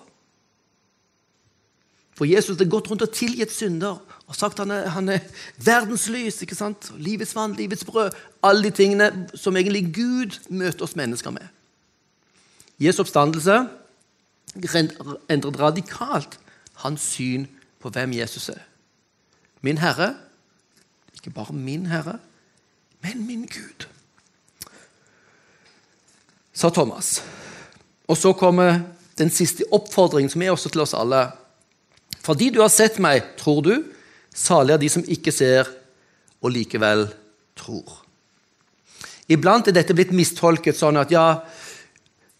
For 2.18 2.28
Jesus 2.28 2.58
har 2.58 2.68
gått 2.70 2.90
rundt 2.90 3.02
og 3.02 3.14
tilgitt 3.16 3.52
synder 3.54 4.00
og 4.28 4.36
sagt 4.36 4.60
han 4.62 4.70
er, 4.70 4.88
han 4.94 5.08
er 5.12 5.24
verdens 5.60 6.06
lys, 6.12 6.42
ikke 6.44 6.56
sant? 6.56 6.92
livets 6.96 7.34
vann, 7.36 7.56
livets 7.58 7.84
brød. 7.84 8.14
Alle 8.42 8.62
de 8.68 8.70
tingene 8.70 9.28
som 9.34 9.56
egentlig 9.56 9.88
Gud 9.94 10.38
møter 10.48 10.86
oss 10.86 10.96
mennesker 10.96 11.34
med. 11.34 11.48
Jesu 12.80 13.02
oppstandelse 13.02 13.58
endret 15.30 15.60
radikalt 15.60 16.38
hans 16.84 17.04
syn 17.14 17.46
på 17.80 17.90
hvem 17.92 18.14
Jesus 18.16 18.48
er. 18.48 18.62
Min 19.60 19.78
Herre, 19.78 20.14
ikke 21.14 21.30
bare 21.30 21.54
min 21.54 21.86
Herre, 21.86 22.18
men 23.02 23.26
min 23.26 23.46
Gud, 23.46 23.86
sa 26.52 26.68
Thomas. 26.68 27.22
Og 28.10 28.18
så 28.18 28.32
kommer 28.36 28.80
den 29.20 29.30
siste 29.30 29.66
oppfordringen, 29.70 30.30
som 30.32 30.42
er 30.42 30.52
også 30.54 30.72
til 30.72 30.84
oss 30.84 30.94
alle. 30.96 31.26
Fordi 32.22 32.50
du 32.54 32.60
har 32.62 32.72
sett 32.72 33.00
meg, 33.02 33.34
tror 33.38 33.62
du, 33.66 33.74
salig 34.34 34.74
er 34.74 34.82
de 34.82 34.90
som 34.92 35.04
ikke 35.06 35.34
ser, 35.34 35.68
og 36.42 36.54
likevel 36.54 37.06
tror. 37.58 38.00
Iblant 39.30 39.68
er 39.70 39.76
dette 39.76 39.94
blitt 39.94 40.14
mistolket 40.16 40.76
sånn 40.76 40.98
at 40.98 41.12
ja, 41.14 41.26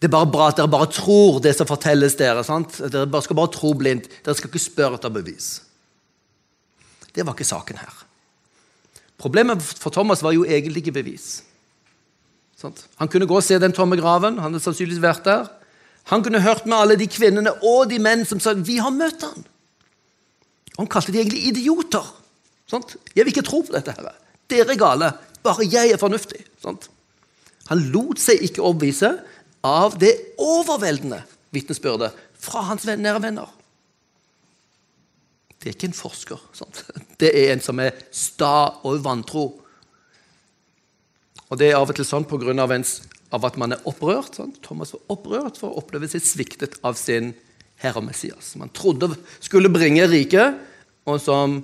det 0.03 0.09
er 0.09 0.15
bare 0.17 0.27
bra 0.27 0.49
at 0.51 0.57
dere 0.59 0.71
bare 0.71 0.89
tror 0.91 1.39
det 1.43 1.53
som 1.55 1.67
fortelles 1.69 2.17
dere. 2.19 2.43
sant? 2.43 2.75
Dere 2.91 3.21
skal 3.23 3.37
bare 3.39 3.53
tro 3.53 3.71
blindt. 3.79 4.09
Dere 4.25 4.35
skal 4.35 4.51
ikke 4.51 4.59
spørre 4.59 4.99
etter 4.99 5.13
bevis. 5.15 5.53
Det 7.15 7.23
var 7.23 7.37
ikke 7.37 7.47
saken 7.47 7.79
her. 7.79 8.01
Problemet 9.21 9.63
for 9.63 9.93
Thomas 9.95 10.23
var 10.25 10.35
jo 10.35 10.43
egentlig 10.43 10.83
ikke 10.83 10.97
bevis. 10.99 11.45
Han 12.99 13.11
kunne 13.11 13.27
gå 13.29 13.37
og 13.37 13.45
se 13.45 13.59
den 13.59 13.75
tomme 13.75 13.97
graven. 13.99 14.39
Han 14.39 14.53
hadde 14.53 14.63
sannsynligvis 14.63 15.03
vært 15.03 15.25
der. 15.27 15.49
Han 16.11 16.23
kunne 16.23 16.41
hørt 16.43 16.65
med 16.67 16.77
alle 16.77 16.97
de 16.99 17.07
kvinnene 17.07 17.53
og 17.63 17.87
de 17.91 17.99
menn 18.03 18.25
som 18.27 18.41
sa 18.43 18.55
vi 18.57 18.79
har 18.83 18.91
møtt 18.93 19.23
han. 19.23 19.45
Han 20.77 20.89
kalte 20.91 21.13
de 21.13 21.21
egentlig 21.21 21.45
idioter. 21.51 22.05
Sant? 22.69 22.95
Jeg 23.13 23.23
vil 23.25 23.33
ikke 23.33 23.45
tro 23.45 23.61
på 23.63 23.75
dette. 23.75 23.93
her. 23.95 24.15
Dere 24.51 24.73
er 24.73 24.79
gale. 24.79 25.11
Bare 25.43 25.67
jeg 25.67 25.93
er 25.93 26.01
fornuftig. 26.01 26.41
Sant? 26.63 26.89
Han 27.69 27.83
lot 27.93 28.19
seg 28.19 28.41
ikke 28.43 28.63
overbevise 28.63 29.13
av 29.63 29.95
det 29.99 30.11
overveldende 30.41 31.21
vitnesbyrdet 31.55 32.11
fra 32.43 32.65
hans 32.67 32.87
nære 32.89 33.21
venner. 33.23 33.51
Det 35.61 35.69
er 35.69 35.75
ikke 35.77 35.91
en 35.93 35.95
forsker. 35.95 36.41
Sant? 36.55 36.83
Det 37.19 37.29
er 37.31 37.53
en 37.53 37.61
som 37.63 37.79
er 37.79 37.95
sta 38.11 38.81
og 38.83 38.99
vantro. 39.05 39.45
Og 41.53 41.59
Det 41.61 41.69
er 41.69 41.77
av 41.77 41.85
og 41.85 41.93
til 41.93 42.07
sånn 42.07 42.25
pga. 42.25 42.81
Av 43.33 43.45
at 43.45 43.57
man 43.61 43.73
er 43.73 43.85
opprørt. 43.89 44.39
Sant? 44.39 44.57
Thomas 44.65 44.93
var 44.93 45.13
opprørt 45.13 45.59
for 45.61 45.69
å 45.69 45.81
oppleve 45.81 46.09
seg 46.09 46.21
sviktet 46.25 46.79
av 46.85 46.97
sin 46.97 47.31
herre 47.81 48.01
Messias. 48.01 48.55
Man 48.57 48.73
trodde 48.73 49.11
skulle 49.41 49.69
bringe 49.73 50.05
riket, 50.09 50.57
og 51.05 51.19
som 51.21 51.59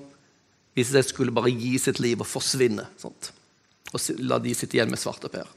viste 0.77 0.97
seg 0.97 1.09
skulle 1.09 1.33
bare 1.33 1.53
gi 1.53 1.77
sitt 1.81 2.01
liv 2.01 2.21
og 2.21 2.29
forsvinne. 2.29 2.85
Sant? 3.01 3.31
Og 3.93 4.01
la 4.21 4.37
de 4.41 4.53
sitte 4.57 4.77
igjen 4.77 4.91
med 4.91 5.01
svarteper. 5.01 5.49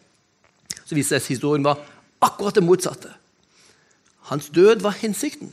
Så 0.85 0.97
viste 0.97 1.17
det 1.17 1.23
seg 1.23 1.27
at 1.27 1.33
historien 1.35 1.67
var 1.67 1.81
akkurat 2.25 2.57
det 2.57 2.65
motsatte. 2.65 3.13
Hans 4.31 4.49
død 4.55 4.85
var 4.85 4.97
hensikten. 5.01 5.53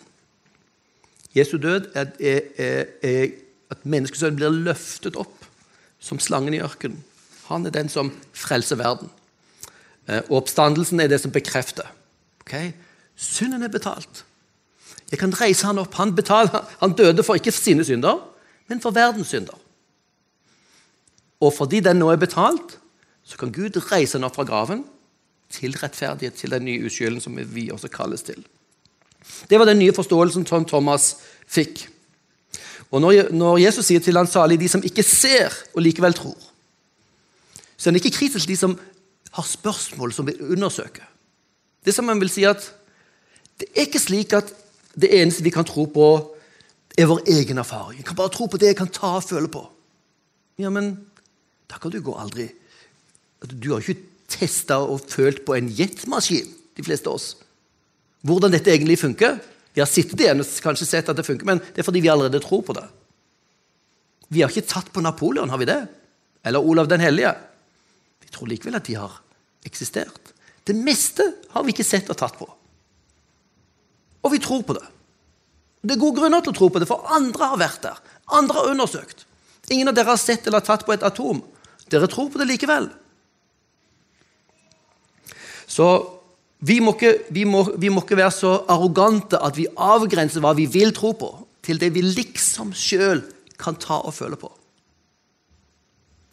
Jesu 1.36 1.58
død 1.60 1.92
er, 2.00 2.14
er, 2.20 2.42
er, 2.56 2.88
er 3.04 3.28
at 3.72 3.84
menneskesønnen 3.84 4.40
blir 4.40 4.64
løftet 4.70 5.20
opp 5.20 5.36
som 6.00 6.20
slangen 6.22 6.56
i 6.56 6.64
ørkenen. 6.64 7.04
Han 7.50 7.66
er 7.66 7.74
den 7.74 7.90
som 7.90 8.12
frelser 8.34 8.80
verden. 8.80 9.10
Eh, 10.08 10.22
og 10.30 10.44
oppstandelsen 10.44 11.00
er 11.00 11.10
det 11.12 11.22
som 11.22 11.34
bekrefter. 11.34 11.88
Okay? 12.46 12.74
Synden 13.16 13.64
er 13.64 13.74
betalt. 13.74 14.24
Jeg 15.12 15.20
kan 15.20 15.34
reise 15.34 15.66
han 15.66 15.82
opp. 15.82 15.96
Han, 15.98 16.14
betaler, 16.16 16.66
han 16.80 16.94
døde 16.98 17.26
for 17.26 17.40
ikke 17.40 17.54
sine 17.54 17.86
synder, 17.86 18.22
men 18.70 18.82
for 18.82 18.94
verdens 18.94 19.34
synder. 19.34 19.58
Og 21.40 21.54
fordi 21.56 21.80
den 21.80 22.02
nå 22.02 22.12
er 22.12 22.22
betalt, 22.22 22.78
så 23.24 23.38
kan 23.38 23.54
Gud 23.54 23.78
reise 23.92 24.18
han 24.18 24.28
opp 24.28 24.38
fra 24.38 24.46
graven 24.48 24.84
til 25.50 25.74
rettferdighet, 25.78 26.38
til 26.38 26.54
den 26.54 26.66
nye 26.68 26.86
uskylden 26.86 27.22
som 27.22 27.38
vi 27.54 27.70
også 27.74 27.90
kalles 27.90 28.26
til. 28.26 28.44
Det 29.50 29.60
var 29.60 29.66
den 29.66 29.80
nye 29.80 29.94
forståelsen 29.94 30.46
som 30.46 30.66
Thomas 30.66 31.16
fikk. 31.48 31.88
Og 32.92 33.02
Når, 33.02 33.58
Jesus 33.62 33.86
sier 33.86 34.02
til 34.02 34.18
han 34.18 34.28
salig 34.28 34.58
de 34.60 34.70
som 34.70 34.84
ikke 34.86 35.06
ser 35.06 35.54
og 35.76 35.84
likevel 35.86 36.14
tror, 36.18 36.38
så 37.80 37.88
er 37.88 37.94
han 37.94 38.00
ikke 38.02 38.18
kritisk 38.18 38.44
til 38.44 38.52
de 38.52 38.60
som 38.60 38.76
har 39.32 39.48
spørsmål 39.48 40.12
som 40.14 40.28
vil 40.28 40.42
undersøke. 40.52 41.06
Det 41.86 41.96
som 41.96 42.10
han 42.12 42.20
vil 42.20 42.32
si 42.32 42.44
at 42.44 42.66
det 43.60 43.70
er 43.72 43.88
ikke 43.88 44.02
slik 44.04 44.36
at 44.36 44.52
det 45.00 45.14
eneste 45.16 45.46
vi 45.46 45.54
kan 45.54 45.68
tro 45.68 45.86
på, 45.88 46.08
er 47.00 47.08
vår 47.08 47.22
egen 47.32 47.62
erfaring. 47.62 48.02
Jeg 48.02 48.08
kan 48.10 48.18
bare 48.20 48.34
tro 48.34 48.50
på 48.52 48.60
det 48.60 48.74
jeg 48.74 48.80
kan 48.80 48.92
ta 48.92 49.14
og 49.20 49.24
føle 49.24 49.48
på. 49.52 49.62
Ja, 50.60 50.72
men 50.74 50.98
da 51.72 51.80
kan 51.80 51.94
du 51.94 52.02
gå 52.04 52.16
aldri 52.20 52.50
Du 53.40 53.72
har 53.72 53.80
ikke 53.80 54.02
testa 54.28 54.82
og 54.84 55.06
følt 55.08 55.46
på 55.48 55.56
en 55.56 55.70
jetmaskin, 55.72 56.50
de 56.76 56.84
fleste 56.84 57.08
av 57.08 57.16
oss 57.16 57.38
hvordan 58.28 58.52
dette 58.52 58.72
egentlig 58.72 59.00
funker. 59.00 59.38
Vi 59.74 59.82
har 59.82 59.90
sittet 59.90 60.20
igjen 60.20 60.42
og 60.44 60.56
kanskje 60.64 60.88
sett 60.88 61.12
at 61.12 61.18
det 61.18 61.28
funker, 61.28 61.48
men 61.48 61.62
det 61.62 61.82
er 61.82 61.88
fordi 61.88 62.02
vi 62.04 62.12
allerede 62.12 62.42
tror 62.44 62.64
på 62.66 62.76
det. 62.76 62.86
Vi 64.30 64.44
har 64.44 64.52
ikke 64.52 64.70
tatt 64.70 64.92
på 64.94 65.02
Napoleon, 65.02 65.50
har 65.50 65.62
vi 65.62 65.70
det? 65.70 65.80
Eller 66.46 66.64
Olav 66.64 66.90
den 66.90 67.04
hellige? 67.04 67.32
Vi 68.30 68.36
tror 68.36 68.52
likevel 68.52 68.78
at 68.78 68.86
de 68.86 68.94
har 69.00 69.16
eksistert. 69.66 70.36
Det 70.70 70.76
meste 70.78 71.26
har 71.50 71.66
vi 71.66 71.74
ikke 71.74 71.88
sett 71.88 72.12
og 72.14 72.18
tatt 72.20 72.38
på. 72.38 72.46
Og 74.22 74.34
vi 74.36 74.42
tror 74.44 74.62
på 74.68 74.76
det. 74.78 74.86
Det 75.82 75.96
er 75.96 76.02
gode 76.02 76.20
grunner 76.20 76.44
til 76.46 76.54
å 76.54 76.58
tro 76.60 76.68
på 76.70 76.82
det, 76.82 76.86
for 76.86 77.10
andre 77.10 77.50
har 77.50 77.58
vært 77.58 77.82
der. 77.88 77.98
Andre 78.38 78.60
har 78.60 78.70
undersøkt. 78.76 79.26
Ingen 79.74 79.90
av 79.90 79.98
dere 79.98 80.14
har 80.14 80.22
sett 80.22 80.46
eller 80.46 80.62
tatt 80.62 80.86
på 80.86 80.94
et 80.94 81.06
atom. 81.08 81.42
Dere 81.90 82.10
tror 82.12 82.30
på 82.30 82.38
det 82.42 82.50
likevel. 82.52 82.90
Så 85.66 85.88
vi 86.60 86.78
må, 86.84 86.94
ikke, 86.98 87.16
vi, 87.34 87.48
må, 87.50 87.64
vi 87.80 87.90
må, 87.90 88.04
ikke, 88.04 88.20
være 88.20 88.36
så 88.36 88.54
arrogante 88.70 89.40
at 89.42 89.58
vi 89.58 89.70
avgrenser 89.74 90.44
hva 90.44 90.54
vi 90.58 90.68
vil 90.70 90.94
tro 90.94 91.16
på, 91.18 91.32
til 91.66 91.82
det 91.82 91.94
vi 91.96 92.04
liksom 92.06 92.76
sjøl 92.78 93.24
kan 93.60 93.78
ta 93.80 94.02
og 94.04 94.14
føle 94.14 94.38
på. 94.38 94.52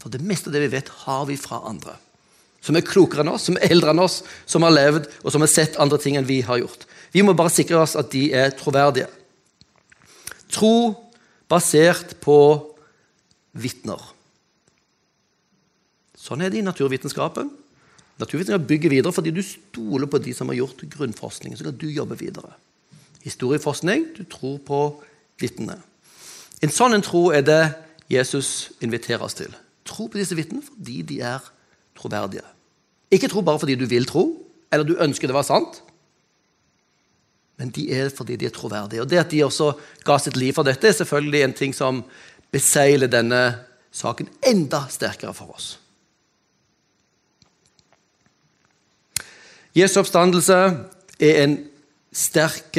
For 0.00 0.12
det 0.12 0.22
meste 0.24 0.50
av 0.50 0.56
det 0.56 0.66
vi 0.66 0.74
vet, 0.76 0.90
har 1.06 1.24
vi 1.28 1.38
fra 1.40 1.62
andre. 1.68 1.96
Som 2.64 2.76
er 2.76 2.86
klokere 2.86 3.22
enn 3.22 3.32
oss, 3.32 3.46
som 3.48 3.58
er 3.58 3.70
eldre 3.70 3.92
enn 3.92 4.02
oss, 4.02 4.20
som 4.48 4.66
har 4.66 4.74
levd 4.74 5.08
og 5.22 5.30
som 5.32 5.44
har 5.44 5.50
sett 5.52 5.78
andre 5.82 5.98
ting 6.02 6.18
enn 6.18 6.28
vi 6.28 6.40
har 6.46 6.60
gjort. 6.60 6.86
Vi 7.14 7.22
må 7.24 7.36
bare 7.36 7.52
sikre 7.54 7.78
oss 7.80 7.96
at 7.98 8.10
de 8.12 8.28
er 8.34 8.52
troverdige. 8.58 9.08
Tro 10.52 10.94
basert 11.50 12.16
på 12.22 12.38
vitner. 13.56 14.02
Sånn 16.18 16.42
er 16.42 16.50
det 16.50 16.60
i 16.60 16.66
naturvitenskapen. 16.66 17.52
Naturvitenskap 18.18 18.64
bygger 18.66 18.92
videre 18.92 19.14
fordi 19.14 19.32
du 19.34 19.42
stoler 19.44 20.10
på 20.10 20.20
de 20.24 20.32
som 20.34 20.50
har 20.50 20.58
gjort 20.58 20.82
grunnforskningen. 20.96 21.58
Så 21.58 21.68
kan 21.68 21.76
du 21.78 21.86
jobbe 21.86 22.18
videre. 22.18 22.56
Historieforskning 23.22 24.08
du 24.16 24.24
tror 24.30 24.58
på 24.66 24.80
vitnene. 25.42 25.78
En 26.64 26.72
sånn 26.72 26.96
en 26.96 27.04
tro 27.04 27.28
er 27.36 27.44
det 27.46 27.62
Jesus 28.10 28.72
inviterer 28.80 29.22
oss 29.26 29.36
til. 29.38 29.52
Tro 29.86 30.08
på 30.10 30.18
disse 30.18 30.36
vitnene 30.36 30.64
fordi 30.66 31.02
de 31.06 31.20
er 31.24 31.44
troverdige. 31.96 32.44
Ikke 33.10 33.30
tro 33.30 33.42
bare 33.46 33.60
fordi 33.62 33.76
du 33.78 33.86
vil 33.86 34.06
tro, 34.06 34.26
eller 34.72 34.84
du 34.86 34.96
ønsker 35.00 35.30
det 35.30 35.36
var 35.36 35.46
sant. 35.46 35.82
Men 37.56 37.70
de 37.72 37.86
er 37.94 38.10
fordi 38.12 38.36
de 38.36 38.46
er 38.46 38.54
troverdige. 38.54 39.02
Og 39.02 39.10
Det 39.10 39.18
at 39.18 39.30
de 39.30 39.44
også 39.44 39.72
ga 40.04 40.18
sitt 40.18 40.36
liv 40.36 40.52
for 40.52 40.66
dette, 40.66 40.88
er 40.88 40.92
selvfølgelig 40.92 41.42
en 41.42 41.54
ting 41.56 41.74
som 41.74 42.04
beseiler 42.52 43.06
denne 43.06 43.58
saken 43.92 44.28
enda 44.46 44.84
sterkere 44.90 45.34
for 45.34 45.54
oss. 45.54 45.78
Jesu 49.76 50.00
oppstandelse 50.00 50.56
er 51.20 51.42
en 51.44 51.58
sterk 52.12 52.76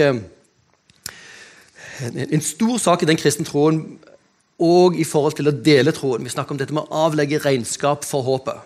en, 2.01 2.17
en 2.17 2.41
stor 2.41 2.77
sak 2.77 3.03
i 3.03 3.09
den 3.09 3.17
kristne 3.17 3.45
troen 3.45 3.96
og 4.57 4.97
i 4.97 5.05
forhold 5.05 5.37
til 5.37 5.51
å 5.51 5.53
dele 5.53 5.93
troen. 5.93 6.23
Vi 6.25 6.33
snakker 6.33 6.55
om 6.55 6.59
dette 6.59 6.73
med 6.73 6.87
å 6.87 7.03
avlegge 7.05 7.41
regnskap 7.43 8.05
for 8.07 8.25
håpet. 8.25 8.63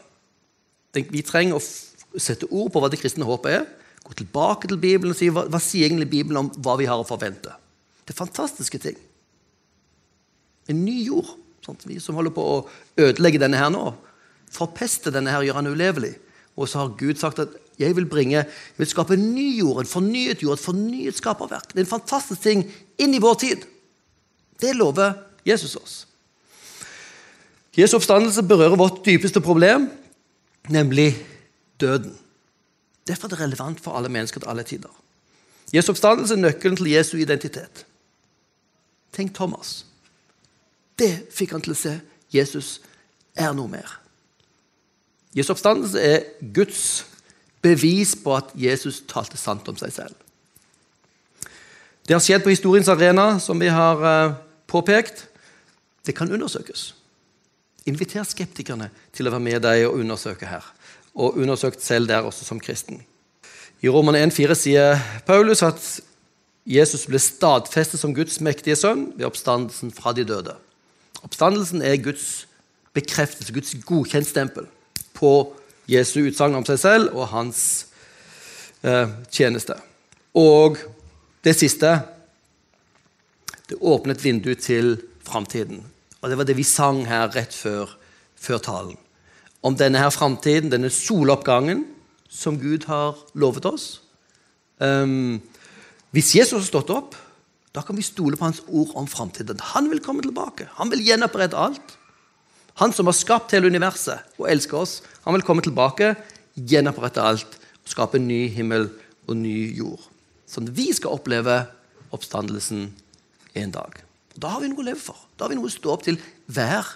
Vi 1.11 1.23
trenger 1.27 1.57
å 1.57 2.19
sette 2.19 2.47
ord 2.49 2.71
på 2.71 2.81
hva 2.83 2.89
det 2.91 2.99
kristne 2.99 3.27
håpet 3.27 3.59
er. 3.59 3.67
Gå 4.01 4.15
tilbake 4.17 4.69
til 4.71 4.79
Bibelen 4.81 5.13
og 5.13 5.19
si 5.19 5.29
hva, 5.31 5.45
hva 5.51 5.59
sier 5.61 5.87
egentlig 5.87 6.09
Bibelen 6.11 6.45
om 6.45 6.51
hva 6.63 6.77
vi 6.79 6.87
har 6.89 6.99
å 6.99 7.07
forvente. 7.07 7.53
Det 8.05 8.15
er 8.15 8.17
fantastiske 8.23 8.79
ting. 8.81 8.97
En 10.71 10.79
ny 10.85 11.01
jord. 11.05 11.29
Sant? 11.65 11.83
Vi 11.85 11.99
som 12.01 12.17
holder 12.17 12.33
på 12.33 12.43
å 12.43 12.61
ødelegge 12.99 13.41
denne 13.43 13.59
her 13.59 13.69
nå. 13.73 13.91
Forpeste 14.51 15.13
denne 15.13 15.31
her, 15.31 15.43
gjøre 15.45 15.61
den 15.63 15.75
ulevelig. 15.75 16.15
Og 16.57 16.67
så 16.67 16.81
har 16.81 16.95
Gud 16.99 17.19
sagt 17.21 17.39
at 17.43 17.53
jeg 17.79 17.95
vil 17.97 18.07
bringe, 18.09 18.43
jeg 18.43 18.79
vil 18.81 18.89
skape 18.89 19.15
en 19.15 19.29
ny 19.33 19.47
jord, 19.59 19.81
en 19.81 19.89
fornyet 19.89 20.43
jord, 20.43 20.57
et 20.57 20.65
fornyet 20.65 21.17
skaperverk. 21.17 21.71
Det 21.71 21.81
er 21.81 21.85
en 21.85 21.93
fantastisk 21.93 22.43
ting 22.43 22.65
inn 23.01 23.15
i 23.15 23.21
vår 23.21 23.37
tid. 23.41 23.63
Det 24.61 24.73
lover 24.77 25.15
Jesus 25.45 25.75
oss. 25.75 26.07
Jesu 27.77 27.95
oppstandelse 27.95 28.43
berører 28.43 28.75
vårt 28.75 29.05
dypeste 29.05 29.41
problem, 29.41 29.89
nemlig 30.69 31.15
døden. 31.79 32.17
Derfor 33.07 33.27
er 33.27 33.29
det 33.29 33.39
relevant 33.39 33.79
for 33.79 33.91
alle 33.97 34.09
mennesker 34.09 34.39
til 34.39 34.49
alle 34.49 34.63
tider. 34.63 34.91
Jesu 35.73 35.91
oppstandelse 35.91 36.33
er 36.33 36.43
nøkkelen 36.43 36.77
til 36.77 36.91
Jesu 36.91 37.17
identitet. 37.17 37.85
Tenk 39.13 39.35
Thomas. 39.35 39.85
Det 40.99 41.27
fikk 41.31 41.55
han 41.55 41.63
til 41.63 41.73
å 41.73 41.79
se. 41.79 41.95
Jesus 42.31 42.81
er 43.35 43.53
noe 43.55 43.71
mer. 43.71 43.97
Jesu 45.35 45.53
oppstandelse 45.53 45.99
er 45.99 46.27
Guds 46.53 47.05
bevis 47.63 48.15
på 48.19 48.35
at 48.35 48.51
Jesus 48.55 49.01
talte 49.07 49.39
sant 49.39 49.67
om 49.71 49.77
seg 49.79 49.93
selv. 49.95 50.15
Det 52.07 52.15
har 52.17 52.23
skjedd 52.23 52.43
på 52.43 52.51
historiens 52.51 52.89
arena, 52.91 53.37
som 53.39 53.59
vi 53.61 53.69
har 53.71 54.01
uh, 54.03 54.33
påpekt. 54.67 55.27
Det 56.05 56.15
kan 56.17 56.31
undersøkes. 56.31 56.91
Inviter 57.85 58.25
skeptikerne 58.27 58.89
til 59.13 59.27
å 59.27 59.33
være 59.33 59.45
med 59.45 59.61
deg 59.65 59.85
og 59.87 59.99
undersøke 60.01 60.49
her. 60.49 60.65
Og 61.13 61.37
undersøkt 61.37 61.83
selv 61.83 62.09
der 62.09 62.25
også 62.25 62.45
som 62.45 62.61
kristen. 62.61 63.01
I 63.81 63.89
Roman 63.89 64.15
1,4 64.15 64.55
sier 64.57 64.99
Paulus 65.25 65.63
at 65.65 65.81
Jesus 66.69 67.07
ble 67.09 67.17
stadfestet 67.21 67.99
som 67.99 68.13
Guds 68.13 68.37
mektige 68.41 68.77
sønn 68.77 69.07
ved 69.15 69.25
oppstandelsen 69.25 69.89
fra 69.93 70.13
de 70.13 70.25
døde. 70.29 70.53
Oppstandelsen 71.25 71.81
er 71.81 71.97
Guds 72.01 72.45
bekreftelse, 72.93 73.53
Guds 73.53 73.73
godkjentstempel 73.85 74.67
på 75.17 75.31
Jesu 75.89 76.21
utsagn 76.27 76.55
om 76.55 76.65
seg 76.67 76.79
selv 76.81 77.15
og 77.17 77.31
hans 77.33 77.63
eh, 78.85 79.09
tjeneste. 79.33 79.77
Og 80.37 80.79
det 81.43 81.57
siste 81.57 81.99
Det 83.71 83.77
åpnet 83.79 84.19
vinduet 84.19 84.59
vindu 84.59 84.61
til 84.61 84.87
framtiden. 85.23 85.90
Og 86.21 86.29
det 86.29 86.37
var 86.37 86.47
det 86.47 86.57
vi 86.57 86.67
sang 86.67 87.03
her 87.09 87.31
rett 87.33 87.53
før, 87.55 87.89
før 88.37 88.61
talen. 88.61 88.99
Om 89.65 89.77
denne 89.77 90.01
her 90.01 90.13
framtiden, 90.13 90.71
denne 90.73 90.89
soloppgangen 90.93 91.83
som 92.29 92.59
Gud 92.61 92.85
har 92.89 93.17
lovet 93.37 93.65
oss. 93.69 93.87
Um, 94.81 95.41
hvis 96.13 96.33
Jesus 96.37 96.59
har 96.59 96.67
stått 96.69 96.93
opp, 96.93 97.17
da 97.71 97.83
kan 97.85 97.95
vi 97.95 98.03
stole 98.03 98.37
på 98.37 98.45
hans 98.45 98.61
ord 98.67 98.93
om 98.99 99.07
framtiden. 99.07 99.61
Han 99.73 99.89
vil 99.91 100.01
komme 100.03 100.23
tilbake. 100.25 100.67
Han 100.77 100.91
vil 100.91 101.03
gjenopprette 101.05 101.57
alt. 101.57 101.97
Han 102.81 102.93
som 102.95 103.07
har 103.09 103.15
skapt 103.17 103.53
hele 103.55 103.69
universet 103.71 104.37
og 104.39 104.49
elsker 104.49 104.79
oss, 104.79 104.99
han 105.25 105.35
vil 105.35 105.45
komme 105.45 105.63
tilbake, 105.63 106.13
gjenopprette 106.55 107.23
alt 107.23 107.57
og 107.81 107.91
skape 107.91 108.19
en 108.19 108.27
ny 108.29 108.45
himmel 108.53 108.89
og 109.27 109.35
ny 109.37 109.71
jord. 109.77 110.03
Sånn 110.49 110.69
at 110.69 110.75
vi 110.77 110.89
skal 110.95 111.17
oppleve 111.17 111.61
oppstandelsen 112.15 112.89
en 113.59 113.75
dag. 113.75 113.99
Da 114.41 114.55
har 114.55 114.63
vi 114.63 114.71
noe 114.71 114.81
å 114.81 114.87
leve 114.87 115.01
for. 115.01 115.17
Da 115.37 115.45
har 115.45 115.53
vi 115.53 115.59
noe 115.59 115.69
å 115.69 115.73
stå 115.73 115.93
opp 115.93 116.05
til 116.07 116.17
hver 116.49 116.87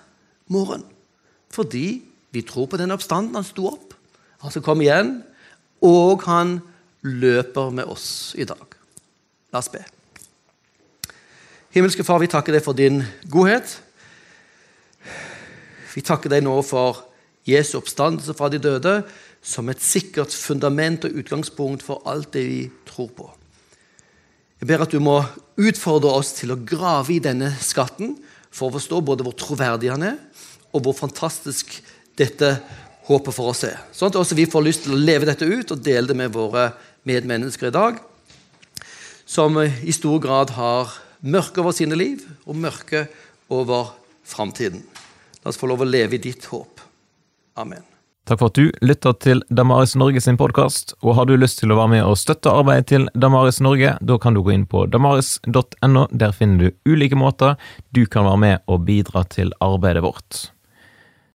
morgen. 0.53 0.85
Fordi 1.53 2.01
vi 2.33 2.43
tror 2.45 2.67
på 2.71 2.79
den 2.81 2.93
oppstanden. 2.95 3.37
Han 3.37 3.47
sto 3.47 3.69
opp, 3.69 3.93
han 4.41 4.53
skal 4.53 4.65
komme 4.65 4.85
igjen, 4.87 5.19
og 5.85 6.25
han 6.25 6.57
løper 7.05 7.69
med 7.75 7.85
oss 7.91 8.33
i 8.39 8.47
dag. 8.49 8.65
La 9.53 9.61
oss 9.61 9.69
be. 9.71 9.83
Himmelske 11.75 12.05
Far, 12.07 12.21
vi 12.23 12.31
takker 12.31 12.55
deg 12.55 12.63
for 12.65 12.77
din 12.77 13.03
godhet. 13.31 13.77
Vi 15.95 16.03
takker 16.03 16.31
deg 16.31 16.43
nå 16.43 16.57
for 16.65 17.05
Jesu 17.47 17.77
oppstandelse 17.79 18.33
fra 18.35 18.49
de 18.51 18.59
døde 18.63 18.97
som 19.45 19.69
et 19.69 19.83
sikkert 19.83 20.33
fundament 20.33 21.05
og 21.05 21.19
utgangspunkt 21.21 21.85
for 21.85 22.01
alt 22.09 22.33
det 22.33 22.45
vi 22.47 22.61
tror 22.89 23.11
på. 23.15 23.27
Jeg 24.65 24.71
ber 24.71 24.81
at 24.81 24.93
du 24.95 24.97
må 24.97 25.19
utfordre 25.61 26.09
oss 26.17 26.31
til 26.39 26.49
å 26.49 26.55
grave 26.57 27.11
i 27.13 27.19
denne 27.21 27.51
skatten 27.61 28.15
for 28.49 28.71
å 28.71 28.73
forstå 28.79 28.97
både 29.05 29.21
hvor 29.21 29.35
troverdig 29.37 29.91
han 29.93 30.07
er, 30.07 30.15
og 30.73 30.87
hvor 30.87 30.97
fantastisk 30.97 31.75
dette 32.17 32.49
håpet 33.05 33.37
for 33.37 33.53
oss 33.53 33.61
er. 33.69 33.77
Sånn 33.93 34.09
at 34.09 34.17
også 34.17 34.33
vi 34.33 34.47
får 34.49 34.65
lyst 34.65 34.87
til 34.87 34.97
å 34.97 35.03
leve 35.03 35.29
dette 35.29 35.45
ut 35.45 35.69
og 35.69 35.85
dele 35.85 36.09
det 36.09 36.17
med 36.17 36.33
våre 36.33 36.71
medmennesker 37.05 37.69
i 37.69 37.75
dag, 37.77 38.01
som 39.29 39.61
i 39.61 39.93
stor 39.93 40.17
grad 40.25 40.57
har 40.57 40.97
mørke 41.21 41.61
over 41.61 41.77
sine 41.77 42.01
liv 42.01 42.25
og 42.49 42.57
mørke 42.65 43.05
over 43.53 43.93
framtiden. 44.25 44.81
La 45.43 45.53
oss 45.53 45.61
få 45.61 45.69
lov 45.69 45.85
å 45.85 45.93
leve 45.93 46.17
i 46.17 46.25
ditt 46.25 46.49
håp. 46.49 46.81
Amen. 47.61 47.85
Takk 48.25 48.39
for 48.41 48.49
at 48.49 48.57
du 48.57 48.71
lytter 48.81 49.13
til 49.21 49.43
Damaris 49.53 49.91
Norge 50.01 50.21
sin 50.23 50.37
podkast. 50.37 50.95
Og 51.05 51.13
har 51.13 51.27
du 51.29 51.35
lyst 51.37 51.59
til 51.59 51.69
å 51.69 51.77
være 51.77 51.91
med 51.91 52.07
og 52.07 52.17
støtte 52.17 52.49
arbeidet 52.49 52.87
til 52.89 53.05
Damaris 53.13 53.61
Norge, 53.61 53.91
da 54.01 54.17
kan 54.17 54.33
du 54.33 54.41
gå 54.41 54.55
inn 54.55 54.65
på 54.65 54.87
damaris.no. 54.89 56.07
Der 56.09 56.33
finner 56.33 56.65
du 56.65 56.89
ulike 56.89 57.19
måter 57.21 57.53
du 57.93 58.07
kan 58.09 58.25
være 58.25 58.41
med 58.41 58.65
og 58.65 58.81
bidra 58.89 59.27
til 59.29 59.53
arbeidet 59.61 60.01
vårt. 60.07 60.41